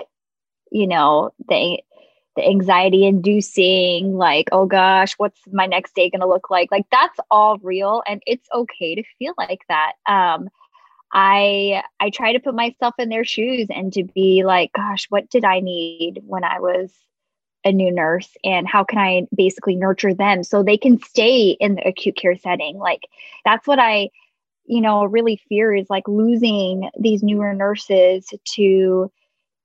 you 0.71 0.87
know, 0.87 1.31
the 1.49 1.81
the 2.37 2.47
anxiety 2.49 3.07
inducing, 3.07 4.17
like, 4.17 4.49
oh 4.53 4.67
gosh, 4.67 5.15
what's 5.19 5.41
my 5.53 5.67
next 5.67 5.95
day 5.95 6.11
gonna 6.11 6.29
look 6.29 6.51
like? 6.51 6.71
Like 6.71 6.87
that's 6.91 7.19
all 7.31 7.59
real 7.59 8.03
and 8.07 8.23
it's 8.27 8.49
okay 8.53 8.95
to 8.97 9.03
feel 9.19 9.35
like 9.39 9.63
that. 9.69 9.93
Um 10.07 10.49
I 11.15 11.83
I 12.01 12.11
try 12.11 12.33
to 12.33 12.41
put 12.41 12.55
myself 12.55 12.95
in 12.99 13.09
their 13.09 13.25
shoes 13.25 13.69
and 13.71 13.93
to 13.93 14.03
be 14.03 14.43
like, 14.45 14.73
gosh, 14.73 15.07
what 15.11 15.31
did 15.31 15.45
I 15.45 15.61
need 15.61 16.21
when 16.27 16.45
I 16.45 16.59
was 16.59 16.93
a 17.65 17.73
new 17.73 17.91
nurse 17.91 18.29
and 18.45 18.69
how 18.69 18.85
can 18.85 18.99
I 18.99 19.27
basically 19.35 19.77
nurture 19.77 20.13
them 20.13 20.43
so 20.43 20.63
they 20.63 20.77
can 20.77 21.01
stay 21.01 21.57
in 21.61 21.77
the 21.77 21.89
acute 21.89 22.17
care 22.17 22.37
setting? 22.37 22.79
Like 22.79 23.03
that's 23.45 23.67
what 23.67 23.79
I, 23.79 24.11
you 24.67 24.81
know, 24.81 25.05
really 25.05 25.41
fear 25.49 25.75
is 25.75 25.89
like 25.89 26.07
losing 26.09 26.91
these 26.99 27.23
newer 27.23 27.55
nurses 27.55 28.27
to 28.57 29.11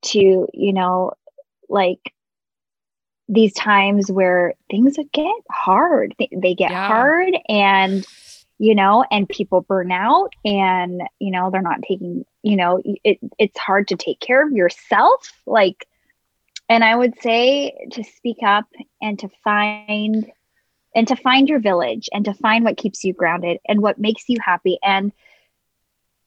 to, 0.01 0.47
you 0.53 0.73
know, 0.73 1.13
like 1.67 2.13
these 3.27 3.53
times 3.53 4.11
where 4.11 4.53
things 4.71 4.97
get 5.13 5.35
hard. 5.51 6.15
They, 6.19 6.29
they 6.31 6.55
get 6.55 6.71
Yeah. 6.71 6.87
hard 6.87 7.33
and 7.49 8.05
you 8.59 8.75
know, 8.75 9.05
and 9.09 9.27
people 9.27 9.61
burn 9.61 9.91
out 9.91 10.33
and 10.45 11.01
you 11.19 11.31
know, 11.31 11.49
they're 11.49 11.61
not 11.61 11.81
taking, 11.81 12.25
you 12.43 12.55
know, 12.55 12.81
it 13.03 13.19
it's 13.37 13.57
hard 13.57 13.87
to 13.87 13.95
take 13.95 14.19
care 14.19 14.45
of 14.45 14.51
yourself 14.51 15.31
like 15.45 15.87
and 16.67 16.83
I 16.83 16.95
would 16.95 17.19
say 17.21 17.87
to 17.93 18.03
speak 18.03 18.37
up 18.43 18.65
and 19.01 19.17
to 19.19 19.29
find 19.43 20.31
and 20.95 21.07
to 21.07 21.15
find 21.15 21.49
your 21.49 21.59
village 21.59 22.09
and 22.13 22.25
to 22.25 22.33
find 22.33 22.63
what 22.63 22.77
keeps 22.77 23.03
you 23.03 23.13
grounded 23.13 23.59
and 23.67 23.81
what 23.81 23.99
makes 23.99 24.25
you 24.27 24.37
happy 24.43 24.77
and 24.83 25.11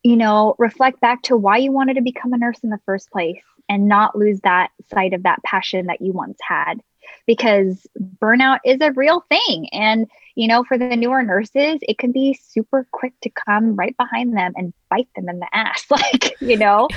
you 0.02 0.16
know 0.16 0.56
reflect 0.58 1.00
back 1.00 1.22
to 1.22 1.36
why 1.36 1.58
you 1.58 1.70
wanted 1.70 1.94
to 1.94 2.02
become 2.02 2.32
a 2.32 2.38
nurse 2.38 2.58
in 2.64 2.70
the 2.70 2.80
first 2.86 3.10
place 3.10 3.42
and 3.68 3.88
not 3.88 4.16
lose 4.16 4.40
that 4.40 4.70
sight 4.92 5.12
of 5.12 5.22
that 5.22 5.42
passion 5.44 5.86
that 5.86 6.00
you 6.00 6.12
once 6.12 6.38
had. 6.42 6.80
Because 7.26 7.86
burnout 8.20 8.58
is 8.64 8.80
a 8.80 8.92
real 8.92 9.24
thing 9.28 9.68
and 9.72 10.06
you 10.34 10.48
know 10.48 10.64
for 10.64 10.78
the 10.78 10.96
newer 10.96 11.22
nurses 11.22 11.78
it 11.82 11.98
can 11.98 12.12
be 12.12 12.38
super 12.42 12.86
quick 12.92 13.12
to 13.20 13.30
come 13.46 13.74
right 13.76 13.96
behind 13.96 14.36
them 14.36 14.52
and 14.56 14.72
bite 14.90 15.08
them 15.16 15.28
in 15.28 15.38
the 15.38 15.48
ass 15.52 15.84
like 15.90 16.34
you 16.40 16.56
know 16.56 16.88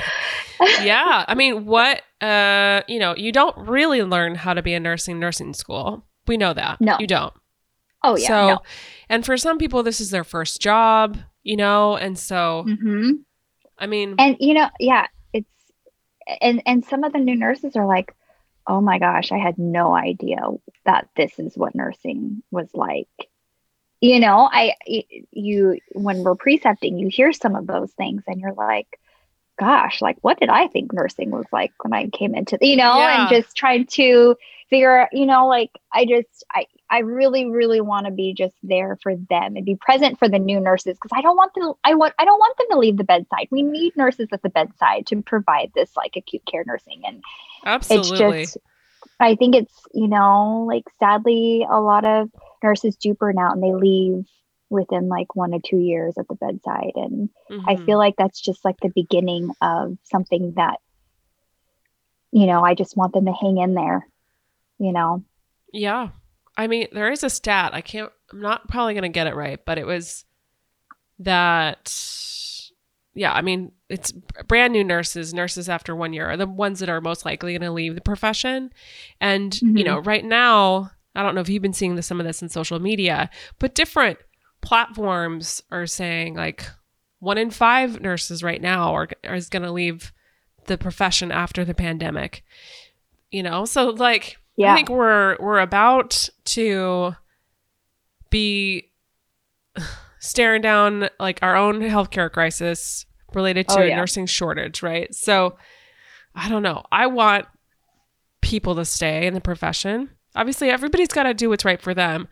yeah, 0.81 1.25
I 1.27 1.35
mean, 1.35 1.65
what 1.65 2.01
uh, 2.21 2.81
you 2.87 2.99
know, 2.99 3.15
you 3.15 3.31
don't 3.31 3.57
really 3.57 4.03
learn 4.03 4.35
how 4.35 4.53
to 4.53 4.61
be 4.61 4.73
a 4.73 4.79
nurse 4.79 5.07
in 5.07 5.19
nursing 5.19 5.53
school. 5.53 6.05
We 6.27 6.37
know 6.37 6.53
that. 6.53 6.81
No. 6.81 6.97
you 6.99 7.07
don't. 7.07 7.33
oh 8.03 8.17
yeah 8.17 8.27
so, 8.27 8.47
no. 8.47 8.59
and 9.09 9.25
for 9.25 9.37
some 9.37 9.57
people, 9.57 9.83
this 9.83 10.01
is 10.01 10.11
their 10.11 10.23
first 10.23 10.61
job, 10.61 11.17
you 11.43 11.55
know, 11.55 11.97
and 11.97 12.17
so 12.17 12.65
hmm 12.67 13.11
I 13.77 13.87
mean, 13.87 14.15
and 14.17 14.37
you 14.39 14.53
know 14.53 14.69
yeah 14.79 15.07
it's 15.33 15.49
and 16.41 16.61
and 16.65 16.85
some 16.85 17.03
of 17.03 17.11
the 17.13 17.19
new 17.19 17.35
nurses 17.35 17.75
are 17.75 17.85
like 17.85 18.15
oh 18.67 18.81
my 18.81 18.99
gosh 18.99 19.31
i 19.31 19.37
had 19.37 19.57
no 19.57 19.95
idea 19.95 20.39
that 20.85 21.07
this 21.15 21.37
is 21.39 21.55
what 21.57 21.75
nursing 21.75 22.41
was 22.51 22.69
like 22.73 23.07
you 24.01 24.19
know 24.19 24.49
I, 24.51 24.75
you 25.31 25.79
when 25.93 26.23
we're 26.23 26.35
precepting 26.35 26.99
you 26.99 27.07
hear 27.07 27.31
some 27.33 27.55
of 27.55 27.67
those 27.67 27.91
things 27.93 28.23
and 28.27 28.39
you're 28.39 28.53
like 28.53 28.99
gosh 29.57 30.01
like 30.01 30.17
what 30.21 30.39
did 30.39 30.49
i 30.49 30.67
think 30.67 30.91
nursing 30.91 31.31
was 31.31 31.45
like 31.51 31.71
when 31.81 31.93
i 31.93 32.07
came 32.09 32.35
into 32.35 32.57
you 32.61 32.75
know 32.75 32.97
Yeah. 32.99 33.21
and 33.21 33.29
just 33.29 33.55
trying 33.55 33.85
to 33.87 34.35
figure 34.69 34.97
out 34.99 35.09
you 35.13 35.25
know 35.25 35.47
like 35.47 35.71
i 35.93 36.05
just 36.05 36.43
i 36.53 36.65
i 36.95 36.99
really 36.99 37.45
really 37.45 37.81
want 37.81 38.05
to 38.05 38.11
be 38.11 38.33
just 38.33 38.55
there 38.63 38.97
for 39.03 39.15
them 39.15 39.55
and 39.55 39.65
be 39.65 39.75
present 39.75 40.17
for 40.17 40.27
the 40.27 40.39
new 40.39 40.59
nurses 40.59 40.97
because 40.97 41.11
i 41.13 41.21
don't 41.21 41.37
want 41.37 41.53
them 41.53 41.73
i 41.83 41.93
want 41.93 42.13
i 42.19 42.25
don't 42.25 42.39
want 42.39 42.57
them 42.57 42.67
to 42.71 42.77
leave 42.77 42.97
the 42.97 43.03
bedside 43.03 43.47
we 43.51 43.61
need 43.61 43.95
nurses 43.95 44.27
at 44.31 44.41
the 44.41 44.49
bedside 44.49 45.05
to 45.05 45.21
provide 45.21 45.71
this 45.75 45.95
like 45.95 46.13
acute 46.15 46.45
care 46.49 46.63
nursing 46.65 47.01
and 47.05 47.21
absolutely. 47.65 48.41
it's 48.41 48.51
just 48.53 48.57
i 49.19 49.35
think 49.35 49.55
it's 49.55 49.73
you 49.93 50.07
know 50.07 50.65
like 50.67 50.85
sadly 50.99 51.65
a 51.69 51.79
lot 51.79 52.05
of 52.05 52.29
nurses 52.63 52.95
do 52.95 53.13
burn 53.13 53.37
out 53.37 53.53
and 53.53 53.63
they 53.63 53.73
leave 53.73 54.25
within 54.69 55.07
like 55.07 55.35
one 55.35 55.53
or 55.53 55.59
two 55.63 55.77
years 55.77 56.17
at 56.17 56.27
the 56.27 56.35
bedside 56.35 56.93
and 56.95 57.29
I 57.67 57.75
Mhm. 57.75 57.85
feel 57.85 57.97
like 57.99 58.15
that's 58.17 58.41
just 58.41 58.65
like 58.65 58.77
the 58.81 58.89
beginning 58.89 59.51
of 59.61 59.97
something 60.03 60.53
that, 60.55 60.79
you 62.31 62.47
know, 62.47 62.63
I 62.63 62.73
just 62.73 62.97
want 62.97 63.13
them 63.13 63.25
to 63.25 63.31
hang 63.31 63.57
in 63.57 63.75
there, 63.75 64.07
you 64.79 64.91
know? 64.91 65.23
Yeah. 65.71 66.09
I 66.57 66.67
mean, 66.67 66.87
there 66.91 67.11
is 67.11 67.23
a 67.23 67.29
stat. 67.29 67.73
I 67.73 67.81
can't, 67.81 68.11
I'm 68.31 68.41
not 68.41 68.67
probably 68.67 68.93
going 68.93 69.03
to 69.03 69.09
get 69.09 69.27
it 69.27 69.35
right, 69.35 69.59
but 69.65 69.77
it 69.77 69.85
was 69.85 70.23
that, 71.19 71.93
yeah, 73.13 73.33
I 73.33 73.41
mean, 73.41 73.71
it's 73.89 74.11
brand 74.47 74.73
new 74.73 74.83
nurses, 74.83 75.33
nurses 75.33 75.69
after 75.69 75.95
one 75.95 76.13
year 76.13 76.29
are 76.29 76.37
the 76.37 76.47
ones 76.47 76.79
that 76.79 76.89
are 76.89 77.01
most 77.01 77.25
likely 77.25 77.53
going 77.53 77.61
to 77.61 77.71
leave 77.71 77.95
the 77.95 78.01
profession. 78.01 78.71
And, 79.21 79.59
you 79.61 79.69
Mhm. 79.69 79.85
know, 79.85 79.99
right 79.99 80.23
now, 80.25 80.91
I 81.15 81.23
don't 81.23 81.35
know 81.35 81.41
if 81.41 81.49
you've 81.49 81.61
been 81.61 81.73
seeing 81.73 81.95
this, 81.95 82.07
some 82.07 82.19
of 82.19 82.25
this 82.25 82.41
in 82.41 82.49
social 82.49 82.79
media, 82.79 83.29
but 83.59 83.75
different 83.75 84.19
platforms 84.61 85.61
are 85.71 85.87
saying 85.87 86.35
like 86.35 86.65
one 87.19 87.37
in 87.37 87.51
five 87.51 88.01
nurses 88.01 88.43
right 88.43 88.61
now 88.61 88.93
are, 88.93 89.07
are 89.23 89.35
is 89.35 89.49
going 89.49 89.63
to 89.63 89.71
leave 89.71 90.11
the 90.65 90.77
profession 90.77 91.31
after 91.31 91.63
the 91.63 91.73
pandemic. 91.73 92.43
You 93.31 93.43
know, 93.43 93.65
so 93.65 93.89
like, 93.91 94.37
Yeah. 94.57 94.71
I 94.73 94.75
think 94.75 94.89
we're 94.89 95.37
we're 95.39 95.59
about 95.59 96.29
to 96.45 97.15
be 98.29 98.91
staring 100.19 100.61
down 100.61 101.09
like 101.19 101.39
our 101.41 101.55
own 101.55 101.81
healthcare 101.81 102.31
crisis 102.31 103.05
related 103.33 103.67
to 103.69 103.79
Oh, 103.79 103.81
a 103.81 103.87
yeah. 103.87 103.97
nursing 103.97 104.25
shortage, 104.25 104.81
right? 104.81 105.13
So 105.13 105.57
I 106.33 106.49
don't 106.49 106.63
know. 106.63 106.83
I 106.91 107.07
want 107.07 107.45
people 108.41 108.75
to 108.75 108.85
stay 108.85 109.25
in 109.27 109.33
the 109.33 109.41
profession. 109.41 110.09
Obviously, 110.35 110.69
everybody's 110.69 111.07
got 111.09 111.23
to 111.23 111.33
do 111.33 111.49
what's 111.49 111.65
right 111.65 111.81
for 111.81 111.93
them. 111.93 112.27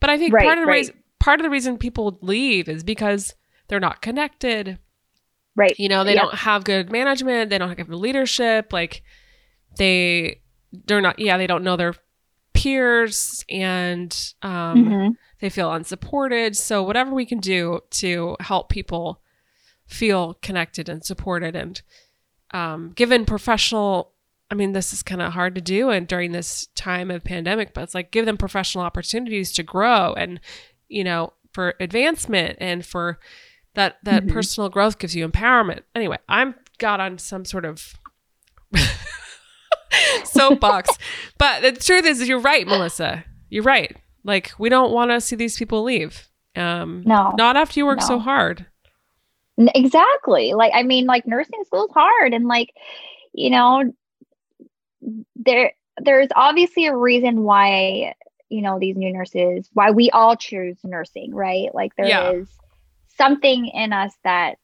But 0.00 0.10
I 0.10 0.18
think 0.18 0.32
Right, 0.34 0.44
part 0.44 0.58
of 0.58 0.62
the 0.62 0.68
right. 0.68 0.76
reason 0.78 0.94
part 1.18 1.40
of 1.40 1.44
the 1.44 1.50
reason 1.50 1.78
people 1.78 2.18
leave 2.22 2.68
is 2.68 2.84
because 2.84 3.34
they're 3.68 3.80
not 3.80 4.02
connected. 4.02 4.78
right. 5.56 5.74
You 5.78 5.88
know, 5.88 6.04
they 6.04 6.14
Yep. 6.14 6.22
don't 6.22 6.34
have 6.34 6.64
good 6.64 6.92
management, 6.92 7.48
they 7.50 7.58
don't 7.58 7.68
have 7.68 7.78
good 7.78 7.88
leadership, 7.88 8.72
like 8.72 9.02
they 9.78 10.42
they're 10.72 11.00
not 11.00 11.18
yeah, 11.18 11.36
they 11.38 11.46
don't 11.46 11.64
know 11.64 11.76
their 11.76 11.94
peers 12.52 13.44
and 13.50 14.34
um 14.42 14.86
Mhm. 14.88 15.16
they 15.40 15.50
feel 15.50 15.72
unsupported. 15.72 16.56
So 16.56 16.82
whatever 16.82 17.12
we 17.14 17.26
can 17.26 17.38
do 17.40 17.80
to 17.90 18.36
help 18.40 18.68
people 18.70 19.20
feel 19.86 20.34
connected 20.42 20.88
and 20.88 21.04
supported 21.04 21.54
and 21.54 21.80
um 22.52 22.92
given 22.94 23.24
professional 23.24 24.12
I 24.48 24.54
mean, 24.54 24.72
this 24.72 24.92
is 24.92 25.02
kind 25.02 25.20
of 25.20 25.32
hard 25.32 25.56
to 25.56 25.60
do 25.60 25.90
and 25.90 26.06
during 26.06 26.30
this 26.30 26.68
time 26.76 27.10
of 27.10 27.24
pandemic, 27.24 27.74
but 27.74 27.82
it's 27.82 27.94
like 27.96 28.12
give 28.12 28.26
them 28.26 28.36
professional 28.36 28.84
opportunities 28.84 29.50
to 29.54 29.64
grow 29.64 30.14
and, 30.14 30.38
you 30.88 31.02
know, 31.02 31.32
for 31.52 31.74
advancement 31.80 32.56
and 32.60 32.86
for 32.86 33.18
that 33.74 33.98
that 34.04 34.24
Mhm. 34.26 34.32
personal 34.32 34.68
growth 34.68 34.98
gives 35.00 35.16
you 35.16 35.28
empowerment. 35.28 35.82
Anyway, 35.96 36.18
I'm 36.28 36.54
got 36.78 37.00
on 37.00 37.18
some 37.18 37.44
sort 37.44 37.64
of 37.64 37.94
soapbox. 40.24 40.96
but 41.38 41.62
the 41.62 41.72
truth 41.72 42.04
is 42.04 42.26
you're 42.28 42.40
right, 42.40 42.66
Melissa. 42.66 43.24
You're 43.50 43.62
right. 43.64 43.96
Like 44.24 44.52
we 44.58 44.68
don't 44.68 44.92
want 44.92 45.10
to 45.10 45.20
see 45.20 45.36
these 45.36 45.56
people 45.56 45.82
leave. 45.82 46.28
Um 46.54 47.02
No. 47.06 47.34
not 47.36 47.56
after 47.56 47.80
you 47.80 47.86
work 47.86 48.02
so 48.02 48.18
hard. 48.18 48.66
exactly 49.58 50.52
like 50.52 50.70
i 50.74 50.82
mean 50.82 51.06
like 51.06 51.26
nursing 51.26 51.64
school 51.64 51.86
is 51.86 51.92
hard 51.94 52.34
and 52.34 52.46
like 52.46 52.74
you 53.32 53.48
know 53.48 53.90
there 55.34 55.72
there's 55.98 56.28
obviously 56.36 56.86
a 56.86 56.94
reason 56.96 57.42
why 57.42 58.14
you 58.48 58.60
know 58.60 58.78
these 58.78 58.96
new 58.96 59.12
nurses 59.12 59.68
why 59.72 59.90
we 59.90 60.10
all 60.10 60.36
choose 60.36 60.76
nursing 60.84 61.34
right 61.34 61.74
like 61.74 61.94
there 61.96 62.06
yeah. 62.06 62.30
is 62.32 62.48
something 63.16 63.66
in 63.66 63.92
us 63.92 64.12
that 64.24 64.58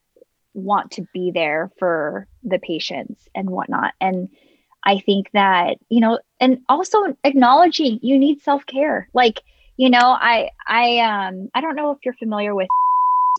want 0.55 0.91
to 0.91 1.07
be 1.15 1.31
there 1.31 1.71
for 1.79 2.27
the 2.43 2.59
patients 2.59 3.27
and 3.35 3.49
whatnot 3.49 3.95
and 4.01 4.29
i 4.85 4.99
think 4.99 5.31
that 5.33 5.77
you 5.89 6.01
know 6.01 6.19
and 6.41 6.61
also 6.69 7.17
acknowledging 7.25 7.99
you 8.03 8.19
need 8.19 8.41
self-care. 8.43 9.09
Like 9.15 9.41
you 9.77 9.89
know 9.91 10.17
i 10.21 10.51
i 10.67 10.99
um 10.99 11.51
i 11.55 11.61
don't 11.61 11.77
know 11.77 11.91
if 11.93 11.99
you're 12.05 12.15
familiar 12.15 12.55
with 12.55 12.69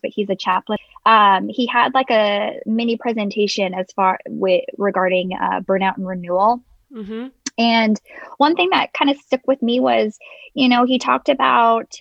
but 0.02 0.12
he's 0.14 0.30
a 0.30 0.36
chaplain. 0.36 0.80
Um 1.06 1.48
he 1.50 1.66
had 1.68 1.94
like 1.94 2.10
a 2.12 2.60
mini 2.66 2.98
presentation 2.98 3.74
as 3.74 3.92
far 3.94 4.20
with 4.28 4.64
regarding 4.78 5.34
uh, 5.34 5.62
burnout 5.62 5.98
and 5.98 6.08
renewal. 6.08 6.62
Mm-hmm. 6.94 7.28
and 7.58 8.00
one 8.38 8.56
thing 8.56 8.70
that 8.70 8.94
kind 8.94 9.10
of 9.10 9.18
stuck 9.18 9.48
with 9.48 9.62
me 9.64 9.80
was 9.80 10.18
you 10.54 10.70
know 10.70 10.86
he 10.86 11.00
talked 11.00 11.28
about 11.28 11.96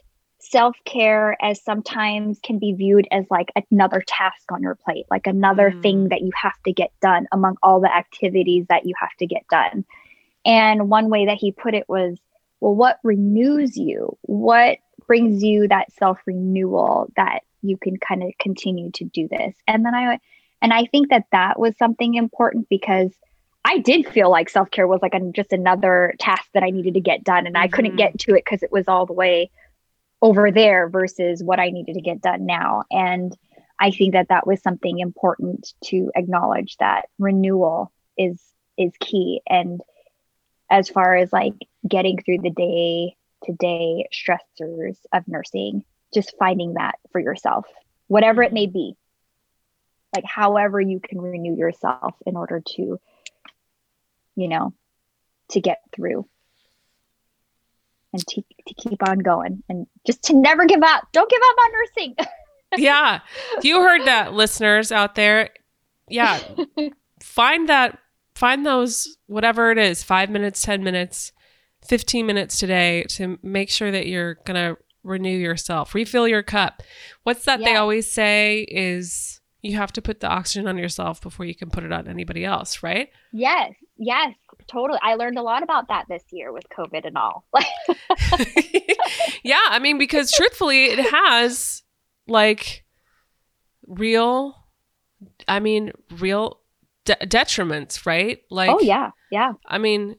self 0.53 0.77
care 0.85 1.37
as 1.43 1.63
sometimes 1.65 2.39
can 2.41 2.59
be 2.59 2.75
viewed 2.75 3.09
as 3.11 3.25
like 3.31 3.51
another 3.71 4.05
task 4.07 4.53
on 4.53 4.63
your 4.63 4.75
plate, 4.75 5.07
like 5.11 5.27
another 5.27 5.71
mm. 5.71 5.83
thing 5.83 6.09
that 6.11 6.21
you 6.21 6.31
have 6.35 6.63
to 6.67 6.73
get 6.73 6.93
done 7.01 7.27
among 7.33 7.57
all 7.63 7.81
the 7.81 7.93
activities 7.93 8.67
that 8.69 8.87
you 8.87 8.95
have 9.01 9.13
to 9.19 9.27
get 9.27 9.49
done. 9.49 9.85
And 10.45 10.91
one 10.91 11.09
way 11.09 11.27
that 11.27 11.39
he 11.39 11.53
put 11.53 11.75
it 11.75 11.89
was, 11.89 12.19
well, 12.61 12.75
what 12.75 12.99
renews 13.03 13.77
you? 13.77 14.19
What 14.23 14.79
brings 15.07 15.43
you 15.43 15.69
that 15.69 15.91
self 15.95 16.19
renewal 16.27 17.11
that 17.17 17.41
you 17.63 17.79
can 17.79 17.97
kind 17.97 18.23
of 18.23 18.31
continue 18.39 18.91
to 18.93 19.05
do 19.05 19.29
this? 19.29 19.55
And 19.67 19.87
then 19.87 19.95
I, 19.95 20.21
and 20.61 20.73
I 20.73 20.85
think 20.85 21.09
that 21.09 21.27
that 21.33 21.59
was 21.59 21.77
something 21.79 22.15
important 22.15 22.69
because 22.69 23.11
I 23.65 23.79
did 23.79 24.07
feel 24.07 24.31
like 24.31 24.51
self 24.51 24.71
care 24.71 24.87
was 24.87 25.01
like 25.01 25.15
a, 25.15 25.21
just 25.33 25.53
another 25.53 26.15
task 26.19 26.45
that 26.53 26.63
I 26.63 26.71
needed 26.71 26.95
to 26.95 27.01
get 27.01 27.25
done, 27.25 27.47
and 27.47 27.55
mm-hmm. 27.55 27.65
I 27.65 27.69
couldn't 27.69 27.93
mm-hmm. 27.93 27.99
get 27.99 28.19
to 28.21 28.33
it 28.35 28.45
because 28.45 28.63
it 28.63 28.71
was 28.71 28.87
all 28.87 29.07
the 29.07 29.13
way 29.13 29.51
over 30.23 30.53
there 30.53 30.89
versus 30.89 31.43
what 31.43 31.59
I 31.59 31.71
needed 31.71 31.95
to 31.95 32.01
get 32.01 32.23
done 32.23 32.47
now. 32.47 32.85
And 32.91 33.37
I 33.79 33.91
think 33.91 34.13
that 34.13 34.29
that 34.29 34.47
was 34.47 34.63
something 34.63 35.01
important 35.01 35.75
to 35.87 36.13
acknowledge 36.15 36.77
that 36.79 37.07
renewal 37.19 37.93
is 38.17 38.41
is 38.79 38.93
key. 39.01 39.43
And 39.47 39.81
as 40.71 40.89
far 40.89 41.17
as 41.17 41.33
like 41.33 41.55
getting 41.87 42.19
through 42.23 42.39
the 42.39 42.51
day 42.51 43.17
to 43.45 43.53
day 43.53 44.09
stressors 44.15 44.97
of 45.13 45.27
nursing, 45.27 45.85
just 46.15 46.37
finding 46.39 46.75
that 46.75 46.95
for 47.11 47.21
yourself, 47.21 47.67
whatever 48.07 48.43
it 48.43 48.53
may 48.53 48.67
be. 48.67 48.97
Like 50.15 50.25
however 50.25 50.81
you 50.81 51.01
can 51.01 51.21
renew 51.21 51.57
yourself 51.57 52.15
in 52.27 52.37
order 52.37 52.63
to, 52.75 53.01
you 54.37 54.49
know, 54.49 54.75
to 55.51 55.61
get 55.61 55.81
through 55.93 56.27
and 58.13 58.27
to, 58.29 58.43
to 58.67 58.75
keep 58.75 59.07
on 59.09 59.19
going 59.19 59.63
and 59.69 59.87
just 60.07 60.23
to 60.25 60.35
never 60.35 60.67
give 60.67 60.83
up. 60.83 61.05
Don't 61.13 61.31
give 61.31 61.41
up 61.43 61.57
on 61.59 61.71
nursing. 61.73 62.17
yeah. 62.77 63.21
You 63.63 63.81
heard 63.81 64.07
that, 64.07 64.33
listeners 64.35 64.93
out 64.93 65.15
there. 65.15 65.51
Yeah. 66.09 66.41
find 67.23 67.69
that, 67.69 67.99
find 68.35 68.67
those, 68.67 69.17
whatever 69.27 69.71
it 69.71 69.79
is, 69.79 70.03
five 70.03 70.31
minutes, 70.31 70.63
10 70.63 70.83
minutes, 70.83 71.33
15 71.87 72.27
minutes 72.27 72.59
today 72.59 73.05
to 73.11 73.39
make 73.43 73.71
sure 73.71 73.91
that 73.91 74.07
you're 74.07 74.35
going 74.45 74.57
to 74.57 74.81
renew 75.03 75.37
yourself, 75.37 75.95
refill 75.95 76.29
your 76.29 76.43
cup. 76.43 76.83
What's 77.25 77.45
that 77.47 77.61
yeah. 77.61 77.67
they 77.67 77.77
always 77.77 78.11
say 78.11 78.61
is 78.61 79.41
you 79.63 79.77
have 79.77 79.93
to 79.93 80.03
put 80.03 80.21
the 80.21 80.29
oxygen 80.29 80.69
on 80.69 80.77
yourself 80.79 81.21
before 81.21 81.47
you 81.47 81.55
can 81.55 81.71
put 81.71 81.85
it 81.85 81.93
on 81.93 82.09
anybody 82.09 82.45
else, 82.45 82.83
right? 82.83 83.09
Yes. 83.33 83.73
Yes 83.97 84.35
totally. 84.69 84.99
I 85.03 85.15
learned 85.15 85.39
a 85.39 85.43
lot 85.43 85.63
about 85.63 85.89
that 85.89 86.07
this 86.09 86.25
year 86.31 86.53
with 86.53 86.65
COVID 86.69 87.07
and 87.07 87.17
all. 87.17 87.45
yeah, 89.43 89.61
I 89.69 89.79
mean, 89.81 89.99
because 89.99 90.33
truthfully, 90.33 90.85
it 90.85 90.99
has 90.99 91.83
like 92.27 92.85
real, 93.87 94.57
I 95.49 95.61
mean, 95.61 95.93
real 96.19 96.61
de- 97.05 97.27
detriments, 97.27 98.07
right? 98.07 98.41
Like, 98.51 98.71
oh 98.71 98.81
yeah, 98.81 99.11
yeah. 99.31 99.53
I 99.67 99.79
mean, 99.79 100.17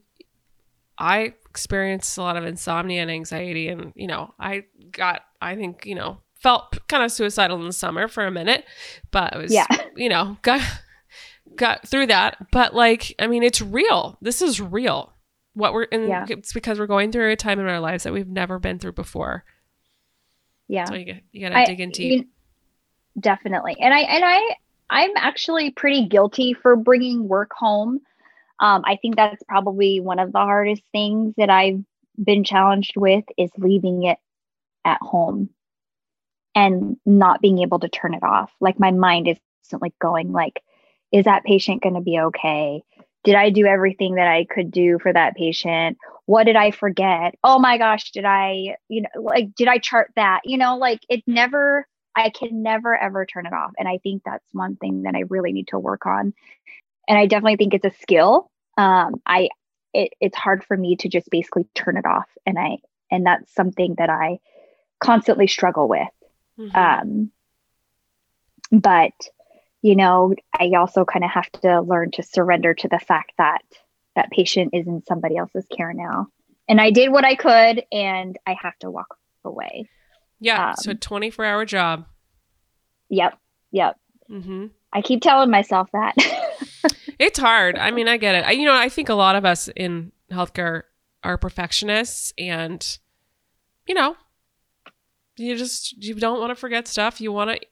I 0.97 1.33
experienced 1.49 2.17
a 2.17 2.21
lot 2.21 2.37
of 2.37 2.45
insomnia 2.45 3.01
and 3.01 3.11
anxiety, 3.11 3.67
and 3.67 3.93
you 3.95 4.07
know, 4.07 4.33
I 4.39 4.65
got, 4.91 5.21
I 5.41 5.55
think, 5.55 5.85
you 5.85 5.95
know, 5.95 6.19
felt 6.35 6.87
kind 6.87 7.03
of 7.03 7.11
suicidal 7.11 7.59
in 7.59 7.65
the 7.65 7.73
summer 7.73 8.07
for 8.07 8.25
a 8.25 8.31
minute, 8.31 8.65
but 9.11 9.33
it 9.33 9.37
was, 9.37 9.53
yeah. 9.53 9.67
you 9.95 10.09
know, 10.09 10.37
got 10.41 10.61
got 11.55 11.87
through 11.87 12.07
that. 12.07 12.37
But 12.51 12.73
like, 12.73 13.13
I 13.19 13.27
mean, 13.27 13.43
it's 13.43 13.61
real. 13.61 14.17
This 14.21 14.41
is 14.41 14.59
real. 14.59 15.13
What 15.53 15.73
we're 15.73 15.83
in, 15.83 16.07
yeah. 16.07 16.25
it's 16.29 16.53
because 16.53 16.79
we're 16.79 16.87
going 16.87 17.11
through 17.11 17.31
a 17.31 17.35
time 17.35 17.59
in 17.59 17.67
our 17.67 17.79
lives 17.79 18.03
that 18.03 18.13
we've 18.13 18.27
never 18.27 18.59
been 18.59 18.79
through 18.79 18.93
before. 18.93 19.43
Yeah. 20.67 20.85
So 20.85 20.95
you, 20.95 21.19
you 21.31 21.41
gotta 21.41 21.59
I, 21.59 21.65
dig 21.65 21.79
in 21.79 21.91
deep. 21.91 22.11
You, 22.11 23.21
definitely. 23.21 23.75
And 23.79 23.93
I, 23.93 23.99
and 23.99 24.23
I, 24.25 24.55
I'm 24.89 25.11
actually 25.15 25.71
pretty 25.71 26.07
guilty 26.07 26.53
for 26.53 26.75
bringing 26.75 27.27
work 27.27 27.51
home. 27.53 28.01
Um, 28.59 28.83
I 28.85 28.97
think 29.01 29.15
that's 29.15 29.43
probably 29.43 29.99
one 29.99 30.19
of 30.19 30.31
the 30.31 30.39
hardest 30.39 30.83
things 30.91 31.33
that 31.37 31.49
I've 31.49 31.83
been 32.23 32.43
challenged 32.43 32.93
with 32.95 33.25
is 33.37 33.51
leaving 33.57 34.03
it 34.03 34.17
at 34.85 34.99
home 35.01 35.49
and 36.55 36.97
not 37.05 37.41
being 37.41 37.59
able 37.59 37.79
to 37.79 37.89
turn 37.89 38.13
it 38.13 38.23
off. 38.23 38.51
Like 38.59 38.79
my 38.79 38.91
mind 38.91 39.27
is 39.27 39.37
constantly 39.61 39.93
going 39.99 40.31
like, 40.31 40.61
is 41.13 41.25
that 41.25 41.43
patient 41.45 41.83
going 41.83 41.95
to 41.95 42.01
be 42.01 42.19
okay? 42.19 42.83
Did 43.23 43.35
I 43.35 43.51
do 43.51 43.65
everything 43.65 44.15
that 44.15 44.27
I 44.27 44.45
could 44.45 44.71
do 44.71 44.99
for 44.99 45.13
that 45.13 45.35
patient? 45.35 45.97
What 46.25 46.45
did 46.45 46.57
I 46.57 46.71
forget? 46.71 47.35
Oh 47.43 47.59
my 47.59 47.77
gosh, 47.77 48.11
did 48.11 48.25
I, 48.25 48.75
you 48.89 49.03
know, 49.03 49.21
like, 49.21 49.55
did 49.55 49.67
I 49.69 49.77
chart 49.77 50.11
that? 50.17 50.41
You 50.43 50.57
know, 50.57 50.77
like 50.77 50.99
it 51.07 51.23
never, 51.27 51.87
I 52.15 52.31
can 52.31 52.63
never 52.63 52.97
ever 52.97 53.25
turn 53.25 53.45
it 53.45 53.53
off. 53.53 53.71
And 53.77 53.87
I 53.87 53.99
think 53.99 54.23
that's 54.25 54.43
one 54.51 54.75
thing 54.75 55.03
that 55.03 55.15
I 55.15 55.23
really 55.29 55.53
need 55.53 55.67
to 55.69 55.79
work 55.79 56.05
on. 56.05 56.33
And 57.07 57.17
I 57.17 57.27
definitely 57.27 57.57
think 57.57 57.73
it's 57.73 57.85
a 57.85 58.01
skill. 58.01 58.49
Um, 58.77 59.21
I, 59.25 59.49
it, 59.93 60.13
it's 60.19 60.35
hard 60.35 60.63
for 60.63 60.75
me 60.75 60.95
to 60.97 61.09
just 61.09 61.29
basically 61.29 61.67
turn 61.75 61.97
it 61.97 62.05
off. 62.05 62.27
And 62.45 62.57
I, 62.57 62.77
and 63.11 63.25
that's 63.25 63.53
something 63.53 63.95
that 63.99 64.09
I 64.09 64.39
constantly 64.99 65.47
struggle 65.47 65.87
with. 65.87 66.07
Mm-hmm. 66.59 66.75
Um, 66.75 67.31
but 68.71 69.13
you 69.83 69.97
know, 69.97 70.33
I 70.57 70.71
also 70.77 71.03
kind 71.03 71.25
of 71.25 71.31
have 71.31 71.51
to 71.61 71.81
learn 71.81 72.11
to 72.11 72.23
surrender 72.23 72.73
to 72.73 72.87
the 72.87 72.99
fact 72.99 73.33
that 73.37 73.61
that 74.15 74.31
patient 74.31 74.69
is 74.73 74.87
in 74.87 75.03
somebody 75.05 75.35
else's 75.35 75.67
care 75.75 75.93
now. 75.93 76.27
And 76.69 76.79
I 76.79 76.89
did 76.89 77.11
what 77.11 77.25
I 77.25 77.35
could 77.35 77.83
and 77.91 78.39
I 78.47 78.55
have 78.61 78.79
to 78.79 78.89
walk 78.89 79.17
away. 79.43 79.89
Yeah. 80.39 80.69
Um, 80.69 80.75
so 80.77 80.93
24 80.93 81.43
hour 81.43 81.65
job. 81.65 82.05
Yep. 83.09 83.37
Yep. 83.71 83.99
Mm-hmm. 84.31 84.67
I 84.93 85.01
keep 85.01 85.21
telling 85.21 85.51
myself 85.51 85.89
that. 85.91 86.15
it's 87.19 87.39
hard. 87.39 87.77
I 87.77 87.91
mean, 87.91 88.07
I 88.07 88.15
get 88.15 88.35
it. 88.35 88.45
I, 88.45 88.51
you 88.51 88.65
know, 88.65 88.75
I 88.75 88.87
think 88.87 89.09
a 89.09 89.15
lot 89.15 89.35
of 89.35 89.43
us 89.43 89.67
in 89.75 90.13
healthcare 90.31 90.83
are 91.25 91.37
perfectionists 91.37 92.31
and, 92.37 92.97
you 93.85 93.95
know, 93.95 94.15
you 95.35 95.57
just, 95.57 96.01
you 96.01 96.15
don't 96.15 96.39
want 96.39 96.51
to 96.51 96.55
forget 96.55 96.87
stuff. 96.87 97.19
You 97.19 97.33
want 97.33 97.51
to 97.51 97.67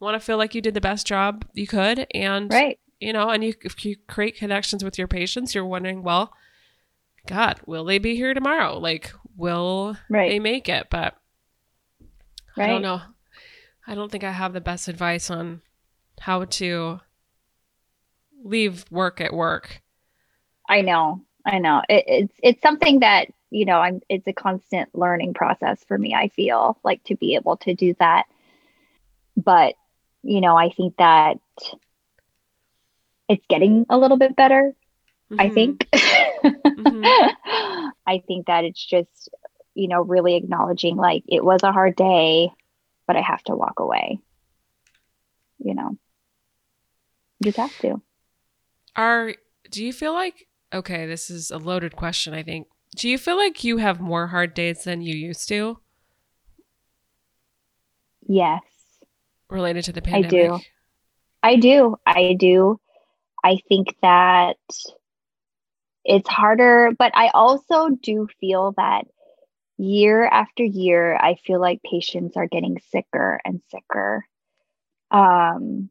want 0.00 0.14
to 0.14 0.24
feel 0.24 0.36
like 0.36 0.54
you 0.54 0.60
did 0.60 0.74
the 0.74 0.80
best 0.80 1.06
job 1.06 1.44
you 1.52 1.66
could 1.66 2.06
and 2.14 2.52
right. 2.52 2.78
you 3.00 3.12
know 3.12 3.30
and 3.30 3.42
you 3.42 3.54
if 3.62 3.84
you 3.84 3.96
create 4.08 4.36
connections 4.36 4.84
with 4.84 4.98
your 4.98 5.08
patients 5.08 5.54
you're 5.54 5.64
wondering 5.64 6.02
well 6.02 6.32
god 7.26 7.60
will 7.66 7.84
they 7.84 7.98
be 7.98 8.16
here 8.16 8.32
tomorrow? 8.32 8.78
Like 8.78 9.12
will 9.36 9.96
right. 10.08 10.30
they 10.30 10.38
make 10.38 10.68
it? 10.68 10.88
But 10.90 11.14
right. 12.56 12.64
i 12.64 12.68
don't 12.68 12.82
know. 12.82 13.02
I 13.86 13.94
don't 13.94 14.10
think 14.10 14.24
i 14.24 14.32
have 14.32 14.52
the 14.52 14.60
best 14.60 14.88
advice 14.88 15.30
on 15.30 15.60
how 16.20 16.44
to 16.44 17.00
leave 18.42 18.84
work 18.90 19.20
at 19.20 19.34
work. 19.34 19.82
I 20.68 20.80
know. 20.80 21.20
I 21.44 21.58
know. 21.58 21.82
It, 21.88 22.04
it's 22.06 22.34
it's 22.42 22.62
something 22.62 23.00
that 23.00 23.28
you 23.50 23.64
know 23.64 23.78
i'm 23.78 24.00
it's 24.08 24.26
a 24.26 24.32
constant 24.32 24.92
learning 24.92 25.32
process 25.32 25.84
for 25.84 25.96
me 25.96 26.12
i 26.12 26.26
feel 26.28 26.76
like 26.82 27.02
to 27.04 27.14
be 27.14 27.34
able 27.34 27.56
to 27.58 27.74
do 27.74 27.94
that. 27.98 28.24
But 29.36 29.74
you 30.26 30.40
know, 30.40 30.56
I 30.56 30.70
think 30.70 30.96
that 30.98 31.38
it's 33.28 33.44
getting 33.48 33.86
a 33.88 33.96
little 33.96 34.18
bit 34.18 34.34
better. 34.34 34.74
Mm-hmm. 35.30 35.40
I 35.40 35.48
think. 35.50 35.88
mm-hmm. 35.92 37.04
I 38.06 38.22
think 38.26 38.46
that 38.46 38.64
it's 38.64 38.84
just, 38.84 39.28
you 39.74 39.88
know, 39.88 40.02
really 40.02 40.36
acknowledging 40.36 40.96
like 40.96 41.22
it 41.28 41.44
was 41.44 41.62
a 41.62 41.72
hard 41.72 41.96
day, 41.96 42.50
but 43.06 43.16
I 43.16 43.20
have 43.20 43.42
to 43.44 43.54
walk 43.54 43.78
away. 43.78 44.18
You 45.58 45.74
know, 45.74 45.96
you 47.40 47.52
just 47.52 47.58
have 47.58 47.78
to. 47.78 48.00
Are, 48.94 49.34
do 49.70 49.84
you 49.84 49.92
feel 49.92 50.12
like, 50.12 50.48
okay, 50.72 51.06
this 51.06 51.30
is 51.30 51.50
a 51.50 51.58
loaded 51.58 51.96
question, 51.96 52.34
I 52.34 52.42
think. 52.42 52.66
Do 52.96 53.08
you 53.08 53.18
feel 53.18 53.36
like 53.36 53.64
you 53.64 53.78
have 53.78 54.00
more 54.00 54.28
hard 54.28 54.54
days 54.54 54.84
than 54.84 55.02
you 55.02 55.14
used 55.14 55.48
to? 55.48 55.78
Yes. 58.26 58.62
Related 59.50 59.84
to 59.84 59.92
the 59.92 60.02
pandemic? 60.02 60.34
I 60.34 60.56
do. 60.58 60.60
I 61.42 61.56
do. 61.56 61.96
I 62.06 62.36
do. 62.38 62.80
I 63.44 63.58
think 63.68 63.96
that 64.02 64.56
it's 66.04 66.28
harder, 66.28 66.90
but 66.96 67.12
I 67.14 67.28
also 67.28 67.90
do 67.90 68.28
feel 68.40 68.72
that 68.76 69.06
year 69.78 70.24
after 70.24 70.64
year, 70.64 71.16
I 71.16 71.36
feel 71.46 71.60
like 71.60 71.80
patients 71.82 72.36
are 72.36 72.46
getting 72.46 72.78
sicker 72.90 73.40
and 73.44 73.60
sicker. 73.70 74.26
Um, 75.10 75.90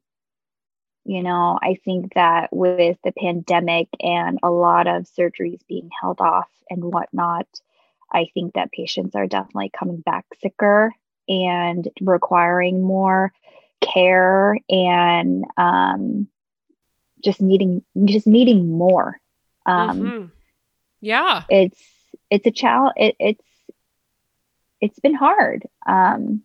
you 1.05 1.21
know, 1.21 1.59
I 1.61 1.77
think 1.85 2.15
that 2.15 2.49
with 2.51 2.97
the 3.03 3.11
pandemic 3.11 3.87
and 3.99 4.39
a 4.41 4.49
lot 4.49 4.87
of 4.87 5.07
surgeries 5.17 5.59
being 5.67 5.89
held 6.01 6.19
off 6.19 6.49
and 6.69 6.83
whatnot, 6.83 7.47
I 8.11 8.27
think 8.33 8.55
that 8.55 8.71
patients 8.71 9.15
are 9.15 9.27
definitely 9.27 9.71
coming 9.77 10.01
back 10.01 10.25
sicker 10.41 10.93
and 11.27 11.87
requiring 12.01 12.81
more 12.81 13.31
care 13.93 14.57
and 14.69 15.45
um, 15.57 16.27
just 17.23 17.41
needing 17.41 17.83
just 18.05 18.27
needing 18.27 18.69
more. 18.69 19.19
Um, 19.65 19.99
Mhm. 20.01 20.31
Yeah. 21.01 21.43
It's 21.49 21.81
it's 22.29 22.47
a 22.47 22.51
challenge. 22.51 22.93
It, 22.97 23.15
it's 23.19 23.45
it's 24.81 24.99
been 24.99 25.15
hard. 25.15 25.67
Um, 25.85 26.43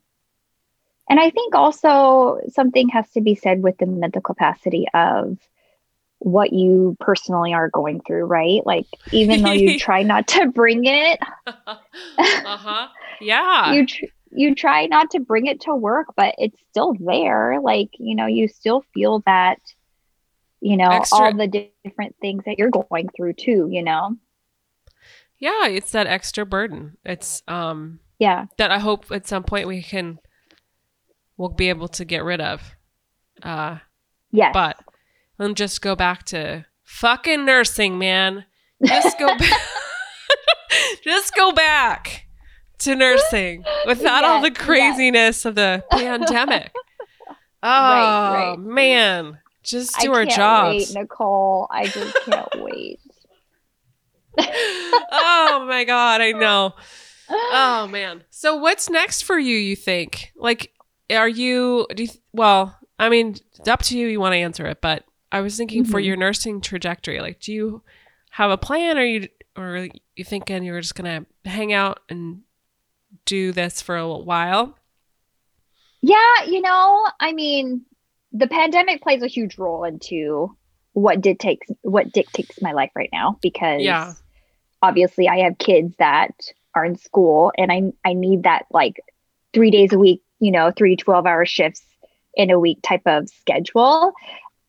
and 1.08 1.18
I 1.18 1.30
think 1.30 1.54
also 1.54 2.40
something 2.50 2.88
has 2.90 3.10
to 3.10 3.20
be 3.20 3.34
said 3.34 3.62
with 3.62 3.76
the 3.78 3.86
mental 3.86 4.22
capacity 4.22 4.86
of 4.94 5.36
what 6.20 6.52
you 6.52 6.96
personally 7.00 7.52
are 7.52 7.68
going 7.68 8.00
through, 8.06 8.24
right? 8.24 8.64
Like 8.64 8.86
even 9.12 9.42
though 9.42 9.52
you 9.52 9.78
try 9.78 10.02
not 10.02 10.28
to 10.28 10.46
bring 10.46 10.84
it, 10.84 11.18
uh-huh. 12.16 12.88
Yeah. 13.20 13.72
you 13.74 13.86
tr- 13.86 14.04
you 14.30 14.54
try 14.54 14.86
not 14.86 15.10
to 15.10 15.20
bring 15.20 15.46
it 15.46 15.62
to 15.62 15.74
work, 15.74 16.08
but 16.16 16.34
it's 16.38 16.58
still 16.70 16.94
there. 16.98 17.58
Like 17.60 17.90
you 17.98 18.14
know, 18.14 18.26
you 18.26 18.48
still 18.48 18.84
feel 18.94 19.22
that, 19.26 19.58
you 20.60 20.76
know, 20.76 20.90
Extra- 20.90 21.18
all 21.18 21.34
the 21.34 21.46
di- 21.46 21.72
different 21.84 22.16
things 22.20 22.44
that 22.46 22.58
you're 22.58 22.70
going 22.70 23.08
through 23.16 23.34
too. 23.34 23.68
You 23.70 23.82
know, 23.82 24.16
yeah, 25.38 25.66
it's 25.66 25.92
that 25.92 26.06
extra 26.06 26.46
burden. 26.46 26.96
It's 27.04 27.42
um 27.48 28.00
yeah, 28.18 28.46
that 28.58 28.70
I 28.70 28.78
hope 28.78 29.10
at 29.10 29.26
some 29.26 29.42
point 29.42 29.68
we 29.68 29.82
can 29.82 30.18
we'll 31.36 31.48
be 31.48 31.68
able 31.68 31.88
to 31.88 32.04
get 32.04 32.24
rid 32.24 32.40
of. 32.40 32.76
Uh 33.42 33.78
yes, 34.30 34.52
but 34.52 34.78
let 35.38 35.54
just 35.54 35.80
go 35.80 35.96
back 35.96 36.24
to 36.26 36.66
fucking 36.84 37.44
nursing, 37.44 37.98
man. 37.98 38.44
Just 38.84 39.18
go 39.18 39.26
back. 39.26 39.60
just 41.04 41.34
go 41.34 41.52
back 41.52 42.26
to 42.80 42.94
nursing 42.96 43.64
without 43.86 44.24
all 44.24 44.40
the 44.40 44.48
Yes, 44.48 44.56
yes. 44.58 44.66
craziness 44.66 45.44
of 45.44 45.54
the 45.54 45.84
pandemic. 45.90 46.72
Oh 47.62 47.68
right. 47.68 48.56
man, 48.58 49.38
just 49.62 49.98
do 50.00 50.14
I 50.14 50.20
our 50.20 50.24
jobs. 50.24 50.94
Wait, 50.94 50.98
Nicole, 50.98 51.66
I 51.70 51.86
just 51.88 52.16
can't 52.24 52.48
wait. 52.56 52.98
oh 54.38 55.66
my 55.68 55.84
god, 55.84 56.20
I 56.20 56.32
know. 56.32 56.74
Oh 57.32 57.86
man. 57.86 58.24
So 58.30 58.56
what's 58.56 58.90
next 58.90 59.22
for 59.22 59.38
you? 59.38 59.56
You 59.56 59.76
think? 59.76 60.32
Like, 60.34 60.72
are 61.10 61.28
you? 61.28 61.86
Do 61.94 62.02
you, 62.02 62.08
well, 62.32 62.76
I 62.98 63.08
mean, 63.08 63.36
it's 63.56 63.68
up 63.68 63.82
to 63.84 63.96
you. 63.96 64.08
You 64.08 64.18
want 64.18 64.32
to 64.32 64.38
answer 64.38 64.66
it, 64.66 64.80
but 64.80 65.04
I 65.30 65.40
was 65.40 65.56
thinking 65.56 65.84
for 65.84 66.00
Mhm. 66.00 66.04
your 66.06 66.16
nursing 66.16 66.60
trajectory. 66.60 67.20
Like, 67.20 67.38
do 67.38 67.52
you 67.52 67.82
have 68.30 68.50
a 68.50 68.56
plan, 68.58 68.98
or 68.98 69.04
you, 69.04 69.28
or 69.56 69.86
you 70.16 70.24
thinking 70.24 70.64
you're 70.64 70.80
just 70.80 70.96
gonna 70.96 71.24
hang 71.44 71.72
out 71.72 72.00
and 72.08 72.40
do 73.24 73.52
this 73.52 73.80
for 73.82 73.96
a 73.96 74.08
while? 74.08 74.76
Yeah, 76.02 76.44
you 76.46 76.60
know, 76.62 77.06
I 77.20 77.32
mean, 77.32 77.82
the 78.32 78.46
pandemic 78.46 79.02
plays 79.02 79.22
a 79.22 79.26
huge 79.26 79.58
role 79.58 79.84
into 79.84 80.56
what 80.92 81.20
dictates 81.20 81.66
what 81.82 82.12
dictates 82.12 82.60
my 82.60 82.72
life 82.72 82.90
right 82.96 83.10
now 83.12 83.38
because 83.42 83.82
Yeah. 83.82 84.14
obviously 84.82 85.28
I 85.28 85.40
have 85.40 85.58
kids 85.58 85.94
that 85.98 86.32
are 86.74 86.84
in 86.84 86.96
school 86.96 87.52
and 87.56 87.70
I 87.70 87.92
I 88.04 88.12
need 88.14 88.42
that 88.44 88.66
like 88.72 89.00
3 89.52 89.70
days 89.70 89.92
a 89.92 89.98
week, 89.98 90.22
you 90.40 90.50
know, 90.50 90.72
three 90.76 90.96
12-hour 90.96 91.46
shifts 91.46 91.84
in 92.34 92.50
a 92.50 92.58
week 92.58 92.78
type 92.82 93.02
of 93.06 93.28
schedule. 93.28 94.12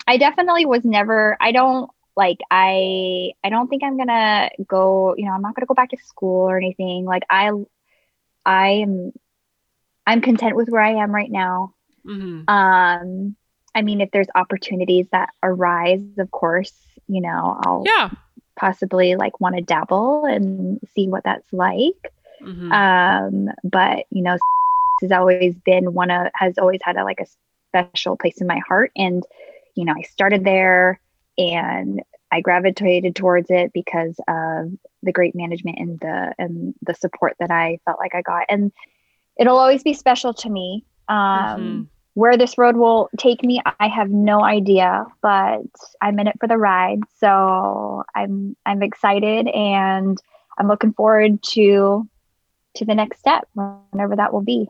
I 0.08 0.18
definitely 0.18 0.66
was 0.66 0.84
never 0.84 1.38
I 1.40 1.52
don't 1.52 1.90
like 2.16 2.40
I 2.52 3.32
I 3.44 3.50
don't 3.50 3.68
think 3.68 3.84
I'm 3.84 3.98
to 4.10 4.50
go, 4.68 5.16
you 5.18 5.26
know, 5.26 5.32
I'm 5.32 5.42
not 5.42 5.56
to 5.56 5.66
go 5.66 5.74
back 5.74 5.90
to 5.92 5.98
school 6.06 6.50
or 6.50 6.58
anything. 6.58 7.06
Like 7.06 7.24
I 7.30 7.52
I 8.46 8.70
am 8.84 9.12
I'm 10.06 10.22
content 10.22 10.56
with 10.56 10.70
where 10.70 10.82
I 10.82 10.96
am 11.04 11.14
right 11.14 11.32
now. 11.32 11.74
hmm 12.04 12.42
Um, 12.48 13.36
I 13.74 13.82
mean, 13.82 14.02
if 14.02 14.12
there's 14.12 14.28
opportunities 14.36 15.08
that 15.12 15.30
arise, 15.44 16.04
of 16.18 16.30
course, 16.32 16.74
you 17.08 17.22
know, 17.22 17.60
I'll 17.66 17.84
Yeah. 17.86 18.10
possibly 18.58 19.16
like 19.16 19.40
want 19.40 19.56
to 19.56 19.62
dabble 19.62 20.26
and 20.26 20.80
see 20.94 21.08
what 21.08 21.24
that's 21.24 21.52
like. 21.54 22.12
hmm 22.42 22.72
Um, 22.72 23.50
but 23.64 24.06
you 24.10 24.24
know, 24.24 24.38
has 25.02 25.12
always 25.12 25.56
been 25.66 25.94
one 25.94 26.12
of 26.12 26.28
has 26.36 26.58
always 26.58 26.80
had 26.84 26.98
a, 26.98 27.04
like 27.04 27.20
a 27.22 27.26
special 27.70 28.18
place 28.18 28.40
in 28.42 28.48
my 28.48 28.60
heart, 28.68 28.92
and 28.96 29.24
you 29.76 29.86
know, 29.86 29.94
I 29.98 30.02
started 30.04 30.44
there 30.44 31.00
and 31.38 32.02
I 32.32 32.42
gravitated 32.42 33.16
towards 33.16 33.50
it 33.50 33.72
because 33.74 34.20
of 34.28 34.72
the 35.04 35.12
great 35.12 35.36
management 35.36 35.80
and 35.80 36.00
the 36.00 36.34
and 36.38 36.74
the 36.82 36.94
support 36.94 37.36
that 37.40 37.52
I 37.52 37.80
felt 37.86 38.00
like 38.00 38.16
I 38.16 38.22
got, 38.22 38.46
and 38.50 38.72
it'll 39.38 39.58
always 39.58 39.84
be 39.84 39.94
special 39.94 40.34
to 40.36 40.50
me. 40.50 40.86
Um, 41.08 41.18
Mhm. 41.18 41.88
where 42.14 42.38
this 42.38 42.58
road 42.58 42.76
will 42.76 43.10
take 43.18 43.44
me, 43.44 43.62
I 43.80 43.88
have 43.88 44.10
no 44.10 44.44
idea, 44.44 45.06
but 45.22 45.62
I'm 46.02 46.20
in 46.20 46.28
it 46.28 46.38
for 46.40 46.48
the 46.48 46.58
ride. 46.58 47.00
So 47.18 48.04
I'm 48.16 48.56
I'm 48.66 48.84
excited 48.84 49.48
and 49.48 50.18
I'm 50.58 50.68
looking 50.68 50.94
forward 50.94 51.42
to 51.54 52.08
to 52.76 52.86
the 52.86 52.96
next 52.96 53.20
step, 53.20 53.48
whenever 53.54 54.16
that 54.16 54.32
will 54.34 54.44
be. 54.44 54.70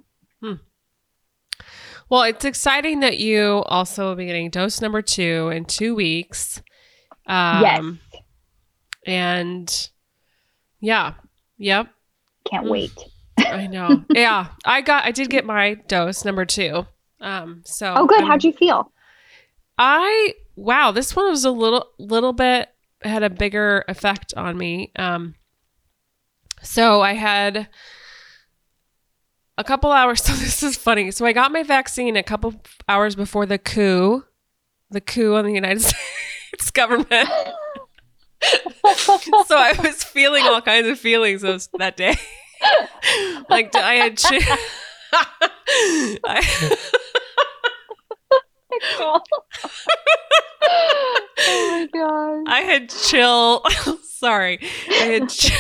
Well, 2.10 2.24
it's 2.24 2.44
exciting 2.44 3.00
that 3.00 3.20
you 3.20 3.64
also 3.68 4.10
will 4.10 4.16
be 4.16 4.26
getting 4.26 4.50
dose 4.50 4.82
number 4.82 5.02
two 5.02 5.50
in 5.50 5.64
two 5.64 5.96
weeks. 5.96 6.62
Um, 7.28 8.00
yes, 8.12 8.22
And 9.06 9.90
yeah, 10.80 11.14
yep. 11.58 11.88
can't 12.50 12.66
mm. 12.66 12.70
wait. 12.72 12.92
I 13.38 13.68
know. 13.68 14.04
yeah, 14.14 14.48
I 14.66 14.82
got. 14.82 15.06
I 15.06 15.12
did 15.12 15.30
get 15.30 15.46
my 15.46 15.76
dose 15.88 16.26
number 16.26 16.46
two. 16.46 16.86
Um. 17.20 17.62
So. 17.66 17.94
Oh, 17.96 18.06
good. 18.06 18.20
I'm- 18.20 18.28
How'd 18.28 18.44
you 18.44 18.54
feel? 18.54 18.92
I 19.78 20.34
wow. 20.56 20.92
This 20.92 21.16
one 21.16 21.30
was 21.30 21.46
a 21.46 21.52
little, 21.52 21.88
little 21.98 22.34
bit 22.34 22.70
had 23.04 23.24
a 23.24 23.30
bigger 23.30 23.84
effect 23.88 24.34
on 24.36 24.58
me. 24.58 24.92
Um. 24.96 25.36
So 26.62 27.02
I 27.02 27.14
had 27.14 27.68
a 29.58 29.64
couple 29.64 29.92
hours. 29.92 30.22
So 30.26 30.34
this 30.34 30.62
is 30.64 30.78
funny. 30.78 31.12
So 31.12 31.26
I 31.26 31.34
got 31.34 31.52
my 31.52 31.64
vaccine 31.64 32.16
a 32.16 32.24
couple 32.24 32.62
hours 32.88 33.16
before 33.16 33.46
the 33.46 33.58
coup, 33.58 34.24
the 34.90 35.02
coup 35.02 35.36
on 35.36 35.46
the 35.46 35.54
United 35.54 35.82
States 35.82 36.00
government. 36.72 37.30
so 39.48 39.58
I 39.58 39.74
was 39.84 40.04
feeling 40.04 40.44
all 40.44 40.62
kinds 40.62 40.88
of 40.88 41.00
feelings 41.00 41.42
those 41.42 41.70
that 41.78 41.96
day. 41.98 42.16
like 43.50 43.76
I 43.76 43.94
had. 43.96 44.18
Chi- 44.18 44.40
I, 46.24 46.78
oh 49.00 49.20
my 51.40 51.88
god. 51.94 52.44
I 52.48 52.62
had 52.62 52.90
chill. 52.90 53.64
Sorry, 54.04 54.60
I 54.90 54.94
had. 54.94 55.30
Ch- 55.30 55.52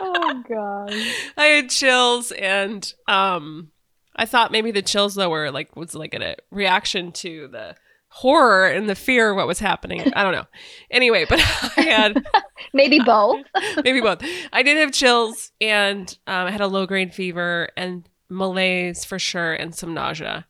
Oh 0.00 0.42
god. 0.48 0.92
I 1.36 1.44
had 1.44 1.70
chills, 1.70 2.32
and 2.32 2.92
um, 3.06 3.70
I 4.16 4.26
thought 4.26 4.52
maybe 4.52 4.70
the 4.70 4.82
chills 4.82 5.14
though 5.14 5.30
were 5.30 5.50
like 5.50 5.76
was 5.76 5.94
like 5.94 6.14
a 6.14 6.36
reaction 6.50 7.12
to 7.12 7.48
the 7.48 7.76
horror 8.08 8.66
and 8.68 8.88
the 8.88 8.94
fear 8.94 9.30
of 9.30 9.36
what 9.36 9.46
was 9.46 9.58
happening. 9.58 10.12
I 10.14 10.22
don't 10.22 10.32
know. 10.32 10.46
Anyway, 10.90 11.24
but 11.28 11.38
I 11.76 11.82
had 11.82 12.26
Maybe 12.72 13.00
both. 13.00 13.44
maybe 13.84 14.00
both. 14.00 14.22
I 14.52 14.62
did 14.62 14.76
have 14.78 14.92
chills, 14.92 15.52
and 15.60 16.08
um, 16.26 16.46
I 16.46 16.50
had 16.50 16.60
a 16.60 16.66
low 16.66 16.86
grade 16.86 17.14
fever 17.14 17.68
and 17.76 18.08
malaise 18.28 19.04
for 19.04 19.18
sure, 19.18 19.54
and 19.54 19.74
some 19.74 19.94
nausea. 19.94 20.46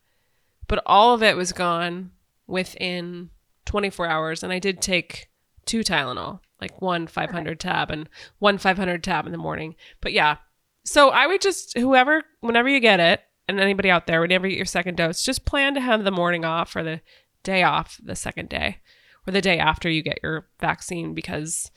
But 0.68 0.82
all 0.86 1.14
of 1.14 1.22
it 1.22 1.36
was 1.36 1.52
gone 1.52 2.12
within 2.46 3.30
24 3.66 4.06
hours, 4.06 4.42
and 4.42 4.52
I 4.52 4.58
did 4.58 4.80
take 4.80 5.28
two 5.66 5.80
Tylenol, 5.80 6.40
like 6.62 6.80
one 6.80 7.06
500 7.06 7.60
tab 7.60 7.90
and 7.90 8.08
one 8.38 8.56
500 8.58 9.04
tab 9.04 9.26
in 9.26 9.32
the 9.32 9.38
morning. 9.38 9.74
But 10.00 10.12
yeah, 10.12 10.36
so 10.84 11.10
I 11.10 11.26
would 11.26 11.40
just 11.42 11.76
whoever, 11.76 12.22
whenever 12.40 12.68
you 12.68 12.80
get 12.80 13.00
it, 13.00 13.20
and 13.48 13.58
anybody 13.60 13.90
out 13.90 14.06
there, 14.06 14.20
whenever 14.20 14.46
you 14.46 14.52
get 14.52 14.58
your 14.58 14.66
second 14.66 14.96
dose, 14.96 15.22
just 15.24 15.44
plan 15.44 15.74
to 15.74 15.80
have 15.80 16.04
the 16.04 16.10
morning 16.10 16.44
off 16.44 16.74
or 16.76 16.82
the 16.82 17.00
day 17.42 17.62
off 17.62 18.00
the 18.02 18.14
second 18.16 18.48
day 18.48 18.78
or 19.26 19.32
the 19.32 19.40
day 19.40 19.58
after 19.58 19.90
you 19.90 20.02
get 20.02 20.20
your 20.22 20.48
vaccine 20.60 21.12
because 21.12 21.70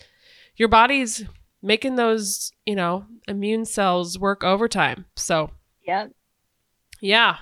your 0.56 0.70
body's 0.70 1.26
making 1.62 1.96
those, 1.96 2.52
you 2.66 2.76
know, 2.76 3.06
immune 3.28 3.66
cells 3.66 4.18
work 4.20 4.44
overtime. 4.44 5.06
So, 5.16 5.52
Yep. 5.88 6.12
yeah. 7.02 7.38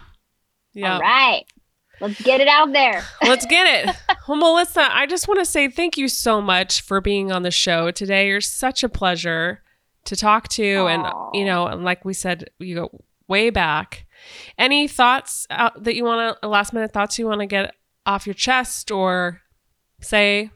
Yeah. 0.73 0.93
All 0.95 0.99
right. 1.01 1.43
Let's 2.03 2.21
get 2.21 2.41
it 2.41 2.49
out 2.49 2.73
there. 2.73 3.01
Let's 3.21 3.45
get 3.45 3.87
it. 3.87 3.95
Well, 4.25 4.37
Melissa, 4.37 4.87
I 4.89 5.05
just 5.05 5.27
want 5.27 5.41
to 5.41 5.45
say 5.45 5.67
thank 5.67 5.97
you 5.97 6.07
so 6.07 6.41
much 6.41 6.79
for 6.79 7.01
being 7.01 7.33
on 7.33 7.43
the 7.43 7.51
show 7.51 7.91
today. 7.91 8.29
You're 8.29 8.39
such 8.39 8.81
a 8.81 8.87
pleasure 8.87 9.61
to 10.05 10.15
talk 10.15 10.47
to. 10.49 10.87
And, 10.87 11.05
you 11.33 11.43
know, 11.43 11.67
and 11.67 11.83
like 11.83 12.05
we 12.05 12.13
said, 12.13 12.49
you 12.57 12.75
go 12.75 13.03
way 13.27 13.49
back. 13.49 14.05
Any 14.57 14.87
thoughts 14.87 15.45
uh, 15.49 15.71
that 15.77 15.95
you 15.95 16.05
want 16.05 16.41
to, 16.41 16.47
last 16.47 16.71
minute 16.71 16.93
thoughts 16.93 17.19
you 17.19 17.27
want 17.27 17.41
to 17.41 17.47
get 17.47 17.75
off 18.05 18.25
your 18.25 18.33
chest 18.33 18.91
or 18.91 19.41
say? 19.99 20.49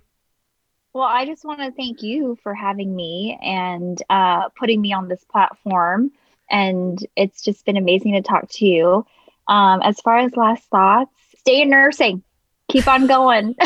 Well, 0.93 1.03
I 1.03 1.25
just 1.25 1.43
want 1.43 1.59
to 1.59 1.71
thank 1.71 2.01
you 2.01 2.37
for 2.41 2.53
having 2.53 2.95
me 2.95 3.37
and 3.41 4.01
uh, 4.09 4.47
putting 4.57 4.79
me 4.79 4.93
on 4.93 5.09
this 5.09 5.25
platform. 5.25 6.11
And 6.49 7.05
it's 7.17 7.41
just 7.41 7.65
been 7.65 7.75
amazing 7.75 8.13
to 8.13 8.21
talk 8.21 8.49
to 8.51 8.65
you. 8.65 9.05
Um, 9.49 9.81
as 9.81 9.99
far 9.99 10.19
as 10.19 10.35
last 10.37 10.63
thoughts, 10.69 11.11
stay 11.47 11.61
in 11.61 11.69
nursing. 11.69 12.21
Keep 12.69 12.87
on 12.87 13.07
going. 13.07 13.55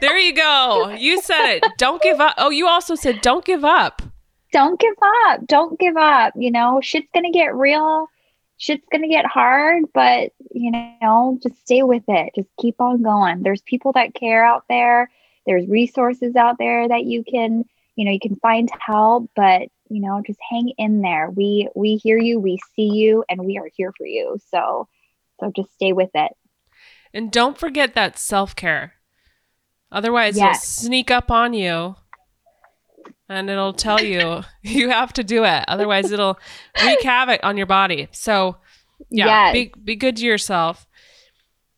There 0.00 0.18
you 0.18 0.34
go. 0.34 0.90
You 0.90 1.20
said 1.22 1.54
it. 1.54 1.64
Don't 1.78 2.02
give 2.02 2.20
up. 2.20 2.34
Oh, 2.36 2.50
you 2.50 2.68
also 2.68 2.94
said 2.94 3.20
don't 3.22 3.44
give 3.44 3.64
up. 3.64 4.02
Don't 4.52 4.78
give 4.78 4.94
up. 5.26 5.46
Don't 5.46 5.78
give 5.78 5.96
up. 5.96 6.34
You 6.36 6.50
know, 6.50 6.80
shit's 6.82 7.08
going 7.14 7.24
to 7.24 7.36
get 7.36 7.54
real. 7.54 8.06
Shit's 8.58 8.84
going 8.92 9.02
to 9.02 9.08
get 9.08 9.24
hard, 9.24 9.84
but, 9.94 10.32
you 10.52 10.70
know, 11.00 11.38
just 11.42 11.60
stay 11.60 11.82
with 11.84 12.02
it. 12.06 12.32
Just 12.34 12.48
keep 12.60 12.80
on 12.80 13.02
going. 13.02 13.42
There's 13.42 13.62
people 13.62 13.92
that 13.92 14.14
care 14.14 14.44
out 14.44 14.64
there. 14.68 15.10
There's 15.46 15.66
resources 15.66 16.36
out 16.36 16.58
there 16.58 16.86
that 16.86 17.04
you 17.04 17.24
can, 17.24 17.64
you 17.96 18.04
know, 18.04 18.12
you 18.12 18.20
can 18.20 18.36
find 18.36 18.68
help, 18.78 19.30
but, 19.34 19.62
you 19.88 20.00
know, 20.00 20.22
just 20.26 20.40
hang 20.50 20.72
in 20.76 21.00
there. 21.00 21.30
We 21.30 21.68
we 21.74 21.96
hear 21.96 22.18
you, 22.18 22.38
we 22.38 22.58
see 22.76 22.90
you, 22.90 23.24
and 23.28 23.46
we 23.46 23.58
are 23.58 23.70
here 23.74 23.92
for 23.96 24.06
you. 24.06 24.38
So 24.50 24.86
so 25.40 25.52
just 25.54 25.72
stay 25.74 25.92
with 25.92 26.10
it. 26.14 26.32
And 27.18 27.32
don't 27.32 27.58
forget 27.58 27.94
that 27.96 28.16
self 28.16 28.54
care. 28.54 28.92
Otherwise, 29.90 30.36
Yes. 30.36 30.62
it'll 30.78 30.86
sneak 30.86 31.10
up 31.10 31.32
on 31.32 31.52
you 31.52 31.96
and 33.28 33.50
it'll 33.50 33.72
tell 33.72 34.00
you 34.00 34.44
you 34.62 34.90
have 34.90 35.12
to 35.14 35.24
do 35.24 35.42
it. 35.42 35.64
Otherwise, 35.66 36.12
it'll 36.12 36.38
wreak 36.80 37.02
havoc 37.02 37.40
on 37.42 37.56
your 37.56 37.66
body. 37.66 38.06
So, 38.12 38.58
yeah, 39.10 39.26
Yes. 39.26 39.52
be, 39.52 39.72
be 39.82 39.96
good 39.96 40.16
to 40.18 40.24
yourself. 40.24 40.86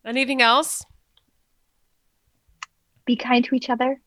Anything 0.05 0.43
else? 0.43 0.84
Be 3.07 3.16
kind 3.16 3.43
to 3.47 3.55
each 3.55 3.70
other. 3.70 3.99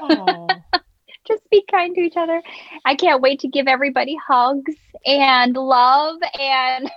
Oh, 0.00 0.46
Just 1.26 1.42
be 1.50 1.64
kind 1.68 1.96
to 1.96 2.00
each 2.00 2.16
other. 2.16 2.40
I 2.84 2.94
can't 2.94 3.20
wait 3.20 3.40
to 3.40 3.48
give 3.48 3.66
everybody 3.66 4.16
hugs 4.24 4.76
and 5.04 5.56
love 5.56 6.18
and 6.38 6.88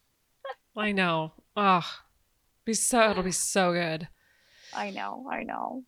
I 0.74 0.92
know. 0.92 1.32
Oh, 1.54 1.82
be 2.64 2.74
so, 2.74 3.10
it'll 3.10 3.22
be 3.22 3.32
so 3.32 3.72
good. 3.72 4.08
I 4.74 4.90
know, 4.90 5.26
I 5.30 5.42
know. 5.44 5.82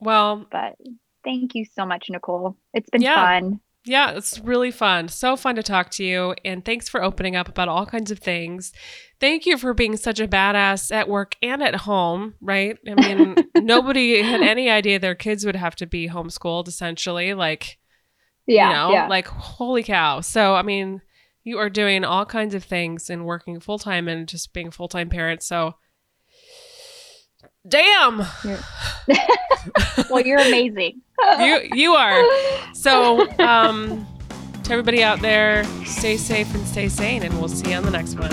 Well, 0.00 0.46
But 0.50 0.76
thank 1.24 1.54
you 1.54 1.64
so 1.64 1.86
much, 1.86 2.06
Nicole. 2.10 2.56
It's 2.72 2.90
been 2.90 3.02
Yeah. 3.02 3.14
fun. 3.40 3.60
Yeah, 3.86 4.12
it's 4.12 4.38
really 4.38 4.70
fun. 4.70 5.08
So 5.08 5.36
fun 5.36 5.56
to 5.56 5.62
talk 5.62 5.90
to 5.90 6.04
you. 6.04 6.34
And 6.42 6.64
thanks 6.64 6.88
for 6.88 7.02
opening 7.02 7.36
up 7.36 7.48
about 7.48 7.68
all 7.68 7.84
kinds 7.84 8.10
of 8.10 8.18
things. 8.18 8.72
Thank 9.20 9.44
you 9.44 9.58
for 9.58 9.74
being 9.74 9.96
such 9.98 10.20
a 10.20 10.26
badass 10.26 10.90
at 10.90 11.06
work 11.08 11.36
and 11.42 11.62
at 11.62 11.74
home, 11.76 12.34
right? 12.40 12.78
I 12.88 12.94
mean, 12.94 13.36
nobody 13.56 14.22
had 14.22 14.40
any 14.40 14.70
idea 14.70 14.98
their 14.98 15.14
kids 15.14 15.44
would 15.44 15.56
have 15.56 15.76
to 15.76 15.86
be 15.86 16.08
homeschooled 16.08 16.66
essentially. 16.66 17.34
Like, 17.34 17.78
Yeah. 18.46 18.68
you 18.68 18.74
know, 18.74 18.92
yeah. 18.92 19.06
like, 19.08 19.26
holy 19.26 19.82
cow. 19.82 20.20
So, 20.22 20.54
I 20.54 20.62
mean, 20.62 21.02
you 21.44 21.58
are 21.58 21.68
doing 21.70 22.04
all 22.04 22.24
kinds 22.24 22.54
of 22.54 22.64
things 22.64 23.10
and 23.10 23.26
working 23.26 23.60
full 23.60 23.78
time 23.78 24.08
and 24.08 24.26
just 24.26 24.54
being 24.54 24.70
full 24.70 24.88
time 24.88 25.10
parents. 25.10 25.46
So, 25.46 25.74
damn, 27.66 28.18
well, 30.10 30.20
you're 30.20 30.38
amazing. 30.38 31.00
you 31.38 31.60
you 31.72 31.94
are. 31.94 32.24
So, 32.74 33.28
um, 33.38 34.06
to 34.64 34.72
everybody 34.72 35.02
out 35.02 35.20
there, 35.20 35.64
stay 35.84 36.16
safe 36.16 36.52
and 36.54 36.66
stay 36.66 36.88
sane, 36.88 37.22
and 37.22 37.38
we'll 37.38 37.48
see 37.48 37.70
you 37.70 37.76
on 37.76 37.84
the 37.84 37.90
next 37.90 38.18
one. 38.18 38.32